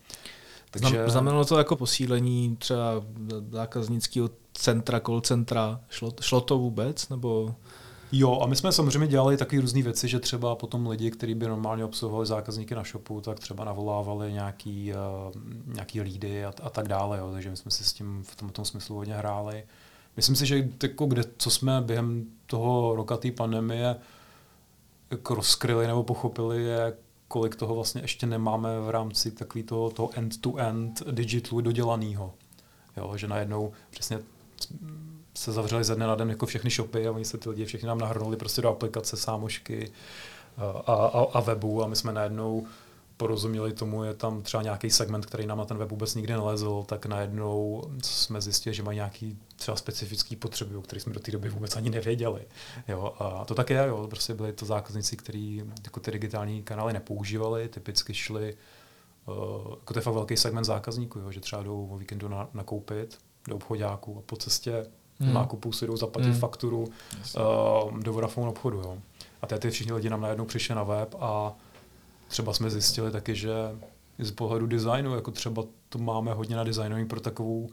Takže... 0.70 1.08
Znamenalo 1.08 1.44
to 1.44 1.58
jako 1.58 1.76
posílení 1.76 2.56
třeba 2.56 3.02
zákaznického 3.50 4.30
centra, 4.52 5.00
call 5.00 5.20
centra? 5.20 5.80
Šlo, 5.90 6.12
šlo 6.20 6.40
to 6.40 6.58
vůbec? 6.58 7.08
Nebo... 7.08 7.54
Jo, 8.12 8.40
a 8.42 8.46
my 8.46 8.56
jsme 8.56 8.72
samozřejmě 8.72 9.08
dělali 9.08 9.36
takové 9.36 9.60
různé 9.60 9.82
věci, 9.82 10.08
že 10.08 10.20
třeba 10.20 10.54
potom 10.54 10.86
lidi, 10.86 11.10
kteří 11.10 11.34
by 11.34 11.46
normálně 11.46 11.84
obsluhovali 11.84 12.26
zákazníky 12.26 12.74
na 12.74 12.82
shopu, 12.82 13.20
tak 13.20 13.40
třeba 13.40 13.64
navolávali 13.64 14.32
nějaký, 14.32 14.92
uh, 14.92 15.42
nějaký 15.74 16.00
lídy 16.00 16.44
a, 16.44 16.52
a 16.62 16.70
tak 16.70 16.88
dále. 16.88 17.18
Jo. 17.18 17.32
Takže 17.32 17.50
my 17.50 17.56
jsme 17.56 17.70
si 17.70 17.84
s 17.84 17.92
tím 17.92 18.22
v 18.22 18.52
tom, 18.52 18.64
smyslu 18.64 18.96
hodně 18.96 19.14
hráli. 19.14 19.64
Myslím 20.16 20.36
si, 20.36 20.46
že 20.46 20.68
jako 20.82 21.06
kde, 21.06 21.22
co 21.36 21.50
jsme 21.50 21.80
během 21.80 22.24
toho 22.46 22.96
roka 22.96 23.16
té 23.16 23.30
pandemie 23.30 23.96
jako 25.10 25.34
rozkryli 25.34 25.86
nebo 25.86 26.02
pochopili, 26.02 26.64
je, 26.64 26.92
kolik 27.28 27.56
toho 27.56 27.74
vlastně 27.74 28.00
ještě 28.00 28.26
nemáme 28.26 28.80
v 28.80 28.90
rámci 28.90 29.30
takový 29.30 29.64
toho, 29.64 29.90
toho 29.90 30.10
end-to-end 30.14 31.02
digitalu 31.10 31.60
dodělaného. 31.60 32.34
Jo, 32.96 33.16
že 33.16 33.28
najednou 33.28 33.72
přesně 33.90 34.18
se 35.36 35.52
zavřeli 35.52 35.84
ze 35.84 35.94
dne 35.94 36.06
na 36.06 36.14
den 36.14 36.30
jako 36.30 36.46
všechny 36.46 36.70
shopy 36.70 37.06
a 37.06 37.12
oni 37.12 37.24
se 37.24 37.38
ty 37.38 37.48
lidi 37.48 37.64
všichni 37.64 37.88
nám 37.88 37.98
nahrnuli 37.98 38.36
prostě 38.36 38.62
do 38.62 38.68
aplikace, 38.68 39.16
sámošky 39.16 39.92
a, 40.56 40.92
a, 40.92 41.26
a 41.32 41.40
webu 41.40 41.82
a 41.82 41.86
my 41.86 41.96
jsme 41.96 42.12
najednou 42.12 42.66
porozuměli 43.16 43.72
tomu, 43.72 44.04
je 44.04 44.14
tam 44.14 44.42
třeba 44.42 44.62
nějaký 44.62 44.90
segment, 44.90 45.26
který 45.26 45.46
nám 45.46 45.58
na 45.58 45.64
ten 45.64 45.76
web 45.76 45.90
vůbec 45.90 46.14
nikdy 46.14 46.32
nelezl, 46.32 46.84
tak 46.86 47.06
najednou 47.06 47.84
jsme 48.02 48.40
zjistili, 48.40 48.74
že 48.74 48.82
mají 48.82 48.96
nějaký 48.96 49.38
třeba 49.56 49.76
specifický 49.76 50.36
potřeby, 50.36 50.76
o 50.76 50.82
kterých 50.82 51.02
jsme 51.02 51.12
do 51.12 51.20
té 51.20 51.30
doby 51.30 51.48
vůbec 51.48 51.76
ani 51.76 51.90
nevěděli. 51.90 52.40
Jo, 52.88 53.14
a 53.18 53.44
to 53.44 53.54
také 53.54 53.74
je, 53.74 53.86
jo, 53.86 54.06
prostě 54.10 54.34
byli 54.34 54.52
to 54.52 54.66
zákazníci, 54.66 55.16
kteří 55.16 55.62
jako 55.84 56.00
ty 56.00 56.10
digitální 56.10 56.62
kanály 56.62 56.92
nepoužívali, 56.92 57.68
typicky 57.68 58.14
šli, 58.14 58.56
uh, 59.26 59.70
jako 59.70 59.92
to 59.92 59.98
je 59.98 60.02
fakt 60.02 60.14
velký 60.14 60.36
segment 60.36 60.64
zákazníků, 60.64 61.18
jo, 61.18 61.32
že 61.32 61.40
třeba 61.40 61.62
jdou 61.62 61.88
o 61.90 61.98
víkendu 61.98 62.28
na, 62.28 62.48
nakoupit 62.54 63.18
do 63.48 63.56
obchodáků 63.56 64.18
a 64.18 64.22
po 64.26 64.36
cestě 64.36 64.86
hmm. 65.20 65.34
nákupu 65.34 65.72
si 65.72 65.86
jdou 65.86 65.96
zaplatit 65.96 66.30
hmm. 66.30 66.38
fakturu 66.38 66.82
uh, 66.82 67.98
do 67.98 68.12
Vodafone 68.12 68.48
obchodu. 68.48 68.78
Jo. 68.78 68.98
A 69.42 69.46
teď 69.46 69.62
ty 69.62 69.70
všichni 69.70 69.92
lidi 69.92 70.10
nám 70.10 70.20
najednou 70.20 70.44
přišli 70.44 70.74
na 70.74 70.82
web 70.82 71.14
a 71.20 71.54
třeba 72.28 72.52
jsme 72.52 72.70
zjistili 72.70 73.10
taky, 73.10 73.34
že 73.34 73.52
z 74.18 74.30
pohledu 74.30 74.66
designu, 74.66 75.14
jako 75.14 75.30
třeba 75.30 75.64
to 75.88 75.98
máme 75.98 76.32
hodně 76.32 76.56
na 76.56 76.64
designový 76.64 77.04
pro 77.04 77.20
takovou 77.20 77.68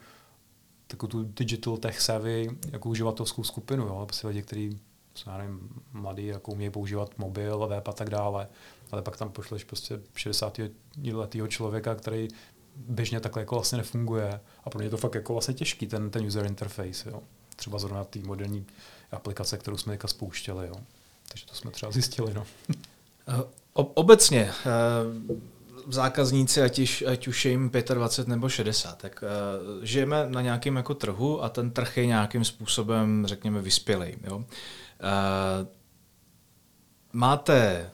takovou 0.88 1.12
tu 1.12 1.24
digital 1.24 1.78
tech 1.78 2.02
savvy 2.02 2.50
jako 2.72 2.90
uživatelskou 2.90 3.44
skupinu, 3.44 3.84
jo, 3.84 4.06
prostě 4.06 4.28
lidi, 4.28 4.42
kteří 4.42 4.80
jsou, 5.16 5.30
já 5.30 5.38
nevím, 5.38 5.70
mladí, 5.94 6.26
jako 6.26 6.52
umějí 6.52 6.70
používat 6.70 7.18
mobil, 7.18 7.68
web 7.68 7.88
a 7.88 7.94
tak 7.94 8.10
dále, 8.10 8.48
ale 8.92 9.02
pak 9.02 9.18
tam 9.18 9.30
pošleš 9.30 9.64
prostě 9.64 10.00
60 10.16 10.60
letého 11.14 11.48
člověka, 11.48 11.96
který 11.96 12.28
běžně 12.76 13.20
takhle 13.20 13.42
jako 13.42 13.56
vlastně 13.56 13.78
nefunguje 13.78 14.40
a 14.64 14.70
pro 14.70 14.80
ně 14.80 14.86
je 14.86 14.90
to 14.90 14.98
fakt 14.98 15.16
jako 15.16 15.34
vlastně 15.34 15.54
těžký, 15.54 15.88
ten, 15.88 16.10
ten 16.10 16.26
user 16.26 16.46
interface, 16.46 17.10
jo. 17.10 17.22
Třeba 17.56 17.80
zrovna 17.80 18.04
té 18.04 18.20
moderní 18.20 18.66
aplikace, 19.12 19.58
kterou 19.58 19.78
jsme 19.78 19.94
teďka 19.94 20.08
spouštěli, 20.08 20.68
jo. 20.68 20.76
Takže 21.28 21.46
to 21.46 21.56
jsme 21.56 21.72
třeba 21.72 21.92
zjistili, 21.92 22.34
no. 22.34 22.46
Eh, 23.28 23.44
obecně, 23.74 24.52
eh, 24.66 25.54
zákazníci, 25.88 26.62
ať, 26.62 26.80
iš, 26.80 27.02
ať 27.02 27.28
už 27.28 27.46
je 27.46 27.52
jim 27.52 27.72
25 27.94 28.28
nebo 28.28 28.50
60, 28.50 28.98
tak 28.98 29.24
uh, 29.24 29.84
žijeme 29.84 30.26
na 30.30 30.42
nějakém 30.42 30.76
jako 30.76 30.94
trhu 30.94 31.44
a 31.44 31.50
ten 31.50 31.72
trh 31.72 31.98
je 31.98 32.06
nějakým 32.06 32.46
způsobem, 32.46 33.24
řekněme, 33.28 33.62
vyspělej. 33.62 34.18
Jo? 34.24 34.38
Uh, 34.38 34.44
máte 37.14 37.90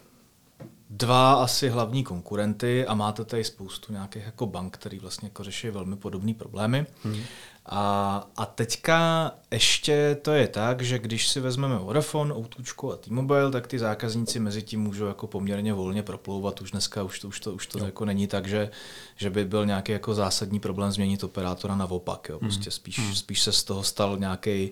dva 0.90 1.34
asi 1.34 1.70
hlavní 1.70 2.04
konkurenty 2.04 2.86
a 2.86 2.94
máte 2.94 3.26
tady 3.26 3.44
spoustu 3.44 3.94
nějakých 3.94 4.26
jako 4.26 4.46
bank, 4.46 4.78
který 4.78 5.00
vlastně 5.00 5.26
jako 5.26 5.44
řeší 5.44 5.70
velmi 5.70 5.96
podobné 5.96 6.34
problémy. 6.34 6.86
Hmm. 7.04 7.22
A, 7.66 8.28
a 8.38 8.46
teďka 8.46 9.32
ještě 9.52 10.18
to 10.22 10.32
je 10.32 10.48
tak, 10.48 10.82
že 10.82 11.00
když 11.00 11.28
si 11.28 11.40
vezmeme 11.40 11.78
Vodafone, 11.78 12.34
Outučko 12.34 12.92
a 12.92 12.96
T-Mobile, 12.96 13.52
tak 13.52 13.68
ty 13.68 13.80
zákazníci 13.80 14.40
mezi 14.40 14.62
tím 14.62 14.82
můžou 14.82 15.06
jako 15.06 15.28
poměrně 15.28 15.74
volně 15.74 16.04
proplouvat. 16.04 16.62
Už 16.62 16.72
dneska 16.72 17.04
už 17.04 17.20
to, 17.20 17.28
už 17.28 17.40
to, 17.40 17.54
už 17.54 17.68
to 17.68 17.86
jako 17.86 18.06
není 18.06 18.28
tak, 18.28 18.48
že, 18.48 18.70
že 19.16 19.30
by 19.30 19.46
byl 19.46 19.66
nějaký 19.66 19.92
jako 19.92 20.14
zásadní 20.14 20.60
problém 20.60 20.92
změnit 20.92 21.24
operátora 21.24 21.76
na 21.76 21.86
opak. 21.86 22.28
Jo. 22.30 22.40
Prostě 22.40 22.64
hmm. 22.64 22.72
spíš, 22.72 23.00
hmm. 23.00 23.16
spíš 23.16 23.42
se 23.42 23.52
z 23.52 23.64
toho 23.64 23.84
stal 23.84 24.18
nějaký 24.18 24.72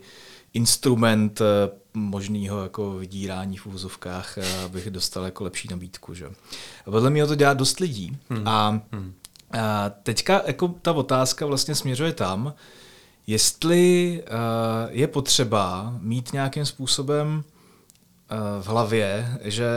instrument 0.57 1.41
eh, 1.41 1.45
možného 1.93 2.63
jako 2.63 2.91
vydírání 2.91 3.57
v 3.57 3.65
úzovkách, 3.65 4.37
eh, 4.37 4.63
abych 4.65 4.89
dostal 4.89 5.23
jako 5.23 5.43
lepší 5.43 5.67
nabídku. 5.71 6.13
Že? 6.13 6.25
A 6.85 6.91
podle 6.91 7.09
mě 7.09 7.27
to 7.27 7.35
dělá 7.35 7.53
dost 7.53 7.79
lidí. 7.79 8.17
Hmm. 8.29 8.47
A, 8.47 8.81
hmm. 8.91 9.13
a 9.51 9.89
teďka 9.89 10.41
jako 10.45 10.67
ta 10.81 10.93
otázka 10.93 11.45
vlastně 11.45 11.75
směřuje 11.75 12.13
tam, 12.13 12.53
jestli 13.27 14.23
uh, 14.23 14.35
je 14.89 15.07
potřeba 15.07 15.93
mít 16.01 16.33
nějakým 16.33 16.65
způsobem 16.65 17.43
uh, 18.31 18.63
v 18.63 18.67
hlavě, 18.67 19.39
že 19.43 19.67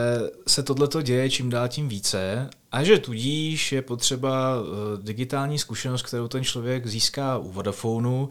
se 0.47 0.63
tohleto 0.63 1.01
děje 1.01 1.29
čím 1.29 1.49
dál 1.49 1.67
tím 1.67 1.89
více 1.89 2.49
a 2.71 2.83
že 2.83 2.99
tudíž 2.99 3.71
je 3.71 3.81
potřeba 3.81 4.61
uh, 4.61 4.67
digitální 5.03 5.59
zkušenost, 5.59 6.01
kterou 6.01 6.27
ten 6.27 6.43
člověk 6.43 6.87
získá 6.87 7.37
u 7.37 7.51
Vodafonu, 7.51 8.29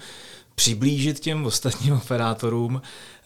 přiblížit 0.54 1.20
těm 1.20 1.46
ostatním 1.46 1.92
operátorům 2.04 2.82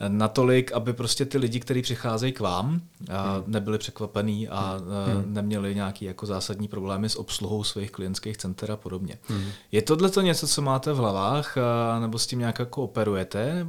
natolik, 0.09 0.73
aby 0.73 0.93
prostě 0.93 1.25
ty 1.25 1.39
lidi, 1.39 1.61
kteří 1.61 1.83
přicházejí 1.83 2.33
k 2.33 2.41
vám, 2.41 2.69
hmm. 2.71 2.81
nebyli 3.47 3.79
překvapení 3.79 4.49
a 4.49 4.81
hmm. 5.07 5.35
neměli 5.35 5.75
nějaký 5.75 6.05
jako 6.05 6.27
zásadní 6.27 6.69
problémy 6.69 7.09
s 7.09 7.17
obsluhou 7.17 7.65
svých 7.65 7.91
klientských 7.91 8.37
center 8.37 8.73
a 8.73 8.77
podobně. 8.77 9.19
Hmm. 9.29 9.45
Je 9.73 9.83
tohle 9.83 10.11
to 10.11 10.21
něco, 10.21 10.49
co 10.49 10.63
máte 10.63 10.93
v 10.93 10.97
hlavách, 10.97 11.57
nebo 12.01 12.19
s 12.19 12.27
tím 12.27 12.39
nějak 12.39 12.59
jako 12.59 12.83
operujete, 12.83 13.67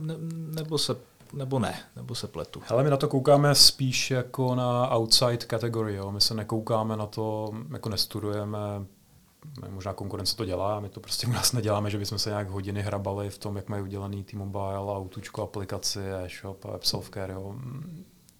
nebo 0.55 0.77
se 0.77 0.95
nebo 1.33 1.59
ne, 1.59 1.79
nebo 1.95 2.15
se 2.15 2.27
pletu? 2.27 2.61
Hele, 2.65 2.83
my 2.83 2.89
na 2.89 2.97
to 2.97 3.07
koukáme 3.07 3.55
spíš 3.55 4.11
jako 4.11 4.55
na 4.55 4.95
outside 4.95 5.37
kategorii. 5.37 5.99
My 6.09 6.21
se 6.21 6.33
nekoukáme 6.33 6.97
na 6.97 7.05
to, 7.05 7.53
jako 7.73 7.89
nestudujeme 7.89 8.59
možná 9.69 9.93
konkurence 9.93 10.35
to 10.35 10.45
dělá, 10.45 10.79
my 10.79 10.89
to 10.89 10.99
prostě 10.99 11.27
u 11.27 11.31
nás 11.31 11.53
neděláme, 11.53 11.89
že 11.89 11.97
bychom 11.97 12.19
se 12.19 12.29
nějak 12.29 12.49
hodiny 12.49 12.81
hrabali 12.81 13.29
v 13.29 13.37
tom, 13.37 13.55
jak 13.55 13.69
mají 13.69 13.83
udělaný 13.83 14.23
T-Mobile, 14.23 14.95
autučko, 14.97 15.43
aplikaci, 15.43 15.99
e-shop, 15.99 16.65
web 16.65 16.83
self-care. 16.83 17.31
Jo. 17.31 17.55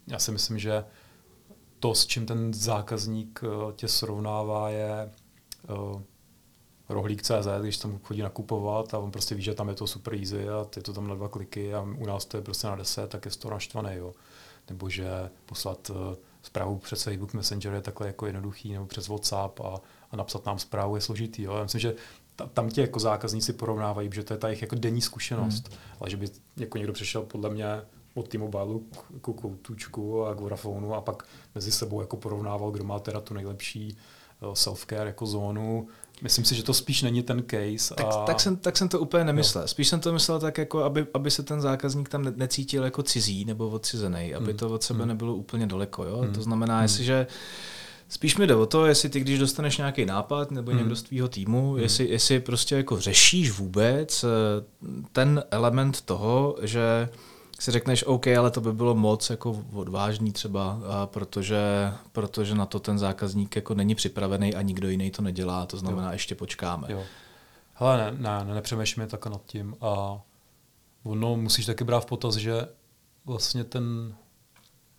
Já 0.07 0.19
si 0.19 0.31
myslím, 0.31 0.59
že 0.59 0.85
to, 1.79 1.95
s 1.95 2.05
čím 2.05 2.25
ten 2.25 2.53
zákazník 2.53 3.43
uh, 3.43 3.71
tě 3.71 3.87
srovnává, 3.87 4.69
je 4.69 5.11
uh, 5.69 6.01
rohlík 6.89 7.21
CZ, 7.21 7.47
když 7.61 7.77
tam 7.77 7.99
chodí 7.99 8.21
nakupovat 8.21 8.93
a 8.93 8.99
on 8.99 9.11
prostě 9.11 9.35
ví, 9.35 9.41
že 9.41 9.53
tam 9.53 9.69
je 9.69 9.75
to 9.75 9.87
super 9.87 10.13
easy 10.15 10.49
a 10.49 10.63
ty 10.65 10.81
to 10.81 10.93
tam 10.93 11.07
na 11.07 11.15
dva 11.15 11.29
kliky 11.29 11.73
a 11.73 11.81
u 11.81 12.05
nás 12.05 12.25
to 12.25 12.37
je 12.37 12.43
prostě 12.43 12.67
na 12.67 12.75
10, 12.75 13.09
tak 13.09 13.25
je 13.25 13.31
to 13.31 13.49
naštvaný, 13.49 13.95
jo. 13.95 14.13
Nebo 14.69 14.89
že 14.89 15.29
poslat 15.45 15.89
uh, 15.89 15.95
zprávu 16.41 16.77
přes 16.77 17.03
Facebook 17.03 17.33
Messenger 17.33 17.73
je 17.73 17.81
takhle 17.81 18.07
jako 18.07 18.25
jednoduchý, 18.25 18.73
nebo 18.73 18.85
přes 18.85 19.07
WhatsApp 19.07 19.59
a, 19.59 19.75
a 20.15 20.17
napsat 20.17 20.45
nám 20.45 20.59
zprávu 20.59 20.95
je 20.95 21.01
složitý. 21.01 21.43
Jo. 21.43 21.55
Já 21.55 21.63
myslím, 21.63 21.81
že 21.81 21.95
tam 22.53 22.69
ti 22.69 22.81
jako 22.81 22.99
zákazníci 22.99 23.53
porovnávají, 23.53 24.09
že 24.13 24.23
to 24.23 24.33
je 24.33 24.37
ta 24.37 24.47
jejich 24.47 24.61
jako 24.61 24.75
denní 24.75 25.01
zkušenost, 25.01 25.67
hmm. 25.67 25.77
ale 25.99 26.09
že 26.09 26.17
by 26.17 26.27
jako 26.57 26.77
někdo 26.77 26.93
přišel 26.93 27.21
podle 27.23 27.49
mě 27.49 27.65
od 28.13 28.27
T-Mobile 28.27 28.79
jako 29.13 29.33
k 29.33 29.45
Outučku 29.45 30.25
a 30.25 30.35
k 30.35 30.39
Vodafonu 30.39 30.95
a 30.95 31.01
pak 31.01 31.23
mezi 31.55 31.71
sebou 31.71 32.01
jako 32.01 32.17
porovnával, 32.17 32.71
kdo 32.71 32.83
má 32.83 32.99
teda 32.99 33.21
tu 33.21 33.33
nejlepší 33.33 33.97
eh, 34.41 34.45
self-care 34.45 35.05
jako 35.05 35.25
zónu. 35.25 35.87
Myslím 36.21 36.45
si, 36.45 36.55
že 36.55 36.63
to 36.63 36.73
spíš 36.73 37.01
není 37.01 37.23
ten 37.23 37.43
case. 37.51 37.95
Tak, 37.95 38.05
a... 38.05 38.25
tak, 38.25 38.39
jsem, 38.39 38.57
tak 38.57 38.77
jsem 38.77 38.89
to 38.89 38.99
úplně 38.99 39.23
nemyslel. 39.23 39.63
Jo. 39.63 39.67
Spíš 39.67 39.87
jsem 39.87 39.99
to 39.99 40.13
myslel 40.13 40.39
tak, 40.39 40.57
jako 40.57 40.83
aby, 40.83 41.07
aby 41.13 41.31
se 41.31 41.43
ten 41.43 41.61
zákazník 41.61 42.09
tam 42.09 42.33
necítil 42.35 42.83
jako 42.83 43.03
cizí 43.03 43.45
nebo 43.45 43.69
odcizený, 43.69 44.35
aby 44.35 44.45
hmm. 44.45 44.57
to 44.57 44.69
od 44.69 44.83
sebe 44.83 44.99
hmm. 44.99 45.07
nebylo 45.07 45.35
úplně 45.35 45.67
daleko. 45.67 46.03
Jo? 46.03 46.17
Hmm. 46.17 46.33
To 46.33 46.41
znamená, 46.41 46.75
hmm. 46.75 46.83
jestliže 46.83 47.27
Spíš 48.07 48.37
mi 48.37 48.47
jde 48.47 48.55
o 48.55 48.65
to, 48.65 48.85
jestli 48.85 49.09
ty, 49.09 49.19
když 49.19 49.39
dostaneš 49.39 49.77
nějaký 49.77 50.05
nápad 50.05 50.51
nebo 50.51 50.71
hmm. 50.71 50.79
někdo 50.79 50.95
z 50.95 51.03
tvýho 51.03 51.27
týmu, 51.27 51.71
hmm. 51.71 51.81
jestli, 51.81 52.09
jestli 52.09 52.39
prostě 52.39 52.75
jako 52.75 52.99
řešíš 52.99 53.51
vůbec 53.51 54.23
eh, 54.23 54.27
ten 55.11 55.43
element 55.51 56.01
toho, 56.01 56.57
že 56.61 57.09
si 57.59 57.71
řekneš, 57.71 58.03
OK, 58.03 58.27
ale 58.27 58.51
to 58.51 58.61
by 58.61 58.73
bylo 58.73 58.95
moc 58.95 59.29
jako 59.29 59.65
odvážný 59.73 60.31
třeba, 60.31 60.79
protože, 61.05 61.91
protože 62.11 62.55
na 62.55 62.65
to 62.65 62.79
ten 62.79 62.99
zákazník 62.99 63.55
jako 63.55 63.73
není 63.73 63.95
připravený 63.95 64.55
a 64.55 64.61
nikdo 64.61 64.89
jiný 64.89 65.11
to 65.11 65.21
nedělá, 65.21 65.65
to 65.65 65.77
znamená, 65.77 66.07
jo. 66.07 66.13
ještě 66.13 66.35
počkáme. 66.35 66.87
Jo. 66.91 67.03
Hele, 67.73 67.97
ne, 67.97 68.17
ne, 68.19 68.45
ne 68.45 68.53
nepřemýšlíme 68.53 69.07
tak 69.07 69.25
nad 69.25 69.45
tím 69.45 69.75
a 69.81 70.21
ono 71.03 71.35
musíš 71.35 71.65
taky 71.65 71.83
brát 71.83 71.99
v 71.99 72.05
potaz, 72.05 72.35
že 72.35 72.67
vlastně 73.25 73.63
ten 73.63 74.15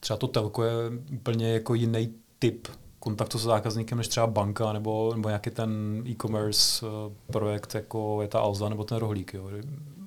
třeba 0.01 0.17
to 0.17 0.27
telko 0.27 0.65
je 0.65 0.73
úplně 1.13 1.53
jako 1.53 1.75
jiný 1.75 2.15
typ 2.39 2.69
kontaktu 2.99 3.39
s 3.39 3.43
zákazníkem 3.43 3.99
než 3.99 4.09
třeba 4.09 4.27
banka 4.27 4.73
nebo, 4.73 5.13
nebo 5.15 5.29
nějaký 5.29 5.51
ten 5.51 6.03
e-commerce 6.07 6.87
eh, 6.87 7.15
projekt, 7.33 7.75
jako 7.75 8.23
je 8.23 8.29
ta 8.29 8.41
Alza 8.41 8.69
nebo 8.69 8.85
ten 8.85 8.99
rohlík. 8.99 9.35
Jo. 9.35 9.51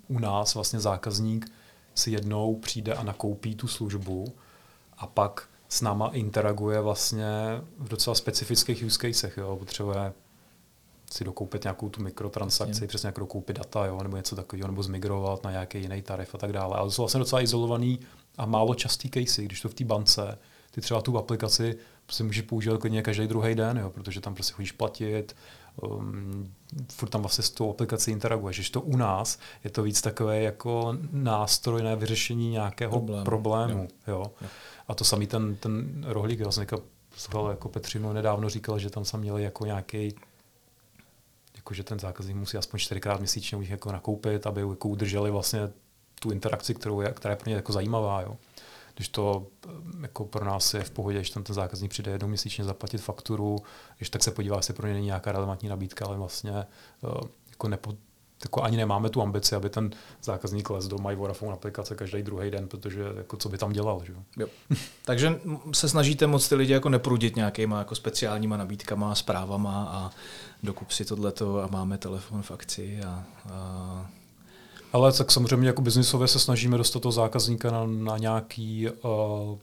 U 0.08 0.20
nás 0.20 0.56
vlastně 0.56 0.80
zákazník 0.80 1.52
si 1.96 2.12
jednou 2.12 2.56
přijde 2.56 2.94
a 2.94 3.04
nakoupí 3.04 3.56
tu 3.56 3.68
službu 3.68 4.34
a 4.98 5.08
pak 5.08 5.50
s 5.70 5.82
náma 5.82 6.08
interaguje 6.08 6.82
vlastně 6.82 7.28
v 7.78 7.88
docela 7.88 8.16
specifických 8.16 8.84
use 8.86 8.98
casech. 9.02 9.38
Jo. 9.38 9.56
Potřebuje 9.56 10.14
si 11.12 11.24
dokoupit 11.24 11.64
nějakou 11.64 11.90
tu 11.90 12.04
mikrotransakci, 12.04 12.72
Jasně. 12.72 12.88
přesně 12.88 13.08
jako 13.08 13.20
dokoupit 13.20 13.58
data, 13.58 13.86
jo, 13.86 14.04
nebo 14.04 14.18
něco 14.18 14.36
takového, 14.36 14.68
nebo 14.68 14.84
zmigrovat 14.84 15.44
na 15.44 15.52
nějaký 15.52 15.82
jiný 15.82 16.02
tarif 16.02 16.36
a 16.36 16.38
tak 16.38 16.52
dále. 16.52 16.76
Ale 16.76 16.88
to 16.88 16.92
jsou 16.92 17.02
vlastně 17.02 17.20
docela 17.20 17.42
izolovaný 17.42 18.00
a 18.38 18.46
málo 18.46 18.76
častý 18.76 19.10
casey, 19.10 19.46
když 19.46 19.62
to 19.62 19.70
v 19.70 19.74
té 19.74 19.86
bance, 19.86 20.38
ty 20.72 20.82
třeba 20.82 21.02
tu 21.02 21.18
aplikaci 21.18 21.78
si 22.10 22.24
můžeš 22.24 22.41
používat 22.41 22.82
klidně 22.82 23.01
každý 23.01 23.28
druhý 23.28 23.55
den, 23.55 23.78
jo, 23.78 23.89
protože 23.89 24.22
tam 24.22 24.34
prostě 24.34 24.53
chodíš 24.53 24.72
platit, 24.72 25.36
um, 25.82 26.53
furt 26.91 27.10
tam 27.10 27.22
vlastně 27.22 27.43
s 27.43 27.49
tou 27.49 27.70
aplikací 27.70 28.12
interaguješ. 28.12 28.57
Když 28.57 28.70
to 28.70 28.82
u 28.82 28.97
nás 28.97 29.39
je 29.64 29.70
to 29.70 29.84
víc 29.84 30.01
takové 30.01 30.41
jako 30.41 30.97
nástroj 31.12 31.84
na 31.84 31.95
vyřešení 31.95 32.49
nějakého 32.49 32.91
Problém. 32.91 33.24
problému. 33.24 33.88
Jo. 34.07 34.14
Jo. 34.14 34.32
Jo. 34.41 34.47
A 34.88 34.95
to 34.95 35.03
samý 35.03 35.28
ten, 35.28 35.55
ten 35.55 36.03
rohlík, 36.07 36.41
vlastně 36.41 36.68
poslouchal 37.14 37.49
jako 37.49 37.70
Petřinu 37.70 38.14
nedávno 38.14 38.49
říkal, 38.49 38.80
že 38.80 38.89
tam 38.89 39.05
se 39.05 39.18
měli 39.18 39.43
jako 39.43 39.66
nějaký 39.66 40.16
jako 41.55 41.74
že 41.74 41.84
ten 41.84 41.99
zákazník 41.99 42.36
musí 42.36 42.57
aspoň 42.57 42.80
čtyřikrát 42.80 43.20
měsíčně 43.20 43.57
u 43.57 43.62
nich 43.62 43.70
jako 43.70 43.91
nakoupit, 43.91 44.47
aby 44.47 44.62
jako 44.62 44.89
udrželi 44.89 45.32
vlastně 45.32 45.60
tu 46.20 46.32
interakci, 46.32 46.74
kterou 46.76 47.01
je, 47.01 47.12
která 47.12 47.32
je 47.32 47.36
pro 47.36 47.49
ně 47.49 47.55
jako 47.55 47.74
zajímavá. 47.74 48.22
Jo 48.22 48.38
když 49.00 49.10
to 49.10 49.47
eh, 49.68 49.72
jako 50.02 50.26
pro 50.26 50.45
nás 50.45 50.74
je 50.74 50.84
v 50.84 50.91
pohodě, 50.91 51.18
když 51.18 51.30
tam 51.30 51.43
ten 51.43 51.54
zákazník 51.54 51.91
přijde 51.91 52.12
jednou 52.12 52.28
měsíčně 52.28 52.64
zaplatit 52.64 52.97
fakturu, 52.97 53.58
když 53.97 54.10
tak 54.10 54.24
se 54.24 54.32
podívá, 54.32 54.58
jestli 54.58 54.74
pro 54.74 54.88
ně 54.88 54.93
není 54.93 55.06
nějaká 55.06 55.32
relevantní 55.32 55.70
nabídka, 55.70 56.06
ale 56.06 56.18
vlastně 56.18 56.52
uh, 56.52 57.12
jako 57.50 57.68
nepo, 57.68 57.93
jako 58.43 58.64
ani 58.64 58.78
nemáme 58.78 59.10
tu 59.10 59.22
ambici, 59.22 59.56
aby 59.56 59.70
ten 59.70 59.91
zákazník 60.24 60.70
les 60.70 60.88
do 60.88 60.97
My 60.97 61.16
Vodafone 61.16 61.54
aplikace 61.54 61.95
každý 61.95 62.24
druhý 62.24 62.52
den, 62.52 62.68
protože 62.68 63.04
jako 63.18 63.38
co 63.38 63.50
by 63.50 63.58
tam 63.58 63.72
dělal. 63.72 64.02
Že? 64.06 64.14
Jo. 64.38 64.47
Takže 65.06 65.39
se 65.74 65.89
snažíte 65.89 66.28
moc 66.28 66.50
ty 66.50 66.56
lidi 66.56 66.74
jako 66.74 66.89
neprudit 66.89 67.36
nějakýma 67.36 67.80
jako 67.80 67.95
speciálníma 67.95 68.58
nabídkama, 68.58 69.16
zprávama 69.16 69.86
a 69.91 70.12
dokup 70.64 70.91
si 70.91 71.06
tohleto 71.06 71.64
a 71.64 71.68
máme 71.68 71.97
telefon 71.97 72.41
v 72.41 72.52
akci 72.52 73.02
a, 73.04 73.24
a 73.52 74.10
ale 74.94 75.14
tak 75.14 75.32
samozřejmě 75.32 75.68
jako 75.68 75.82
biznisově 75.82 76.28
se 76.28 76.40
snažíme 76.40 76.78
dostat 76.78 77.00
toho 77.00 77.12
zákazníka 77.12 77.72
na, 77.72 77.86
na 77.86 78.18
nějaký 78.18 78.88
uh, 78.90 79.58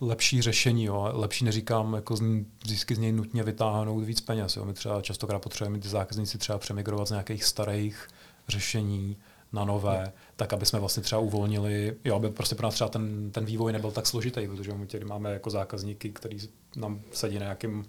lepší 0.00 0.42
řešení. 0.42 0.84
Jo. 0.84 1.10
Lepší 1.12 1.44
neříkám 1.44 1.94
jako 1.94 2.16
z, 2.16 2.22
vždycky 2.64 2.94
z 2.94 2.98
něj 2.98 3.12
nutně 3.12 3.42
vytáhnout 3.42 4.04
víc 4.04 4.20
peněz. 4.20 4.56
Jo. 4.56 4.64
My 4.64 4.74
třeba 4.74 5.02
častokrát 5.02 5.42
potřebujeme 5.42 5.78
ty 5.78 5.88
zákazníci 5.88 6.38
třeba 6.38 6.58
přemigrovat 6.58 7.08
z 7.08 7.10
nějakých 7.10 7.44
starých 7.44 8.08
řešení 8.48 9.16
na 9.52 9.64
nové, 9.64 10.02
no. 10.06 10.12
tak 10.36 10.52
aby 10.52 10.66
jsme 10.66 10.80
vlastně 10.80 11.02
třeba 11.02 11.20
uvolnili, 11.20 11.96
jo, 12.04 12.16
aby 12.16 12.30
prostě 12.30 12.54
pro 12.54 12.66
nás 12.66 12.74
třeba 12.74 12.88
ten, 12.88 13.30
ten 13.30 13.44
vývoj 13.44 13.72
nebyl 13.72 13.90
tak 13.90 14.06
složitý, 14.06 14.48
protože 14.48 14.74
my 14.74 14.86
tady 14.86 15.04
máme 15.04 15.32
jako 15.32 15.50
zákazníky, 15.50 16.10
který 16.10 16.38
nám 16.76 17.00
sedí 17.12 17.38
na 17.38 17.44
nějakým 17.44 17.84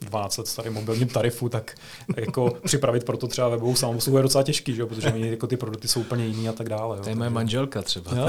12 0.00 0.36
let 0.36 0.48
starým 0.48 0.72
mobilním 0.72 1.08
tarifu, 1.08 1.48
tak 1.48 1.74
jako 2.16 2.56
připravit 2.64 3.04
pro 3.04 3.16
to 3.16 3.26
třeba 3.26 3.48
webovou 3.48 3.74
samoobsluhu 3.74 4.16
je 4.16 4.22
docela 4.22 4.44
těžký, 4.44 4.74
že? 4.74 4.86
protože 4.86 5.12
oni, 5.12 5.30
jako 5.30 5.46
ty 5.46 5.56
produkty 5.56 5.88
jsou 5.88 6.00
úplně 6.00 6.26
jiný 6.26 6.48
a 6.48 6.52
tak 6.52 6.68
dále. 6.68 6.96
Jo? 6.96 7.02
To 7.02 7.08
je 7.08 7.16
moje 7.16 7.30
manželka 7.30 7.82
třeba. 7.82 8.10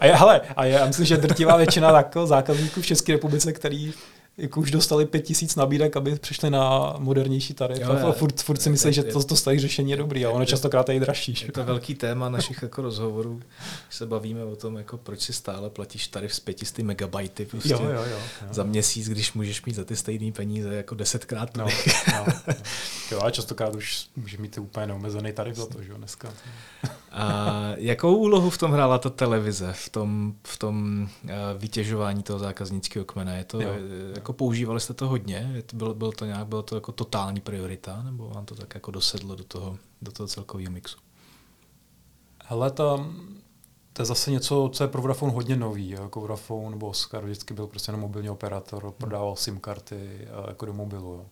a 0.00 0.06
je, 0.06 0.16
hele, 0.16 0.40
a 0.56 0.64
je, 0.64 0.72
já 0.72 0.86
myslím, 0.86 1.06
že 1.06 1.16
drtivá 1.16 1.56
většina 1.56 1.96
jako 1.96 2.26
zákazníků 2.26 2.82
v 2.82 2.86
České 2.86 3.12
republice, 3.12 3.52
který 3.52 3.92
jako 4.40 4.60
už 4.60 4.70
dostali 4.70 5.06
pět 5.06 5.20
tisíc 5.20 5.56
nabídek, 5.56 5.96
aby 5.96 6.16
přišli 6.16 6.50
na 6.50 6.94
modernější 6.98 7.54
tarif. 7.54 7.78
Jo, 7.78 7.90
a 7.90 8.12
furt, 8.12 8.42
furt 8.42 8.62
si 8.62 8.70
myslí, 8.70 8.92
že 8.92 9.02
to, 9.02 9.22
to 9.22 9.36
staré 9.36 9.58
řešení 9.58 9.90
je 9.90 9.96
dobrý 9.96 10.26
a 10.26 10.30
ono 10.30 10.44
častokrát 10.44 10.88
je 10.88 10.94
i 10.94 11.00
dražší. 11.00 11.34
Je 11.46 11.52
to 11.52 11.64
velký 11.64 11.94
téma 11.94 12.28
našich 12.28 12.62
jako 12.62 12.82
rozhovorů, 12.82 13.36
když 13.86 13.96
se 13.96 14.06
bavíme 14.06 14.44
o 14.44 14.56
tom, 14.56 14.76
jako 14.76 14.96
proč 14.98 15.20
si 15.20 15.32
stále 15.32 15.70
platíš 15.70 16.06
tarif 16.06 16.34
s 16.34 16.40
500 16.40 16.78
megabajty 16.78 17.44
prostě 17.44 17.72
jo, 17.72 17.80
jo, 17.82 17.90
jo, 17.90 18.04
jo. 18.10 18.18
za 18.50 18.62
měsíc, 18.62 19.08
když 19.08 19.32
můžeš 19.32 19.64
mít 19.64 19.76
za 19.76 19.84
ty 19.84 19.96
stejné 19.96 20.32
peníze 20.32 20.74
jako 20.74 20.94
desetkrát. 20.94 21.56
No, 21.56 21.66
no, 22.12 22.26
no. 22.26 22.54
Jo, 23.10 23.20
a 23.22 23.30
častokrát 23.30 23.74
už 23.74 24.08
může 24.16 24.38
mít 24.38 24.58
úplně 24.58 24.86
neomezený 24.86 25.32
tarif 25.32 25.56
za 25.56 25.66
to, 25.66 25.82
že 25.82 25.90
jo, 25.90 25.96
dneska. 25.96 26.32
A 27.12 27.52
jakou 27.76 28.16
úlohu 28.16 28.50
v 28.50 28.58
tom 28.58 28.72
hrála 28.72 28.98
ta 28.98 29.10
televize, 29.10 29.72
v 29.72 29.88
tom, 29.88 30.34
v 30.46 30.58
tom 30.58 31.08
uh, 31.24 31.30
vytěžování 31.58 32.22
toho 32.22 32.38
zákaznického 32.38 33.04
kmene? 33.04 33.38
Je 33.38 33.44
to, 33.44 33.60
jo. 33.60 33.70
jako 34.14 34.32
používali 34.32 34.80
jste 34.80 34.94
to 34.94 35.08
hodně? 35.08 35.62
Bylo, 35.74 35.94
bylo 35.94 36.12
to 36.12 36.24
nějak, 36.24 36.46
bylo 36.46 36.62
to 36.62 36.74
jako 36.74 36.92
totální 36.92 37.40
priorita, 37.40 38.02
nebo 38.02 38.28
vám 38.28 38.44
to 38.44 38.54
tak 38.54 38.74
jako 38.74 38.90
dosedlo 38.90 39.34
do 39.34 39.44
toho, 39.44 39.78
do 40.02 40.12
toho 40.12 40.26
celkového 40.26 40.72
mixu? 40.72 40.98
Hele, 42.44 42.70
to, 42.70 43.06
to 43.92 44.02
je 44.02 44.06
zase 44.06 44.30
něco, 44.30 44.70
co 44.72 44.84
je 44.84 44.88
pro 44.88 45.02
Vodafone 45.02 45.32
hodně 45.32 45.56
nový. 45.56 45.88
Jako 45.88 46.20
Vodafone 46.20 46.70
nebo 46.70 46.88
Oscar 46.88 47.24
vždycky 47.24 47.54
byl 47.54 47.66
prostě 47.66 47.90
jenom 47.90 48.00
mobilní 48.00 48.30
operátor, 48.30 48.94
prodával 48.98 49.36
SIM 49.36 49.60
karty 49.60 49.96
eh, 49.96 50.26
jako 50.48 50.66
do 50.66 50.72
mobilu. 50.72 51.14
Jo. 51.14 51.26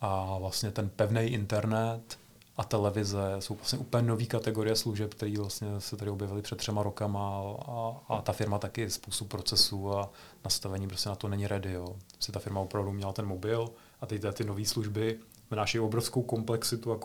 A 0.00 0.38
vlastně 0.38 0.70
ten 0.70 0.88
pevný 0.96 1.22
internet, 1.22 2.18
a 2.62 2.64
televize 2.64 3.36
jsou 3.38 3.54
vlastně 3.54 3.78
úplně 3.78 4.02
nové 4.02 4.24
kategorie 4.24 4.76
služeb, 4.76 5.14
které 5.14 5.34
vlastně 5.38 5.80
se 5.80 5.96
tady 5.96 6.10
objevily 6.10 6.42
před 6.42 6.58
třema 6.58 6.82
rokama 6.82 7.42
a, 7.68 7.96
a 8.08 8.22
ta 8.22 8.32
firma 8.32 8.58
taky 8.58 8.90
způsob 8.90 9.28
procesu 9.28 9.92
a 9.92 10.10
nastavení 10.44 10.88
prostě 10.88 11.08
na 11.08 11.14
to 11.14 11.28
není 11.28 11.46
ready. 11.46 11.72
Jo. 11.72 11.96
Si 12.20 12.32
ta 12.32 12.38
firma 12.38 12.60
opravdu 12.60 12.92
měla 12.92 13.12
ten 13.12 13.26
mobil 13.26 13.70
a 14.00 14.06
teď 14.06 14.22
ty 14.32 14.44
nové 14.44 14.64
služby 14.64 15.18
vnáší 15.50 15.80
obrovskou 15.80 16.22
komplexitu 16.22 16.92
a 16.92 16.98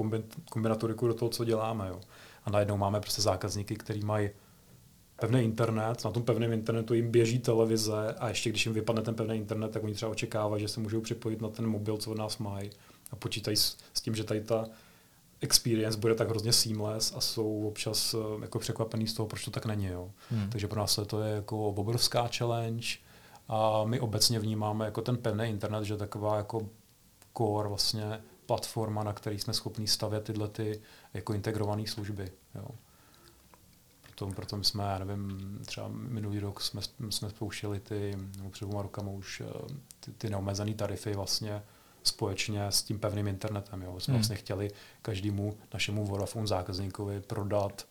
kombinatoriku 0.50 1.08
do 1.08 1.14
toho, 1.14 1.30
co 1.30 1.44
děláme. 1.44 1.88
Jo. 1.90 2.02
A 2.46 2.50
najednou 2.50 2.78
máme 2.78 3.02
prostě 3.02 3.22
zákazníky, 3.22 3.76
kteří 3.76 4.02
mají 4.02 4.30
pevný 5.20 5.44
internet, 5.44 6.06
na 6.06 6.12
tom 6.12 6.24
pevném 6.24 6.54
internetu 6.54 6.94
jim 6.94 7.12
běží 7.12 7.40
televize 7.40 8.16
a 8.20 8.30
ještě 8.30 8.50
když 8.50 8.66
jim 8.66 8.76
vypadne 8.76 9.02
ten 9.02 9.16
pevný 9.16 9.36
internet, 9.36 9.72
tak 9.72 9.84
oni 9.84 9.94
třeba 9.94 10.12
očekávají, 10.12 10.62
že 10.62 10.68
se 10.68 10.80
můžou 10.80 11.02
připojit 11.02 11.42
na 11.42 11.50
ten 11.50 11.68
mobil, 11.68 11.98
co 11.98 12.12
od 12.12 12.18
nás 12.18 12.38
mají 12.38 12.70
a 13.12 13.16
počítají 13.16 13.58
s, 13.58 13.78
s 13.94 14.02
tím, 14.02 14.16
že 14.16 14.24
tady 14.24 14.42
ta 14.42 14.66
experience 15.42 16.00
bude 16.00 16.16
tak 16.16 16.30
hrozně 16.30 16.54
seamless 16.54 17.14
a 17.16 17.22
jsou 17.22 17.68
občas 17.68 18.14
eh, 18.14 18.42
jako 18.42 18.60
překvapený 18.60 19.08
z 19.08 19.14
toho, 19.14 19.28
proč 19.28 19.46
to 19.46 19.52
tak 19.52 19.66
není. 19.66 19.86
Jo. 19.86 20.12
Hmm. 20.32 20.50
Takže 20.50 20.68
pro 20.68 20.80
nás 20.80 21.00
to 21.08 21.22
je 21.22 21.36
jako 21.36 21.68
obrovská 21.68 22.30
challenge 22.38 22.88
a 23.48 23.84
my 23.84 24.00
obecně 24.00 24.40
vnímáme 24.40 24.86
jako 24.86 25.02
ten 25.02 25.18
pevný 25.18 25.46
internet, 25.46 25.84
že 25.84 25.98
taková 25.98 26.38
jako 26.38 26.70
core 27.38 27.70
vlastně 27.70 28.22
platforma, 28.46 29.04
na 29.04 29.14
který 29.14 29.40
jsme 29.40 29.54
schopni 29.54 29.88
stavět 29.88 30.24
tyhle 30.24 30.48
ty 30.48 30.82
jako 31.14 31.34
integrované 31.34 31.88
služby. 31.88 32.32
Jo. 32.56 32.68
tom, 34.16 34.34
proto 34.34 34.58
my 34.58 34.64
jsme, 34.64 34.84
já 34.84 35.00
nevím, 35.00 35.60
třeba 35.66 35.88
minulý 35.88 36.40
rok 36.40 36.62
jsme, 36.62 36.82
jsme 37.10 37.30
spouštěli 37.30 37.80
ty, 37.80 38.18
nebo 38.38 38.50
před 38.50 38.66
dvěma 38.66 38.82
rokama 38.82 39.12
už 39.12 39.42
eh, 39.42 39.74
ty, 40.00 40.12
ty 40.12 40.30
neomezené 40.30 40.74
tarify 40.74 41.14
vlastně 41.14 41.64
společně 42.08 42.66
s 42.66 42.82
tím 42.82 43.00
pevným 43.00 43.28
internetem. 43.28 43.82
Jo. 43.82 44.00
Jsme 44.00 44.12
hmm. 44.12 44.18
vlastně 44.18 44.36
chtěli 44.36 44.72
každému 45.02 45.58
našemu 45.74 46.06
Vodafone 46.06 46.48
zákazníkovi 46.48 47.22
prodat 47.22 47.88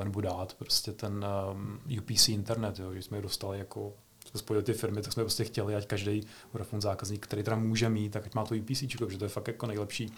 eh, 0.00 0.04
nebo 0.04 0.20
dát 0.20 0.54
prostě 0.54 0.92
ten 0.92 1.26
um, 1.52 1.80
UPC 1.98 2.28
internet, 2.28 2.78
jo, 2.78 2.94
že 2.94 3.02
jsme 3.02 3.18
je 3.18 3.22
dostali 3.22 3.58
jako 3.58 3.92
jsme 4.28 4.40
spojili 4.40 4.64
ty 4.64 4.72
firmy, 4.72 5.02
tak 5.02 5.12
jsme 5.12 5.22
prostě 5.22 5.44
chtěli, 5.44 5.76
ať 5.76 5.86
každý 5.86 6.26
Vodafone 6.52 6.82
zákazník, 6.82 7.26
který 7.26 7.42
teda 7.42 7.56
může 7.56 7.88
mít, 7.88 8.12
tak 8.12 8.26
ať 8.26 8.34
má 8.34 8.44
to 8.44 8.54
UPC, 8.54 8.96
protože 8.98 9.18
to 9.18 9.24
je 9.24 9.28
fakt 9.28 9.48
jako 9.48 9.66
nejlepší 9.66 10.12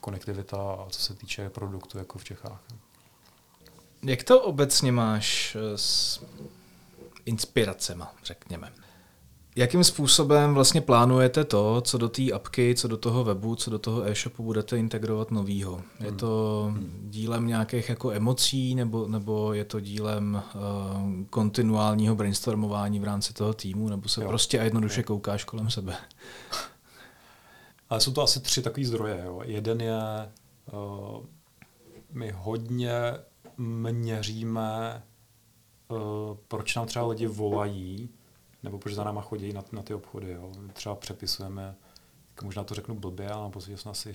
konektivita, 0.00 0.86
co 0.88 1.00
se 1.00 1.14
týče 1.14 1.50
produktu 1.50 1.98
jako 1.98 2.18
v 2.18 2.24
Čechách. 2.24 2.62
Jak 4.02 4.22
to 4.22 4.42
obecně 4.42 4.92
máš 4.92 5.56
eh, 5.56 5.78
s 5.78 6.20
inspiracema, 7.24 8.14
řekněme? 8.24 8.72
Jakým 9.58 9.84
způsobem 9.84 10.54
vlastně 10.54 10.80
plánujete 10.80 11.44
to, 11.44 11.80
co 11.80 11.98
do 11.98 12.08
té 12.08 12.32
apky, 12.32 12.74
co 12.74 12.88
do 12.88 12.96
toho 12.96 13.24
webu, 13.24 13.56
co 13.56 13.70
do 13.70 13.78
toho 13.78 14.06
e-shopu 14.06 14.42
budete 14.42 14.78
integrovat 14.78 15.30
novýho? 15.30 15.82
Je 16.04 16.12
to 16.12 16.64
hmm. 16.70 17.08
dílem 17.10 17.46
nějakých 17.46 17.88
jako 17.88 18.10
emocí 18.10 18.74
nebo, 18.74 19.08
nebo 19.08 19.52
je 19.52 19.64
to 19.64 19.80
dílem 19.80 20.42
uh, 20.54 20.60
kontinuálního 21.30 22.14
brainstormování 22.14 23.00
v 23.00 23.04
rámci 23.04 23.34
toho 23.34 23.54
týmu, 23.54 23.88
nebo 23.88 24.08
se 24.08 24.22
jo. 24.22 24.28
prostě 24.28 24.60
a 24.60 24.64
jednoduše 24.64 25.02
koukáš 25.02 25.44
kolem 25.44 25.70
sebe? 25.70 25.96
Ale 27.90 28.00
jsou 28.00 28.12
to 28.12 28.22
asi 28.22 28.40
tři 28.40 28.62
takové 28.62 28.86
zdroje. 28.86 29.22
Jo. 29.24 29.40
Jeden 29.44 29.80
je, 29.80 30.00
uh, 30.72 31.24
my 32.12 32.34
hodně 32.36 32.92
měříme, 33.58 35.02
uh, 35.88 35.98
proč 36.48 36.76
nám 36.76 36.86
třeba 36.86 37.06
lidi 37.06 37.26
volají, 37.26 38.08
nebo 38.66 38.78
proč 38.78 38.94
za 38.94 39.04
náma 39.04 39.20
chodí 39.20 39.52
na, 39.52 39.64
na 39.72 39.82
ty 39.82 39.94
obchody. 39.94 40.30
Jo. 40.30 40.52
Třeba 40.72 40.94
přepisujeme, 40.94 41.74
tak 42.34 42.44
možná 42.44 42.64
to 42.64 42.74
řeknu 42.74 42.94
blbě, 42.94 43.30
ale 43.30 43.50
později 43.50 43.78
jsme 43.78 43.90
asi 43.90 44.12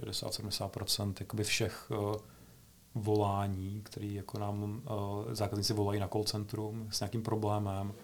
60-70% 0.00 1.42
všech 1.42 1.90
uh, 1.90 2.16
volání, 2.94 3.80
který 3.84 4.14
jako 4.14 4.38
nám 4.38 4.62
uh, 4.62 5.32
zákazníci 5.32 5.72
volají 5.72 6.00
na 6.00 6.08
call 6.08 6.24
centrum 6.24 6.88
s 6.90 7.00
nějakým 7.00 7.22
problémem, 7.22 7.94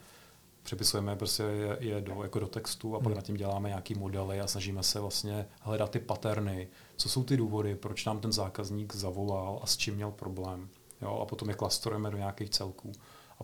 přepisujeme 0.62 1.16
prostě 1.16 1.42
je, 1.42 1.76
je 1.80 2.00
do, 2.00 2.22
jako 2.22 2.38
do 2.38 2.46
textu 2.46 2.96
a 2.96 2.98
pak 2.98 3.06
hmm. 3.06 3.14
nad 3.14 3.24
tím 3.24 3.36
děláme 3.36 3.68
nějaký 3.68 3.94
modely 3.94 4.40
a 4.40 4.46
snažíme 4.46 4.82
se 4.82 5.00
vlastně 5.00 5.46
hledat 5.60 5.90
ty 5.90 5.98
paterny, 5.98 6.68
co 6.96 7.08
jsou 7.08 7.24
ty 7.24 7.36
důvody, 7.36 7.74
proč 7.74 8.04
nám 8.04 8.20
ten 8.20 8.32
zákazník 8.32 8.94
zavolal 8.94 9.60
a 9.62 9.66
s 9.66 9.76
čím 9.76 9.94
měl 9.94 10.10
problém. 10.10 10.68
Jo, 11.02 11.18
a 11.22 11.26
potom 11.26 11.48
je 11.48 11.54
klastrujeme 11.54 12.10
do 12.10 12.16
nějakých 12.16 12.50
celků. 12.50 12.92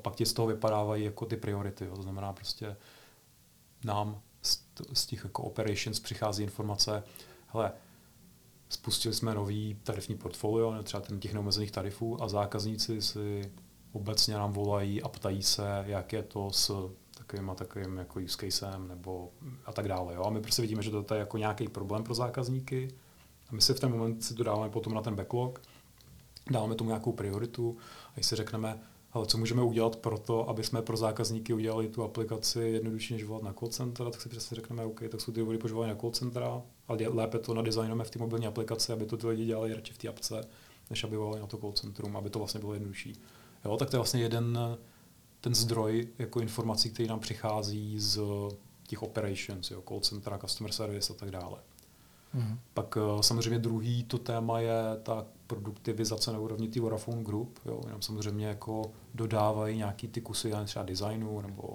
Pak 0.02 0.14
ti 0.14 0.26
z 0.26 0.32
toho 0.32 0.48
vypadávají 0.48 1.04
jako 1.04 1.26
ty 1.26 1.36
priority. 1.36 1.84
Jo. 1.84 1.96
To 1.96 2.02
znamená 2.02 2.32
prostě 2.32 2.76
nám 3.84 4.20
z, 4.42 4.62
z 4.92 5.06
těch 5.06 5.24
jako 5.24 5.42
operations 5.42 6.00
přichází 6.00 6.42
informace, 6.42 7.02
hele, 7.46 7.72
spustili 8.68 9.14
jsme 9.14 9.34
nový 9.34 9.76
tarifní 9.82 10.16
portfolio, 10.16 10.82
třeba 10.82 11.00
ten 11.00 11.20
těch 11.20 11.32
neomezených 11.32 11.70
tarifů 11.70 12.22
a 12.22 12.28
zákazníci 12.28 13.02
si 13.02 13.52
obecně 13.92 14.34
nám 14.34 14.52
volají 14.52 15.02
a 15.02 15.08
ptají 15.08 15.42
se, 15.42 15.84
jak 15.86 16.12
je 16.12 16.22
to 16.22 16.50
s 16.50 16.90
takovým 17.18 17.50
a 17.50 17.54
takovým 17.54 17.98
jako 17.98 18.20
use 18.20 18.36
casem 18.36 18.88
nebo 18.88 19.30
a 19.64 19.72
tak 19.72 19.88
dále. 19.88 20.14
Jo? 20.14 20.24
A 20.24 20.30
my 20.30 20.40
prostě 20.40 20.62
vidíme, 20.62 20.82
že 20.82 20.90
to 20.90 21.14
je 21.14 21.20
jako 21.20 21.38
nějaký 21.38 21.68
problém 21.68 22.04
pro 22.04 22.14
zákazníky 22.14 22.88
a 23.50 23.54
my 23.54 23.60
si 23.60 23.74
v 23.74 23.80
ten 23.80 23.90
moment 23.90 24.24
si 24.24 24.34
to 24.34 24.44
dáváme 24.44 24.70
potom 24.70 24.94
na 24.94 25.02
ten 25.02 25.14
backlog, 25.14 25.62
dáme 26.50 26.74
tomu 26.74 26.90
nějakou 26.90 27.12
prioritu 27.12 27.76
a 28.16 28.22
si 28.22 28.36
řekneme, 28.36 28.78
ale 29.12 29.26
co 29.26 29.38
můžeme 29.38 29.62
udělat 29.62 29.96
pro 29.96 30.18
to, 30.18 30.48
aby 30.48 30.64
jsme 30.64 30.82
pro 30.82 30.96
zákazníky 30.96 31.52
udělali 31.52 31.88
tu 31.88 32.02
aplikaci 32.02 32.60
jednodušší 32.60 33.14
než 33.14 33.24
volat 33.24 33.42
na 33.42 33.52
call 33.52 33.68
center, 33.68 34.10
tak 34.10 34.20
si 34.20 34.28
přesně 34.28 34.54
řekneme, 34.54 34.84
OK, 34.84 35.00
tak 35.08 35.20
jsou 35.20 35.32
ty 35.32 35.40
důvody 35.40 35.58
požívají 35.58 35.88
na 35.88 35.96
call 35.96 36.10
centra, 36.10 36.62
ale 36.88 36.98
lépe 37.08 37.38
to 37.38 37.54
nadizajnujeme 37.54 38.04
v 38.04 38.10
té 38.10 38.18
mobilní 38.18 38.46
aplikaci, 38.46 38.92
aby 38.92 39.06
to 39.06 39.16
ty 39.16 39.26
lidi 39.26 39.44
dělali 39.44 39.74
radši 39.74 39.92
v 39.92 39.98
té 39.98 40.08
apce, 40.08 40.48
než 40.90 41.04
aby 41.04 41.16
volali 41.16 41.40
na 41.40 41.46
to 41.46 41.56
call 41.56 41.72
centrum, 41.72 42.16
aby 42.16 42.30
to 42.30 42.38
vlastně 42.38 42.60
bylo 42.60 42.74
jednodušší. 42.74 43.12
Jo, 43.64 43.76
tak 43.76 43.90
to 43.90 43.96
je 43.96 43.98
vlastně 43.98 44.20
jeden 44.20 44.58
ten 45.40 45.54
zdroj 45.54 46.08
jako 46.18 46.40
informací, 46.40 46.90
který 46.90 47.08
nám 47.08 47.20
přichází 47.20 48.00
z 48.00 48.20
těch 48.86 49.02
operations, 49.02 49.70
jo, 49.70 49.82
call 49.88 50.00
center, 50.00 50.38
customer 50.40 50.72
service 50.72 51.12
a 51.12 51.16
tak 51.16 51.30
dále. 51.30 51.58
Mm. 52.34 52.58
Pak 52.74 52.96
eh, 52.96 53.22
samozřejmě 53.22 53.58
druhý 53.58 54.04
to 54.04 54.18
téma 54.18 54.60
je 54.60 54.82
ta 55.02 55.26
produktivizace 55.46 56.32
na 56.32 56.38
úrovni 56.38 56.68
té 56.68 56.80
Vodafone 56.80 57.22
Group. 57.22 57.58
Jo. 57.66 57.80
Jenom 57.86 58.02
samozřejmě 58.02 58.46
jako 58.46 58.90
dodávají 59.14 59.76
nějaký 59.76 60.08
ty 60.08 60.20
kusy 60.20 60.52
třeba 60.64 60.84
designu 60.84 61.40
nebo, 61.40 61.72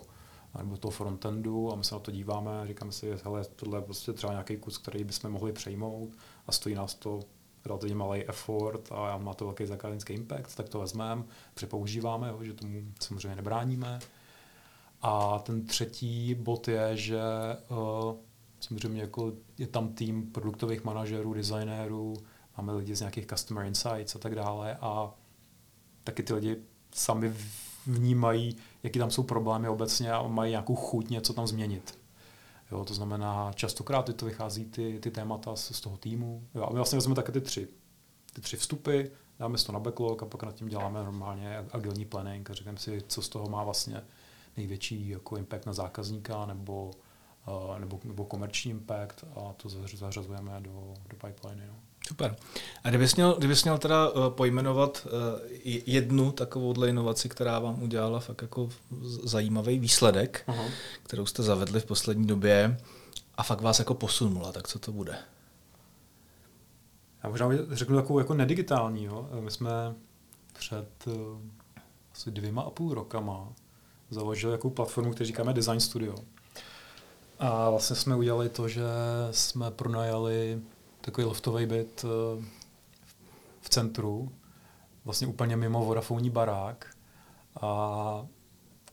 nebo 0.57 0.77
toho 0.77 0.91
frontendu 0.91 1.73
a 1.73 1.75
my 1.75 1.83
se 1.83 1.95
na 1.95 1.99
to 1.99 2.11
díváme 2.11 2.61
a 2.61 2.65
říkáme 2.67 2.91
si, 2.91 3.13
hele, 3.23 3.45
tohle 3.55 3.77
je 3.77 3.81
prostě 3.81 4.13
třeba 4.13 4.33
nějaký 4.33 4.57
kus, 4.57 4.77
který 4.77 5.03
bychom 5.03 5.31
mohli 5.31 5.53
přejmout 5.53 6.09
a 6.47 6.51
stojí 6.51 6.75
nás 6.75 6.95
to 6.95 7.19
relativně 7.65 7.95
malý 7.95 8.29
effort 8.29 8.91
a 8.91 9.17
má 9.17 9.33
to 9.33 9.45
velký 9.45 9.65
zákaznický 9.65 10.13
impact, 10.13 10.55
tak 10.55 10.69
to 10.69 10.79
vezmeme, 10.79 11.23
přepoužíváme, 11.53 12.29
jo, 12.29 12.43
že 12.43 12.53
tomu 12.53 12.81
samozřejmě 12.99 13.35
nebráníme. 13.35 13.99
A 15.01 15.39
ten 15.39 15.65
třetí 15.65 16.35
bod 16.35 16.67
je, 16.67 16.97
že 16.97 17.21
uh, 17.69 18.15
samozřejmě 18.59 19.01
jako 19.01 19.33
je 19.57 19.67
tam 19.67 19.93
tým 19.93 20.31
produktových 20.31 20.83
manažerů, 20.83 21.33
designérů, 21.33 22.13
máme 22.57 22.73
lidi 22.73 22.95
z 22.95 22.99
nějakých 22.99 23.27
customer 23.27 23.65
insights 23.65 24.15
a 24.15 24.19
tak 24.19 24.35
dále 24.35 24.77
a 24.81 25.13
taky 26.03 26.23
ty 26.23 26.33
lidi 26.33 26.57
sami 26.91 27.33
vnímají, 27.87 28.55
jaký 28.83 28.99
tam 28.99 29.11
jsou 29.11 29.23
problémy 29.23 29.69
obecně 29.69 30.11
a 30.11 30.27
mají 30.27 30.51
nějakou 30.51 30.75
chuť 30.75 31.09
něco 31.09 31.33
tam 31.33 31.47
změnit. 31.47 31.99
Jo, 32.71 32.85
to 32.85 32.93
znamená, 32.93 33.51
častokrát 33.55 34.15
to 34.15 34.25
vychází 34.25 34.65
ty, 34.65 34.99
ty 34.99 35.11
témata 35.11 35.55
z, 35.55 35.75
z 35.75 35.81
toho 35.81 35.97
týmu. 35.97 36.47
Jo, 36.55 36.63
a 36.63 36.69
my 36.69 36.75
vlastně 36.75 36.97
vezmeme 36.97 37.15
také 37.15 37.31
ty 37.31 37.41
tři, 37.41 37.67
ty 38.33 38.41
tři 38.41 38.57
vstupy, 38.57 39.01
dáme 39.39 39.57
si 39.57 39.65
to 39.65 39.71
na 39.71 39.79
backlog 39.79 40.23
a 40.23 40.25
pak 40.25 40.43
nad 40.43 40.55
tím 40.55 40.67
děláme 40.67 41.03
normálně 41.03 41.57
agilní 41.71 42.05
planning 42.05 42.49
a 42.49 42.53
řekneme 42.53 42.77
si, 42.77 43.03
co 43.07 43.21
z 43.21 43.29
toho 43.29 43.49
má 43.49 43.63
vlastně 43.63 44.01
největší 44.57 45.09
jako 45.09 45.37
impact 45.37 45.65
na 45.65 45.73
zákazníka 45.73 46.45
nebo, 46.45 46.91
nebo, 47.79 47.99
nebo 48.03 48.25
komerční 48.25 48.71
impact 48.71 49.23
a 49.35 49.53
to 49.53 49.69
zařazujeme 49.69 50.51
do, 50.59 50.93
do 51.09 51.17
pipeline. 51.27 51.67
No. 51.67 51.75
Super. 52.07 52.35
A 52.83 52.89
kdybys 52.89 53.15
měl, 53.15 53.35
kdybys 53.37 53.63
měl 53.63 53.77
teda 53.77 54.09
uh, 54.09 54.29
pojmenovat 54.29 55.07
uh, 55.07 55.11
jednu 55.85 56.31
takovou 56.31 56.83
inovaci, 56.83 57.29
která 57.29 57.59
vám 57.59 57.83
udělala 57.83 58.19
fakt 58.19 58.41
jako 58.41 58.69
zajímavý 59.23 59.79
výsledek, 59.79 60.43
uh-huh. 60.47 60.69
kterou 61.03 61.25
jste 61.25 61.43
zavedli 61.43 61.79
v 61.79 61.85
poslední 61.85 62.27
době 62.27 62.77
a 63.35 63.43
fakt 63.43 63.61
vás 63.61 63.79
jako 63.79 63.93
posunula, 63.93 64.51
tak 64.51 64.67
co 64.67 64.79
to 64.79 64.91
bude? 64.91 65.17
Já 67.23 67.29
možná 67.29 67.49
řeknu 67.71 67.95
takovou 67.95 68.19
jako 68.19 68.33
nedigitální. 68.33 69.03
Jo. 69.03 69.29
My 69.39 69.51
jsme 69.51 69.95
před 70.53 71.07
asi 72.13 72.31
dvěma 72.31 72.61
a 72.61 72.69
půl 72.69 72.93
rokama 72.93 73.53
založili 74.09 74.51
jakou 74.51 74.69
platformu, 74.69 75.11
kterou 75.11 75.27
říkáme 75.27 75.53
Design 75.53 75.79
Studio. 75.79 76.15
A 77.39 77.69
vlastně 77.69 77.95
jsme 77.95 78.15
udělali 78.15 78.49
to, 78.49 78.67
že 78.67 78.83
jsme 79.31 79.71
pronajali 79.71 80.61
takový 81.01 81.27
loftový 81.27 81.65
byt 81.65 82.03
uh, 82.03 82.43
v 83.61 83.69
centru, 83.69 84.31
vlastně 85.05 85.27
úplně 85.27 85.55
mimo 85.57 85.85
Vodafone 85.85 86.29
barák. 86.29 86.87
A 87.61 88.27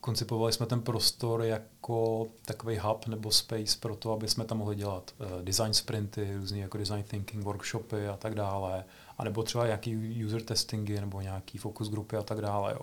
koncipovali 0.00 0.52
jsme 0.52 0.66
ten 0.66 0.80
prostor 0.80 1.42
jako 1.42 2.26
takový 2.44 2.78
hub 2.78 3.06
nebo 3.06 3.30
space 3.30 3.78
pro 3.80 3.96
to, 3.96 4.12
aby 4.12 4.28
jsme 4.28 4.44
tam 4.44 4.58
mohli 4.58 4.76
dělat 4.76 5.14
uh, 5.18 5.42
design 5.42 5.74
sprinty, 5.74 6.36
různý 6.36 6.60
jako 6.60 6.78
design 6.78 7.02
thinking 7.02 7.44
workshopy 7.44 8.08
a 8.08 8.16
tak 8.16 8.34
dále, 8.34 8.84
a 9.18 9.24
nebo 9.24 9.42
třeba 9.42 9.66
nějaký 9.66 10.24
user 10.24 10.42
testingy 10.42 11.00
nebo 11.00 11.20
nějaký 11.20 11.58
focus 11.58 11.88
grupy 11.88 12.16
a 12.16 12.22
tak 12.22 12.40
dále. 12.40 12.72
Jo. 12.72 12.80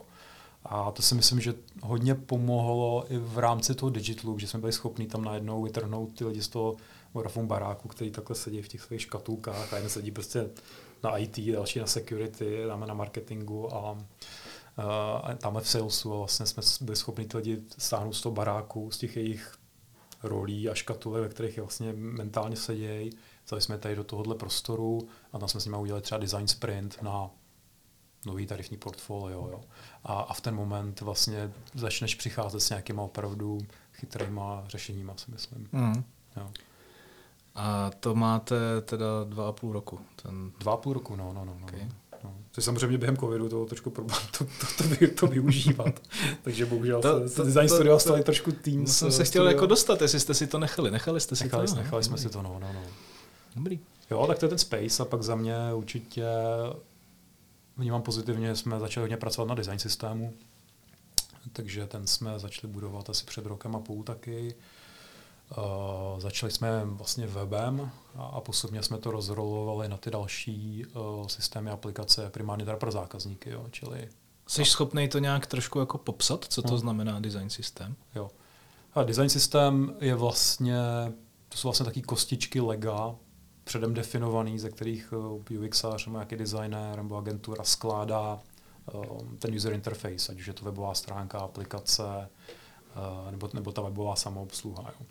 A 0.63 0.91
to 0.91 1.01
si 1.01 1.15
myslím, 1.15 1.39
že 1.39 1.53
hodně 1.81 2.15
pomohlo 2.15 3.05
i 3.09 3.17
v 3.17 3.37
rámci 3.37 3.75
toho 3.75 3.89
digitalu, 3.89 4.39
že 4.39 4.47
jsme 4.47 4.59
byli 4.59 4.71
schopni 4.71 5.07
tam 5.07 5.23
najednou 5.23 5.63
vytrhnout 5.63 6.13
ty 6.17 6.25
lidi 6.25 6.41
z 6.41 6.47
toho 6.47 6.77
Vodafone 7.13 7.47
baráku, 7.47 7.87
který 7.87 8.11
takhle 8.11 8.35
sedí 8.35 8.61
v 8.61 8.67
těch 8.67 8.81
svých 8.81 9.01
škatulkách 9.01 9.73
a 9.73 9.75
jeden 9.75 9.89
sedí 9.89 10.11
prostě 10.11 10.49
na 11.03 11.17
IT, 11.17 11.39
další 11.39 11.79
na 11.79 11.87
security, 11.87 12.63
dáme 12.67 12.87
na 12.87 12.93
marketingu 12.93 13.73
a 13.73 13.91
uh, 13.91 13.99
tam 15.37 15.59
v 15.59 15.69
salesu 15.69 16.13
a 16.13 16.17
vlastně 16.17 16.45
jsme 16.45 16.85
byli 16.85 16.95
schopni 16.95 17.25
ty 17.25 17.37
lidi 17.37 17.63
stáhnout 17.77 18.13
z 18.13 18.21
toho 18.21 18.35
baráku, 18.35 18.91
z 18.91 18.97
těch 18.97 19.15
jejich 19.15 19.55
rolí 20.23 20.69
a 20.69 20.73
škatule, 20.73 21.21
ve 21.21 21.29
kterých 21.29 21.57
je 21.57 21.63
vlastně 21.63 21.93
mentálně 21.93 22.55
sedějí. 22.55 23.11
Vzali 23.45 23.61
jsme 23.61 23.77
tady 23.77 23.95
do 23.95 24.03
tohohle 24.03 24.35
prostoru 24.35 25.07
a 25.33 25.39
tam 25.39 25.49
jsme 25.49 25.59
s 25.59 25.65
nimi 25.65 25.77
udělali 25.77 26.01
třeba 26.01 26.19
design 26.19 26.47
sprint 26.47 27.01
na 27.01 27.29
nový 28.25 28.47
tarifní 28.47 28.77
portfolio. 28.77 29.47
Jo. 29.51 29.61
A, 30.03 30.13
a 30.13 30.33
v 30.33 30.41
ten 30.41 30.55
moment 30.55 31.01
vlastně 31.01 31.51
začneš 31.73 32.15
přicházet 32.15 32.59
s 32.59 32.69
nějakýma 32.69 33.03
opravdu 33.03 33.59
chytrýma 33.93 34.63
řešeníma, 34.67 35.13
si 35.17 35.31
myslím. 35.31 35.69
Mm. 35.71 36.03
Jo. 36.37 36.49
A 37.55 37.91
to 37.99 38.15
máte 38.15 38.55
teda 38.81 39.05
dva 39.23 39.47
a 39.47 39.51
půl 39.51 39.73
roku? 39.73 39.99
Ten... 40.23 40.51
Dva 40.59 40.73
a 40.73 40.77
půl 40.77 40.93
roku, 40.93 41.15
no, 41.15 41.33
no, 41.33 41.45
no. 41.45 41.57
no. 41.59 41.67
Okay. 41.67 41.87
no. 42.23 42.33
Což 42.51 42.63
samozřejmě 42.63 42.97
během 42.97 43.17
covidu 43.17 43.49
to 43.49 43.65
trošku 43.65 43.89
problém 43.89 44.21
to, 44.37 44.45
to, 44.45 44.83
to, 44.83 45.07
to 45.15 45.27
využívat. 45.27 46.01
Takže 46.43 46.65
bohužel 46.65 47.01
to, 47.01 47.29
se 47.29 47.35
to, 47.35 47.43
design 47.43 47.67
to, 47.67 47.75
studio 47.75 47.95
to, 47.95 47.99
stali 47.99 48.23
trošku 48.23 48.51
tým. 48.51 48.87
Jsem 48.87 49.11
se 49.11 49.23
chtěl 49.23 49.47
jako 49.47 49.65
dostat, 49.65 50.01
jestli 50.01 50.19
jste 50.19 50.33
si 50.33 50.47
to 50.47 50.59
nechali. 50.59 50.91
Nechali 50.91 51.19
jste 51.19 51.35
si 51.35 51.43
nechali, 51.43 51.67
to? 51.67 51.75
Nechali 51.75 52.03
jsme 52.03 52.17
si 52.17 52.29
to, 52.29 52.41
no, 52.41 52.59
no, 52.59 52.73
no. 52.73 52.81
Dobrý. 53.55 53.79
Jo, 54.11 54.27
tak 54.27 54.39
to 54.39 54.45
je 54.45 54.49
ten 54.49 54.57
space 54.57 55.03
a 55.03 55.05
pak 55.05 55.23
za 55.23 55.35
mě 55.35 55.55
určitě 55.73 56.25
vnímám 57.79 58.01
pozitivně, 58.01 58.55
jsme 58.55 58.79
začali 58.79 59.03
hodně 59.03 59.17
pracovat 59.17 59.47
na 59.47 59.55
design 59.55 59.79
systému, 59.79 60.33
takže 61.53 61.87
ten 61.87 62.07
jsme 62.07 62.39
začali 62.39 62.73
budovat 62.73 63.09
asi 63.09 63.25
před 63.25 63.45
rokem 63.45 63.75
a 63.75 63.79
půl 63.79 64.03
taky. 64.03 64.55
Uh, 65.57 66.19
začali 66.19 66.51
jsme 66.51 66.85
vlastně 66.85 67.27
webem 67.27 67.91
a, 68.15 68.23
a 68.23 68.41
postupně 68.41 68.83
jsme 68.83 68.97
to 68.97 69.11
rozrolovali 69.11 69.89
na 69.89 69.97
ty 69.97 70.11
další 70.11 70.85
uh, 70.85 71.27
systémy 71.27 71.69
aplikace, 71.69 72.29
primárně 72.29 72.65
teda 72.65 72.77
pro 72.77 72.91
zákazníky, 72.91 73.49
jo, 73.49 73.65
čili... 73.71 74.09
Jsi 74.47 74.65
schopný 74.65 75.07
to 75.07 75.19
nějak 75.19 75.47
trošku 75.47 75.79
jako 75.79 75.97
popsat, 75.97 76.45
co 76.49 76.61
to 76.61 76.71
no. 76.71 76.77
znamená 76.77 77.19
design 77.19 77.49
systém? 77.49 77.95
Jo. 78.15 78.31
A 78.93 79.03
design 79.03 79.29
systém 79.29 79.95
je 79.99 80.15
vlastně, 80.15 80.77
to 81.49 81.57
jsou 81.57 81.67
vlastně 81.67 81.85
taky 81.85 82.01
kostičky 82.01 82.61
lega, 82.61 83.15
předem 83.69 83.93
definovaný, 83.93 84.59
ze 84.59 84.69
kterých 84.69 85.13
eh, 85.49 85.57
UXář 85.59 86.05
nebo 86.05 86.17
nějaký 86.17 86.35
designer 86.35 86.97
nebo 86.97 87.17
agentura 87.17 87.63
skládá 87.63 88.39
ten 89.39 89.55
user 89.55 89.73
interface, 89.73 90.31
ať 90.31 90.39
už 90.39 90.47
je 90.47 90.53
to 90.53 90.65
webová 90.65 90.93
stránka, 90.93 91.39
aplikace, 91.39 92.29
nebo, 93.31 93.49
nebo 93.53 93.71
ta 93.71 93.81
webová 93.81 94.15
samoobsluha. 94.15 94.93
Jo. 94.99 95.05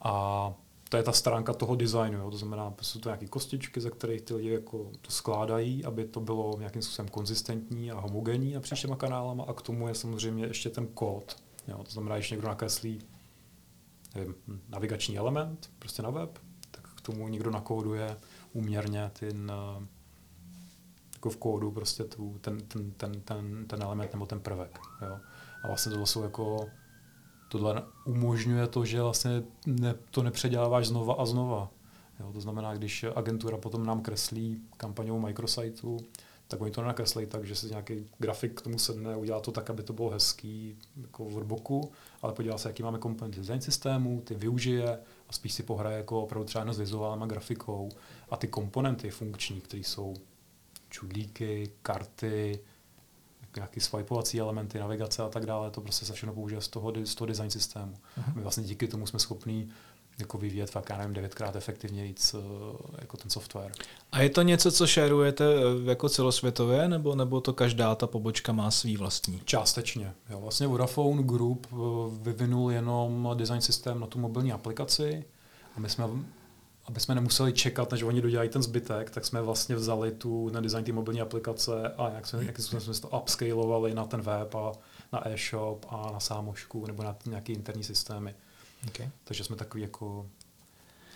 A 0.00 0.54
to 0.88 0.96
je 0.96 1.02
ta 1.02 1.12
stránka 1.12 1.52
toho 1.52 1.76
designu, 1.76 2.18
jo. 2.18 2.30
to 2.30 2.36
znamená, 2.36 2.74
jsou 2.82 3.00
to 3.00 3.08
nějaké 3.08 3.26
kostičky, 3.26 3.80
ze 3.80 3.90
kterých 3.90 4.22
ty 4.22 4.34
lidi 4.34 4.50
jako 4.50 4.90
to 5.00 5.10
skládají, 5.10 5.84
aby 5.84 6.04
to 6.04 6.20
bylo 6.20 6.56
nějakým 6.58 6.82
způsobem 6.82 7.08
konzistentní 7.08 7.92
a 7.92 8.00
homogenní 8.00 8.52
napříč 8.52 8.80
těma 8.80 8.96
kanálama 8.96 9.44
a 9.44 9.52
k 9.52 9.62
tomu 9.62 9.88
je 9.88 9.94
samozřejmě 9.94 10.46
ještě 10.46 10.70
ten 10.70 10.86
kód. 10.86 11.36
Jo. 11.68 11.84
To 11.84 11.90
znamená, 11.90 12.16
když 12.16 12.30
někdo 12.30 12.48
nakreslí 12.48 13.02
nevím, 14.14 14.34
navigační 14.68 15.18
element 15.18 15.70
prostě 15.78 16.02
na 16.02 16.10
web, 16.10 16.38
tomu 17.02 17.28
někdo 17.28 17.50
nakóduje 17.50 18.16
úměrně 18.52 19.10
ten, 19.18 19.52
jako 21.14 21.30
v 21.30 21.36
kódu 21.36 21.70
prostě 21.70 22.04
tu, 22.04 22.38
ten, 22.40 22.60
ten, 22.60 22.90
ten, 22.90 23.20
ten, 23.20 23.66
ten 23.66 23.82
element 23.82 24.12
nebo 24.12 24.26
ten 24.26 24.40
prvek. 24.40 24.80
Jo. 25.02 25.18
A 25.62 25.66
vlastně 25.66 25.90
tohle 25.90 26.06
jsou 26.06 26.22
jako 26.22 26.66
tohle 27.48 27.82
umožňuje 28.04 28.66
to, 28.66 28.84
že 28.84 29.02
vlastně 29.02 29.42
ne, 29.66 29.94
to 30.10 30.22
nepředěláváš 30.22 30.86
znova 30.86 31.14
a 31.14 31.26
znova. 31.26 31.70
Jo, 32.20 32.32
to 32.32 32.40
znamená, 32.40 32.74
když 32.74 33.04
agentura 33.14 33.56
potom 33.56 33.86
nám 33.86 34.00
kreslí 34.00 34.62
kampaňou 34.76 35.18
micrositeu, 35.18 35.98
tak 36.48 36.60
oni 36.60 36.70
to 36.70 36.80
nenakreslí 36.80 37.26
tak, 37.26 37.44
že 37.44 37.54
si 37.54 37.66
nějaký 37.66 38.06
grafik 38.18 38.60
k 38.60 38.62
tomu 38.62 38.78
sedne, 38.78 39.16
udělá 39.16 39.40
to 39.40 39.52
tak, 39.52 39.70
aby 39.70 39.82
to 39.82 39.92
bylo 39.92 40.10
hezký 40.10 40.78
jako 41.02 41.24
v 41.24 41.44
boku, 41.44 41.92
ale 42.22 42.32
podívá 42.32 42.58
se, 42.58 42.68
jaký 42.68 42.82
máme 42.82 42.98
komponenty 42.98 43.38
design 43.38 43.60
systému, 43.60 44.20
ty 44.20 44.34
využije 44.34 44.98
a 45.32 45.34
spíš 45.34 45.52
si 45.52 45.62
pohraje 45.62 45.96
jako 45.96 46.22
opravdu 46.22 46.46
třeba 46.46 46.72
s 46.72 46.78
vizuálem 46.78 47.22
a 47.22 47.26
grafikou 47.26 47.88
a 48.30 48.36
ty 48.36 48.48
komponenty 48.48 49.10
funkční, 49.10 49.60
které 49.60 49.80
jsou 49.80 50.14
čudlíky, 50.88 51.70
karty, 51.82 52.60
nějaký 53.56 53.80
swipeovací 53.80 54.40
elementy, 54.40 54.78
navigace 54.78 55.22
a 55.22 55.28
tak 55.28 55.46
dále, 55.46 55.70
to 55.70 55.80
prostě 55.80 56.06
se 56.06 56.12
všechno 56.12 56.34
použije 56.34 56.60
z 56.60 56.68
toho, 56.68 56.92
z 57.04 57.14
toho 57.14 57.26
design 57.26 57.50
systému. 57.50 57.92
Uh-huh. 57.92 58.34
My 58.34 58.42
vlastně 58.42 58.64
díky 58.64 58.88
tomu 58.88 59.06
jsme 59.06 59.18
schopní 59.18 59.70
jako 60.18 60.38
vyvíjet 60.38 60.70
fakt, 60.70 60.90
já 60.90 60.98
nevím, 60.98 61.14
devětkrát 61.14 61.56
efektivněji 61.56 62.14
eh, 62.34 62.38
jako 63.00 63.16
ten 63.16 63.30
software. 63.30 63.72
A 64.12 64.22
je 64.22 64.30
to 64.30 64.42
něco, 64.42 64.72
co 64.72 64.86
šerujete 64.86 65.44
eh, 65.44 65.90
jako 65.90 66.08
celosvětově, 66.08 66.88
nebo, 66.88 67.14
nebo 67.14 67.40
to 67.40 67.52
každá 67.52 67.94
ta 67.94 68.06
pobočka 68.06 68.52
má 68.52 68.70
svý 68.70 68.96
vlastní? 68.96 69.40
Částečně. 69.44 70.12
Jo, 70.30 70.40
vlastně 70.40 70.66
Vodafone 70.66 71.22
Group 71.22 71.66
eh, 71.72 71.76
vyvinul 72.22 72.72
jenom 72.72 73.30
design 73.34 73.60
systém 73.60 74.00
na 74.00 74.06
tu 74.06 74.18
mobilní 74.18 74.52
aplikaci 74.52 75.24
a 75.76 75.80
my 75.80 75.88
jsme 75.88 76.04
aby 76.84 77.00
jsme 77.00 77.14
nemuseli 77.14 77.52
čekat, 77.52 77.90
než 77.90 78.02
oni 78.02 78.20
dodělají 78.20 78.48
ten 78.48 78.62
zbytek, 78.62 79.10
tak 79.10 79.24
jsme 79.24 79.42
vlastně 79.42 79.76
vzali 79.76 80.12
tu 80.12 80.48
na 80.48 80.60
design 80.60 80.84
té 80.84 80.92
mobilní 80.92 81.20
aplikace 81.20 81.88
a 81.98 82.08
jak 82.08 82.26
jsme, 82.26 82.44
jak 82.44 82.58
jsme 82.58 82.80
to 82.80 83.08
upscalovali 83.08 83.94
na 83.94 84.04
ten 84.04 84.20
web 84.20 84.54
a 84.54 84.72
na 85.12 85.28
e-shop 85.28 85.86
a 85.88 86.10
na 86.12 86.20
sámošku 86.20 86.86
nebo 86.86 87.02
na 87.02 87.16
nějaké 87.26 87.52
interní 87.52 87.84
systémy. 87.84 88.34
Okay. 88.88 89.10
Takže 89.24 89.44
jsme 89.44 89.56
takový 89.56 89.82
jako... 89.82 90.26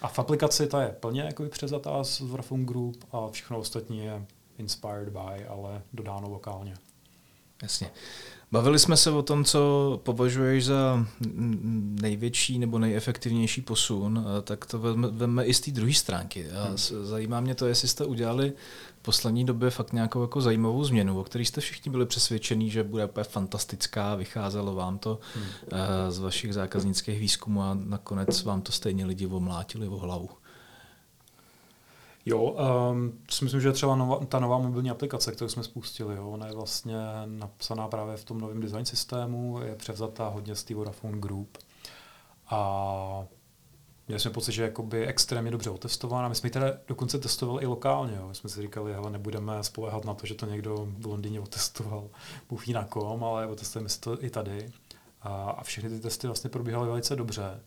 A 0.02 0.08
v 0.08 0.18
aplikaci 0.18 0.66
ta 0.66 0.82
je 0.82 0.88
plně 0.88 1.22
jako 1.22 1.44
přezatá 1.44 2.04
z 2.04 2.20
Vodafone 2.20 2.64
Group 2.64 3.04
a 3.12 3.30
všechno 3.30 3.58
ostatní 3.58 4.04
je 4.04 4.26
inspired 4.58 5.08
by, 5.08 5.46
ale 5.46 5.82
dodáno 5.92 6.28
lokálně. 6.28 6.76
Jasně. 7.62 7.90
Bavili 8.52 8.78
jsme 8.78 8.96
se 8.96 9.10
o 9.10 9.22
tom, 9.22 9.44
co 9.44 10.00
považuješ 10.02 10.64
za 10.64 11.06
největší 12.00 12.58
nebo 12.58 12.78
nejefektivnější 12.78 13.62
posun, 13.62 14.26
tak 14.42 14.66
to 14.66 14.78
veme 15.10 15.44
i 15.44 15.54
z 15.54 15.60
té 15.60 15.70
druhé 15.70 15.94
stránky. 15.94 16.50
A 16.50 16.64
hmm. 16.64 16.76
zajímá 17.02 17.40
mě 17.40 17.54
to, 17.54 17.66
jestli 17.66 17.88
jste 17.88 18.04
udělali 18.04 18.52
v 18.98 19.02
poslední 19.02 19.44
době 19.44 19.70
fakt 19.70 19.92
nějakou 19.92 20.22
jako 20.22 20.40
zajímavou 20.40 20.84
změnu, 20.84 21.20
o 21.20 21.24
které 21.24 21.44
jste 21.44 21.60
všichni 21.60 21.90
byli 21.90 22.06
přesvědčení, 22.06 22.70
že 22.70 22.84
bude 22.84 23.04
úplně 23.04 23.24
fantastická, 23.24 24.14
vycházelo 24.14 24.74
vám 24.74 24.98
to 24.98 25.18
hmm. 25.34 25.46
z 26.08 26.18
vašich 26.18 26.54
zákaznických 26.54 27.20
výzkumů 27.20 27.62
a 27.62 27.74
nakonec 27.74 28.42
vám 28.42 28.62
to 28.62 28.72
stejně 28.72 29.06
lidi 29.06 29.26
omlátili 29.26 29.88
o 29.88 29.96
hlavu. 29.96 30.28
Jo, 32.28 32.42
um, 32.90 33.18
si 33.30 33.44
myslím, 33.44 33.60
že 33.60 33.72
třeba 33.72 33.96
nová, 33.96 34.24
ta 34.26 34.38
nová 34.38 34.58
mobilní 34.58 34.90
aplikace, 34.90 35.32
kterou 35.32 35.48
jsme 35.48 35.62
spustili, 35.62 36.16
jo, 36.16 36.30
ona 36.30 36.46
je 36.46 36.52
vlastně 36.52 36.96
napsaná 37.26 37.88
právě 37.88 38.16
v 38.16 38.24
tom 38.24 38.40
novém 38.40 38.60
design 38.60 38.84
systému, 38.86 39.60
je 39.62 39.74
převzatá 39.74 40.28
hodně 40.28 40.54
z 40.54 40.64
té 40.64 40.74
Vodafone 40.74 41.18
Group. 41.18 41.58
A 42.50 43.26
měli 44.08 44.20
jsme 44.20 44.30
pocit, 44.30 44.52
že 44.52 44.62
je 44.62 44.66
jakoby 44.66 45.06
extrémně 45.06 45.50
dobře 45.50 45.70
otestovaná. 45.70 46.28
My 46.28 46.34
jsme 46.34 46.46
ji 46.46 46.50
teda 46.50 46.66
dokonce 46.88 47.18
testovali 47.18 47.62
i 47.62 47.66
lokálně. 47.66 48.16
Jo. 48.16 48.28
My 48.28 48.34
jsme 48.34 48.50
si 48.50 48.62
říkali, 48.62 48.92
hele, 48.92 49.10
nebudeme 49.10 49.64
spolehat 49.64 50.04
na 50.04 50.14
to, 50.14 50.26
že 50.26 50.34
to 50.34 50.46
někdo 50.46 50.88
v 50.98 51.06
Londýně 51.06 51.40
otestoval, 51.40 52.08
bůh 52.48 52.68
na 52.68 52.84
kom, 52.84 53.24
ale 53.24 53.46
otestujeme 53.46 53.88
si 53.88 54.00
to 54.00 54.24
i 54.24 54.30
tady. 54.30 54.70
A, 55.22 55.50
a 55.50 55.62
všechny 55.62 55.90
ty 55.90 56.00
testy 56.00 56.26
vlastně 56.26 56.50
probíhaly 56.50 56.88
velice 56.88 57.16
dobře. 57.16 57.60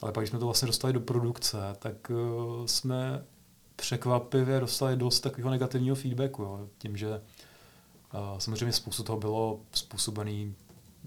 Ale 0.00 0.12
pak, 0.12 0.22
když 0.22 0.30
jsme 0.30 0.38
to 0.38 0.44
vlastně 0.44 0.66
dostali 0.66 0.92
do 0.92 1.00
produkce, 1.00 1.58
tak 1.78 2.10
uh, 2.10 2.66
jsme 2.66 3.24
překvapivě 3.76 4.60
dostali 4.60 4.96
dost 4.96 5.20
takového 5.20 5.50
negativního 5.50 5.96
feedbacku. 5.96 6.42
Jo. 6.42 6.68
Tím, 6.78 6.96
že 6.96 7.08
uh, 7.08 8.38
samozřejmě 8.38 8.72
spoustu 8.72 9.02
toho 9.02 9.18
bylo 9.18 9.60
způsobený 9.72 10.54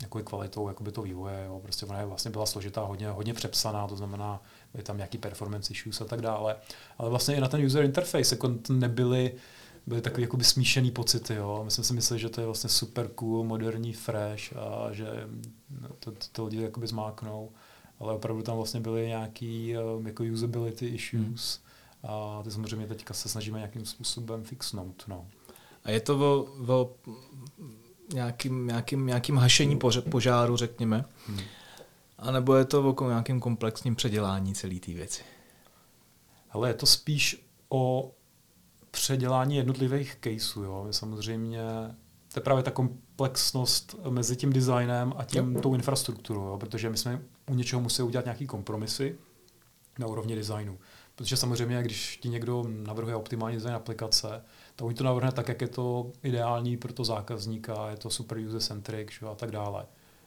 jako 0.01 0.24
kvalitou 0.24 0.68
jakoby 0.68 0.91
to 0.91 1.01
vývoje. 1.01 1.45
Jo. 1.45 1.59
Prostě 1.63 1.86
ona 1.86 1.99
je 1.99 2.05
vlastně 2.05 2.32
byla 2.32 2.45
složitá, 2.45 2.82
hodně, 2.82 3.09
hodně 3.09 3.34
přepsaná, 3.34 3.88
to 3.88 3.95
znamená, 3.95 4.41
byly 4.74 4.84
tam 4.84 4.97
nějaký 4.97 5.18
performance 5.18 5.74
issues 5.74 6.01
a 6.01 6.05
tak 6.05 6.22
dále. 6.22 6.55
Ale 6.97 7.09
vlastně 7.09 7.36
i 7.36 7.41
na 7.41 7.47
ten 7.47 7.66
user 7.66 7.86
interface 7.86 8.36
jako 8.36 8.55
nebyly 8.70 9.34
byly 9.88 10.01
takové 10.01 10.22
jakoby 10.22 10.43
smíšený 10.43 10.91
pocity. 10.91 11.36
Jo. 11.36 11.61
My 11.63 11.72
jsme 11.72 11.84
si 11.84 11.93
mysleli, 11.93 12.22
že 12.22 12.30
to 12.30 12.41
je 12.41 12.45
vlastně 12.45 12.70
super 12.70 13.07
cool, 13.07 13.43
moderní, 13.43 13.93
fresh 13.93 14.53
a 14.57 14.93
že 14.93 15.07
no, 15.82 15.89
to, 15.99 16.11
to, 16.11 16.26
to 16.32 16.45
lidi 16.45 16.61
jakoby 16.61 16.88
zmáknou. 16.88 17.51
Ale 17.99 18.13
opravdu 18.13 18.41
tam 18.43 18.55
vlastně 18.55 18.80
byly 18.80 19.07
nějaký 19.07 19.76
um, 19.78 20.07
jako 20.07 20.24
usability 20.24 20.88
issues. 20.88 21.55
Hmm 21.55 21.64
a 22.08 22.41
ty 22.43 22.51
samozřejmě 22.51 22.88
teďka 22.88 23.14
se 23.14 23.30
snažíme 23.30 23.60
nějakým 23.60 23.86
způsobem 23.86 24.43
fixnout. 24.43 25.03
No. 25.08 25.28
A 25.84 25.91
je 25.91 25.99
to 25.99 26.20
o, 26.20 26.47
o 26.74 26.95
nějakým, 28.14 28.68
nějakým, 28.68 29.06
nějakým 29.06 29.38
hašení 29.38 29.80
požáru, 30.10 30.58
řekněme? 30.58 31.06
Hmm. 31.28 31.39
A 32.18 32.32
nebo 32.32 32.56
je 32.56 32.66
to 32.66 32.89
o 32.89 33.10
nějakým 33.10 33.39
komplexním 33.39 33.95
předělání 33.95 34.56
celé 34.56 34.76
té 34.76 34.93
věci? 34.93 35.24
Ale 36.51 36.70
je 36.70 36.74
to 36.74 36.86
spíš 36.86 37.45
o 37.70 38.12
předělání 38.91 39.56
jednotlivých 39.56 40.18
caseů. 40.24 40.64
Jo. 40.64 40.88
Samozřejmě 40.91 41.62
to 42.34 42.39
je 42.39 42.43
právě 42.43 42.64
ta 42.64 42.72
komplexnost 42.72 43.95
mezi 44.10 44.36
tím 44.36 44.53
designem 44.53 45.14
a 45.18 45.24
tím, 45.24 45.56
tou 45.62 45.76
infrastrukturou, 45.76 46.47
jo. 46.47 46.58
protože 46.58 46.89
my 46.89 46.97
jsme 46.97 47.22
u 47.51 47.56
něčeho 47.56 47.82
museli 47.82 48.08
udělat 48.08 48.26
nějaký 48.26 48.47
kompromisy 48.47 49.18
na 49.99 50.08
úrovni 50.08 50.36
designu. 50.36 50.78
Protože 51.16 51.38
samozřejmě, 51.38 51.84
když 51.84 52.18
ti 52.18 52.30
někdo 52.30 52.66
navrhuje 52.68 53.16
optimální 53.16 53.57
design 53.57 53.76
aplikace, 53.76 54.43
tak 54.76 54.86
oni 54.86 54.95
to 54.95 55.03
navrhne 55.03 55.32
tak, 55.32 55.47
jak 55.47 55.61
je 55.61 55.68
to 55.68 56.11
ideální 56.24 56.78
pro 56.78 56.93
to 56.93 57.03
zákazníka, 57.03 57.89
je 57.89 57.97
to 57.97 58.09
super 58.09 58.38
user-centric 58.38 59.24
a 59.32 59.36
tak 59.36 59.51
dále. 59.51 59.86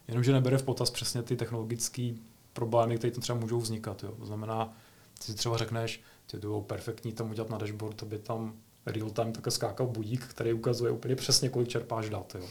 Jenomže 0.09 0.33
nebere 0.33 0.59
v 0.59 0.63
potaz 0.63 0.91
přesně 0.91 1.23
ty 1.23 1.37
technologické 1.37 2.13
problémy, 2.53 2.99
které 2.99 3.11
tam 3.11 3.23
třeba 3.23 3.39
můžou 3.39 3.61
vznikat. 3.61 4.03
Jo. 4.03 4.13
To 4.19 4.27
znamená, 4.27 4.73
ty 5.19 5.25
si 5.25 5.35
třeba 5.35 5.57
řekneš, 5.57 6.01
že 6.33 6.39
to 6.39 6.47
bylo 6.47 6.63
perfektní 6.63 7.13
tam 7.13 7.31
udělat 7.31 7.51
na 7.51 7.59
dashboard, 7.59 8.03
aby 8.03 8.19
tam 8.19 8.53
real 8.87 9.11
time 9.11 9.33
také 9.33 9.51
skákal 9.51 9.87
budík, 9.87 10.25
který 10.25 10.53
ukazuje 10.53 10.91
úplně 10.91 11.17
přesně, 11.17 11.49
kolik 11.49 11.69
čerpáš 11.69 12.11
dat. 12.11 12.37
Jo. 12.39 12.47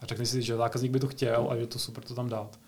A 0.00 0.06
řekneš 0.06 0.28
si, 0.28 0.42
že 0.42 0.56
zákazník 0.56 0.92
by 0.92 1.00
to 1.00 1.06
chtěl 1.06 1.48
a 1.50 1.56
že 1.56 1.66
to 1.66 1.78
super 1.78 2.04
to 2.04 2.14
tam 2.14 2.28
dát. 2.28 2.58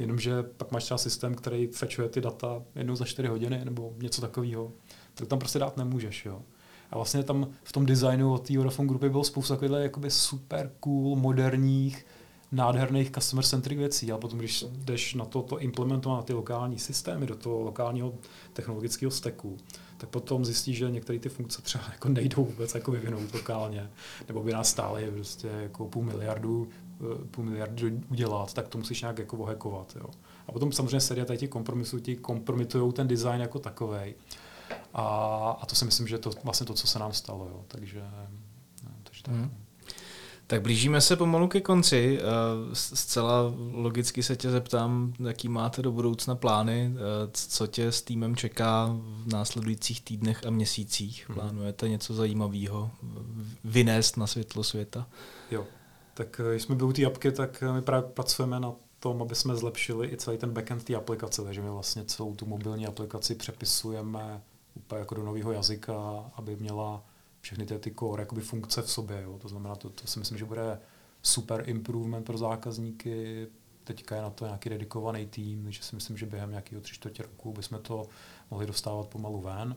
Jenomže 0.00 0.42
pak 0.42 0.72
máš 0.72 0.84
třeba 0.84 0.98
systém, 0.98 1.34
který 1.34 1.66
fetchuje 1.66 2.08
ty 2.08 2.20
data 2.20 2.62
jednou 2.74 2.96
za 2.96 3.04
4 3.04 3.28
hodiny 3.28 3.64
nebo 3.64 3.92
něco 3.98 4.20
takového, 4.20 4.72
tak 5.14 5.28
tam 5.28 5.38
prostě 5.38 5.58
dát 5.58 5.76
nemůžeš. 5.76 6.24
Jo. 6.24 6.42
A 6.90 6.96
vlastně 6.96 7.22
tam 7.22 7.48
v 7.64 7.72
tom 7.72 7.86
designu 7.86 8.32
od 8.32 8.46
té 8.46 8.58
Vodafone 8.58 8.88
grupy 8.88 9.08
bylo 9.08 9.24
spousta 9.24 9.56
takových 9.56 9.82
jakoby 9.82 10.10
super 10.10 10.72
cool, 10.80 11.16
moderních, 11.16 12.06
nádherných 12.52 13.10
customer-centric 13.10 13.78
věcí, 13.78 14.12
ale 14.12 14.20
potom, 14.20 14.38
když 14.38 14.64
jdeš 14.72 15.14
na 15.14 15.24
to, 15.24 15.42
to 15.42 15.58
implementovat 15.58 16.16
na 16.16 16.22
ty 16.22 16.32
lokální 16.32 16.78
systémy, 16.78 17.26
do 17.26 17.34
toho 17.34 17.62
lokálního 17.62 18.14
technologického 18.52 19.10
steku, 19.10 19.56
tak 19.96 20.08
potom 20.08 20.44
zjistíš, 20.44 20.76
že 20.76 20.90
některé 20.90 21.18
ty 21.18 21.28
funkce 21.28 21.62
třeba 21.62 21.84
jako 21.92 22.08
nejdou 22.08 22.44
vůbec 22.44 22.74
jako 22.74 22.90
vyvinout 22.90 23.34
lokálně, 23.34 23.90
nebo 24.28 24.42
by 24.42 24.52
nás 24.52 24.70
stály 24.70 25.10
prostě 25.10 25.48
jako 25.48 25.88
půl 25.88 26.02
miliardu, 26.02 26.68
půl 27.30 27.44
miliardu 27.44 28.00
udělat, 28.10 28.54
tak 28.54 28.68
to 28.68 28.78
musíš 28.78 29.00
nějak 29.00 29.18
jako 29.18 29.36
ohekovat. 29.36 29.96
Jo. 29.96 30.06
A 30.48 30.52
potom 30.52 30.72
samozřejmě 30.72 31.00
série 31.00 31.24
tady 31.24 31.38
těch 31.38 31.50
kompromisů 31.50 31.98
ti 31.98 32.16
kompromitují 32.16 32.92
ten 32.92 33.08
design 33.08 33.40
jako 33.40 33.58
takový. 33.58 34.14
A, 34.94 35.04
a 35.60 35.66
to 35.66 35.74
si 35.74 35.84
myslím, 35.84 36.06
že 36.06 36.18
to 36.18 36.30
vlastně 36.44 36.66
to, 36.66 36.74
co 36.74 36.86
se 36.86 36.98
nám 36.98 37.12
stalo. 37.12 37.48
Jo. 37.50 37.64
Takže, 37.68 38.02
no, 38.84 38.90
takže 39.02 39.22
tak. 39.22 39.34
Hmm. 39.34 39.50
Tak 40.50 40.62
blížíme 40.62 41.00
se 41.00 41.16
pomalu 41.16 41.48
ke 41.48 41.60
konci. 41.60 42.18
Eh, 42.20 42.24
zcela 42.72 43.54
logicky 43.72 44.22
se 44.22 44.36
tě 44.36 44.50
zeptám, 44.50 45.12
jaký 45.26 45.48
máte 45.48 45.82
do 45.82 45.92
budoucna 45.92 46.34
plány, 46.34 46.92
eh, 46.94 46.98
co 47.32 47.66
tě 47.66 47.92
s 47.92 48.02
týmem 48.02 48.36
čeká 48.36 48.96
v 49.02 49.32
následujících 49.32 50.00
týdnech 50.00 50.46
a 50.46 50.50
měsících. 50.50 51.28
Hmm. 51.28 51.34
Plánujete 51.34 51.88
něco 51.88 52.14
zajímavého 52.14 52.90
vynést 53.64 54.16
na 54.16 54.26
světlo 54.26 54.64
světa? 54.64 55.06
Jo, 55.50 55.66
tak 56.20 56.40
když 56.50 56.62
jsme 56.62 56.74
byli 56.74 56.90
u 56.90 56.92
té 56.92 57.06
apky, 57.06 57.32
tak 57.32 57.64
my 57.74 57.82
právě 57.82 58.10
pracujeme 58.10 58.60
na 58.60 58.72
tom, 58.98 59.22
aby 59.22 59.34
jsme 59.34 59.56
zlepšili 59.56 60.12
i 60.12 60.16
celý 60.16 60.38
ten 60.38 60.50
backend 60.50 60.84
té 60.84 60.94
aplikace, 60.94 61.42
takže 61.42 61.62
my 61.62 61.70
vlastně 61.70 62.04
celou 62.04 62.34
tu 62.34 62.46
mobilní 62.46 62.86
aplikaci 62.86 63.34
přepisujeme 63.34 64.42
úplně 64.74 64.98
jako 64.98 65.14
do 65.14 65.22
nového 65.22 65.52
jazyka, 65.52 66.30
aby 66.34 66.56
měla 66.56 67.04
všechny 67.40 67.66
ty, 67.66 67.78
ty 67.78 67.94
core 67.98 68.22
jakoby 68.22 68.40
funkce 68.40 68.82
v 68.82 68.90
sobě. 68.90 69.22
Jo. 69.22 69.38
To 69.38 69.48
znamená, 69.48 69.76
to, 69.76 69.90
to 69.90 70.06
si 70.06 70.18
myslím, 70.18 70.38
že 70.38 70.44
bude 70.44 70.80
super 71.22 71.62
improvement 71.66 72.26
pro 72.26 72.38
zákazníky. 72.38 73.46
Teďka 73.84 74.16
je 74.16 74.22
na 74.22 74.30
to 74.30 74.44
nějaký 74.44 74.70
dedikovaný 74.70 75.26
tým, 75.26 75.64
takže 75.64 75.82
si 75.82 75.94
myslím, 75.94 76.16
že 76.16 76.26
během 76.26 76.50
nějakého 76.50 76.82
tři 76.82 76.94
čtvrtě 76.94 77.22
roku 77.22 77.52
bychom 77.52 77.78
to 77.78 78.06
mohli 78.50 78.66
dostávat 78.66 79.08
pomalu 79.08 79.40
ven. 79.40 79.76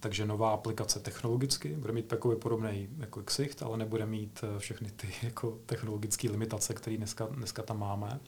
Takže 0.00 0.26
nová 0.26 0.50
aplikace 0.50 1.00
technologicky 1.00 1.76
bude 1.76 1.92
mít 1.92 2.06
takový 2.06 2.36
podobný 2.36 2.88
jako 2.98 3.22
Xicht, 3.22 3.62
ale 3.62 3.78
nebude 3.78 4.06
mít 4.06 4.40
eh, 4.42 4.58
všechny 4.58 4.90
ty 4.90 5.08
jako 5.22 5.58
technologické 5.66 6.30
limitace, 6.30 6.74
které 6.74 6.96
dneska, 6.96 7.26
dneska 7.26 7.62
tam 7.62 7.78
máme. 7.78 8.20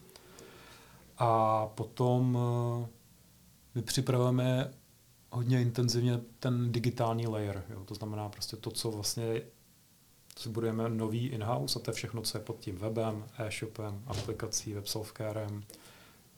A 1.18 1.66
potom 1.66 2.38
eh, 2.84 2.88
my 3.74 3.82
připravujeme 3.82 4.74
hodně 5.30 5.62
intenzivně 5.62 6.20
ten 6.38 6.72
digitální 6.72 7.26
layer. 7.26 7.64
Jo. 7.70 7.84
To 7.84 7.94
znamená 7.94 8.28
prostě 8.28 8.56
to, 8.56 8.70
co 8.70 8.90
vlastně 8.90 9.42
si 10.38 10.48
budujeme 10.48 10.88
nový 10.88 11.26
in-house 11.26 11.78
a 11.78 11.82
to 11.82 11.90
je 11.90 11.94
všechno, 11.94 12.22
co 12.22 12.38
je 12.38 12.44
pod 12.44 12.58
tím 12.58 12.76
webem, 12.76 13.24
e-shopem, 13.38 14.02
aplikací, 14.06 14.74
web 14.74 14.86
softwarem, 14.86 15.62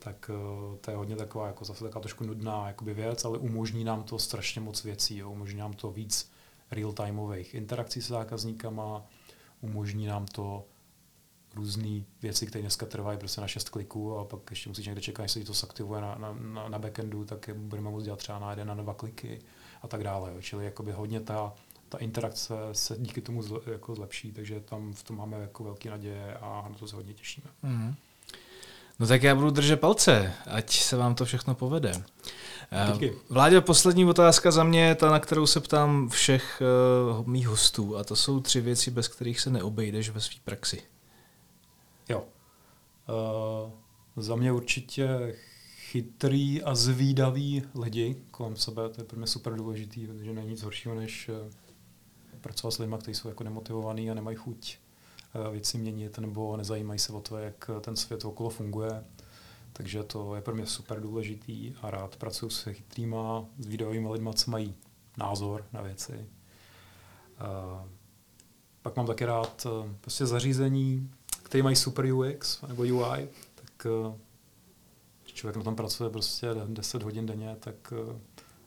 tak 0.04 0.30
uh, 0.34 0.76
to 0.76 0.90
je 0.90 0.96
hodně 0.96 1.16
taková, 1.16 1.46
jako 1.46 1.64
zase 1.64 1.84
taková 1.84 2.00
trošku 2.00 2.24
nudná 2.24 2.66
jakoby 2.66 2.94
věc, 2.94 3.24
ale 3.24 3.38
umožní 3.38 3.84
nám 3.84 4.02
to 4.02 4.18
strašně 4.18 4.60
moc 4.60 4.84
věcí. 4.84 5.16
Jo. 5.18 5.30
Umožní 5.30 5.58
nám 5.58 5.72
to 5.72 5.90
víc 5.90 6.30
real-timeových 6.70 7.54
interakcí 7.54 8.02
s 8.02 8.08
zákazníkama, 8.08 9.02
umožní 9.60 10.06
nám 10.06 10.26
to 10.26 10.64
různé 11.54 12.04
věci, 12.22 12.46
které 12.46 12.62
dneska 12.62 12.86
trvají 12.86 13.18
prostě 13.18 13.40
na 13.40 13.46
6 13.48 13.68
kliků 13.68 14.18
a 14.18 14.24
pak 14.24 14.50
ještě 14.50 14.68
musíš 14.68 14.86
někde 14.86 15.00
čekat, 15.00 15.22
jestli 15.22 15.44
to 15.44 15.52
zaktivuje 15.52 16.00
na, 16.00 16.14
na, 16.14 16.32
na, 16.32 16.68
na 16.68 16.78
backendu, 16.78 17.24
tak 17.24 17.48
je 17.48 17.54
budeme 17.54 17.90
moct 17.90 18.04
dělat 18.04 18.18
třeba 18.18 18.38
na 18.38 18.50
jeden, 18.50 18.68
na 18.68 18.74
dva 18.74 18.94
kliky 18.94 19.38
a 19.82 19.88
tak 19.88 20.04
dále. 20.04 20.32
Jo. 20.34 20.42
Čili 20.42 20.64
jakoby 20.64 20.92
hodně 20.92 21.20
ta, 21.20 21.52
ta 21.88 21.98
interakce 21.98 22.54
se 22.72 22.96
díky 22.98 23.20
tomu 23.20 23.42
zle, 23.42 23.60
jako 23.72 23.94
zlepší, 23.94 24.32
takže 24.32 24.60
tam 24.60 24.92
v 24.92 25.02
tom 25.02 25.16
máme 25.16 25.38
jako 25.38 25.64
velké 25.64 25.90
naděje 25.90 26.34
a 26.34 26.66
na 26.68 26.74
to 26.78 26.88
se 26.88 26.96
hodně 26.96 27.14
těšíme. 27.14 27.46
Mm. 27.62 27.94
No 28.98 29.06
tak 29.06 29.22
já 29.22 29.34
budu 29.34 29.50
držet 29.50 29.80
palce, 29.80 30.32
ať 30.46 30.76
se 30.76 30.96
vám 30.96 31.14
to 31.14 31.24
všechno 31.24 31.54
povede. 31.54 31.92
Díky. 32.92 33.12
Vládě, 33.28 33.60
poslední 33.60 34.04
otázka 34.04 34.50
za 34.50 34.64
mě, 34.64 34.94
ta, 34.94 35.10
na 35.10 35.20
kterou 35.20 35.46
se 35.46 35.60
ptám 35.60 36.08
všech 36.08 36.62
uh, 37.18 37.26
mých 37.26 37.48
hostů, 37.48 37.96
a 37.96 38.04
to 38.04 38.16
jsou 38.16 38.40
tři 38.40 38.60
věci, 38.60 38.90
bez 38.90 39.08
kterých 39.08 39.40
se 39.40 39.50
neobejdeš 39.50 40.10
ve 40.10 40.20
své 40.20 40.36
praxi. 40.44 40.82
Jo. 42.08 42.24
Uh, 43.08 43.70
za 44.16 44.36
mě 44.36 44.52
určitě 44.52 45.36
chytrý 45.76 46.62
a 46.62 46.74
zvídavý 46.74 47.62
lidi 47.80 48.16
kolem 48.30 48.56
sebe, 48.56 48.88
to 48.88 49.00
je 49.00 49.04
pro 49.04 49.18
mě 49.18 49.26
super 49.26 49.54
důležitý, 49.54 50.06
protože 50.06 50.32
není 50.32 50.50
nic 50.50 50.62
horšího, 50.62 50.94
než 50.94 51.28
uh, 51.28 51.50
pracovat 52.40 52.70
s 52.70 52.78
lidmi, 52.78 52.96
kteří 52.98 53.14
jsou 53.14 53.28
jako 53.28 53.44
nemotivovaní 53.44 54.10
a 54.10 54.14
nemají 54.14 54.36
chuť 54.36 54.78
věci 55.50 55.78
měnit 55.78 56.18
nebo 56.18 56.56
nezajímají 56.56 56.98
se 56.98 57.12
o 57.12 57.20
to, 57.20 57.38
jak 57.38 57.70
ten 57.80 57.96
svět 57.96 58.24
okolo 58.24 58.50
funguje. 58.50 59.04
Takže 59.72 60.02
to 60.02 60.34
je 60.34 60.42
pro 60.42 60.54
mě 60.54 60.66
super 60.66 61.00
důležitý 61.00 61.74
a 61.82 61.90
rád 61.90 62.16
pracuji 62.16 62.50
s 62.50 62.72
chytrýma, 62.72 63.44
zvídavými 63.58 64.08
lidmi, 64.08 64.30
co 64.34 64.50
mají 64.50 64.74
názor 65.16 65.64
na 65.72 65.82
věci. 65.82 66.12
Uh, 66.12 67.88
pak 68.82 68.96
mám 68.96 69.06
taky 69.06 69.24
rád 69.24 69.66
prostě 70.00 70.26
zařízení, 70.26 71.10
který 71.42 71.62
mají 71.62 71.76
super 71.76 72.14
UX 72.14 72.62
nebo 72.62 72.82
UI, 72.82 73.28
tak 73.54 73.86
uh, 74.06 74.14
člověk 75.24 75.56
na 75.56 75.62
tom 75.62 75.76
pracuje 75.76 76.10
prostě 76.10 76.48
10 76.66 77.02
hodin 77.02 77.26
denně, 77.26 77.56
tak 77.60 77.92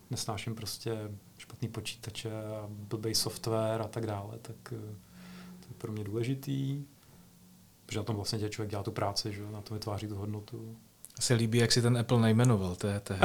nesnáším 0.10 0.56
prostě 0.56 0.98
špatný 1.38 1.68
počítače 1.68 2.32
a 2.32 2.66
blbý 2.70 3.16
software 3.16 3.82
a 3.82 3.88
tak 3.88 4.06
dále, 4.06 4.40
tak 4.42 4.74
to 5.68 5.74
je 5.74 5.78
pro 5.78 5.92
mě 5.92 6.04
důležitý, 6.04 6.86
protože 7.86 8.00
na 8.00 8.04
tom 8.04 8.16
vlastně 8.16 8.40
tě 8.40 8.50
člověk 8.50 8.72
dělá 8.72 8.84
tu 8.84 8.92
práci, 8.92 9.34
že 9.34 9.42
na 9.52 9.62
tom 9.62 9.78
vytváří 9.78 10.08
tu 10.08 10.16
hodnotu. 10.16 10.78
Se 11.20 11.34
líbí, 11.34 11.58
jak 11.58 11.72
si 11.72 11.82
ten 11.82 11.98
Apple 11.98 12.20
nejmenoval, 12.20 12.76
to 12.76 12.88
je, 12.88 13.00
to 13.00 13.14
je, 13.14 13.20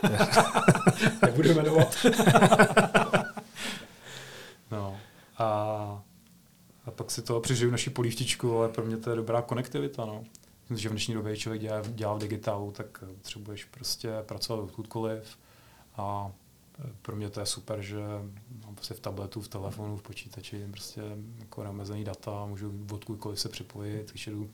to 0.00 0.06
je, 0.06 0.18
Nebudu 1.22 1.54
jmenovat. 1.54 1.96
no. 4.70 4.96
A 5.38 6.02
a 6.88 6.90
pak 6.90 7.10
si 7.10 7.22
to 7.22 7.40
přežiju 7.40 7.70
naši 7.70 7.90
polívtičku, 7.90 8.58
ale 8.58 8.68
pro 8.68 8.84
mě 8.84 8.96
to 8.96 9.10
je 9.10 9.16
dobrá 9.16 9.42
konektivita. 9.42 10.04
No. 10.04 10.24
Myslím, 10.62 10.78
že 10.78 10.88
v 10.88 10.92
dnešní 10.92 11.14
době 11.14 11.36
člověk 11.36 11.62
dělá, 11.62 11.82
dělá 11.86 12.14
v 12.14 12.18
digitálu, 12.18 12.72
tak 12.72 13.04
potřebuješ 13.14 13.64
prostě 13.64 14.10
pracovat 14.22 14.62
odkudkoliv 14.62 15.38
a 15.96 16.32
pro 17.02 17.16
mě 17.16 17.30
to 17.30 17.40
je 17.40 17.46
super, 17.46 17.82
že 17.82 18.00
mám 18.64 18.74
prostě 18.74 18.94
v 18.94 19.00
tabletu, 19.00 19.40
v 19.40 19.48
telefonu, 19.48 19.96
v 19.96 20.02
počítači 20.02 20.66
prostě 20.70 21.02
jako 21.38 21.62
neomezený 21.62 22.04
data, 22.04 22.46
můžu 22.46 22.72
odkudkoliv 22.92 23.40
se 23.40 23.48
připojit, 23.48 24.10
když 24.10 24.26
jdu 24.26 24.50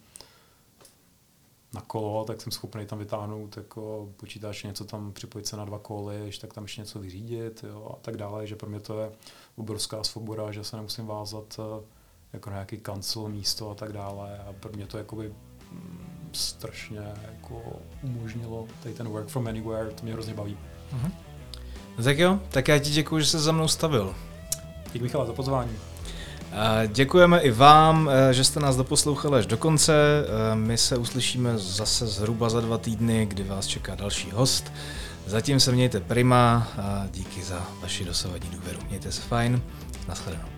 na 1.74 1.80
kolo, 1.80 2.24
tak 2.24 2.40
jsem 2.40 2.52
schopný 2.52 2.86
tam 2.86 2.98
vytáhnout 2.98 3.56
jako 3.56 4.08
počítač, 4.16 4.62
něco 4.62 4.84
tam 4.84 5.12
připojit 5.12 5.46
se 5.46 5.56
na 5.56 5.64
dva 5.64 5.78
koly, 5.78 6.30
tak 6.40 6.54
tam 6.54 6.64
ještě 6.64 6.80
něco 6.80 6.98
vyřídit 6.98 7.64
jo, 7.68 7.90
a 7.94 7.96
tak 8.02 8.16
dále, 8.16 8.46
že 8.46 8.56
pro 8.56 8.70
mě 8.70 8.80
to 8.80 9.00
je 9.00 9.12
obrovská 9.56 10.04
svoboda, 10.04 10.52
že 10.52 10.64
se 10.64 10.76
nemusím 10.76 11.06
vázat 11.06 11.58
e, 11.58 11.84
jako 12.32 12.50
na 12.50 12.56
nějaký 12.56 12.78
kancel 12.78 13.28
místo 13.28 13.70
a 13.70 13.74
tak 13.74 13.92
dále. 13.92 14.38
A 14.38 14.52
pro 14.52 14.72
mě 14.72 14.86
to 14.86 14.98
jakoby 14.98 15.34
mm, 15.72 16.30
strašně 16.32 17.14
jako 17.22 17.62
umožnilo 18.02 18.68
tady 18.82 18.94
ten 18.94 19.08
work 19.08 19.28
from 19.28 19.46
anywhere, 19.46 19.90
to 19.90 20.02
mě 20.02 20.12
hrozně 20.12 20.34
baví. 20.34 20.58
Uh-huh. 20.92 21.10
Tak 22.02 22.18
jo, 22.18 22.38
tak 22.48 22.68
já 22.68 22.78
ti 22.78 22.90
děkuji, 22.90 23.20
že 23.20 23.26
jsi 23.26 23.38
za 23.38 23.52
mnou 23.52 23.68
stavil. 23.68 24.14
Díky 24.92 24.98
Michala 24.98 25.26
za 25.26 25.32
pozvání. 25.32 25.72
Děkujeme 26.86 27.40
i 27.40 27.50
vám, 27.50 28.10
eh, 28.12 28.34
že 28.34 28.44
jste 28.44 28.60
nás 28.60 28.76
doposlouchali 28.76 29.38
až 29.38 29.46
do 29.46 29.56
konce. 29.56 29.94
Eh, 29.94 30.56
my 30.56 30.78
se 30.78 30.96
uslyšíme 30.96 31.58
zase 31.58 32.06
zhruba 32.06 32.50
za 32.50 32.60
dva 32.60 32.78
týdny, 32.78 33.26
kdy 33.26 33.42
vás 33.42 33.66
čeká 33.66 33.94
další 33.94 34.30
host. 34.30 34.72
Zatím 35.26 35.60
se 35.60 35.72
mějte 35.72 36.00
prima 36.00 36.68
a 36.82 37.04
díky 37.10 37.42
za 37.42 37.66
vaši 37.82 38.04
dosavadní 38.04 38.50
důvěru. 38.50 38.78
Mějte 38.88 39.12
se 39.12 39.22
fajn. 39.22 39.62
Naschledanou. 40.08 40.53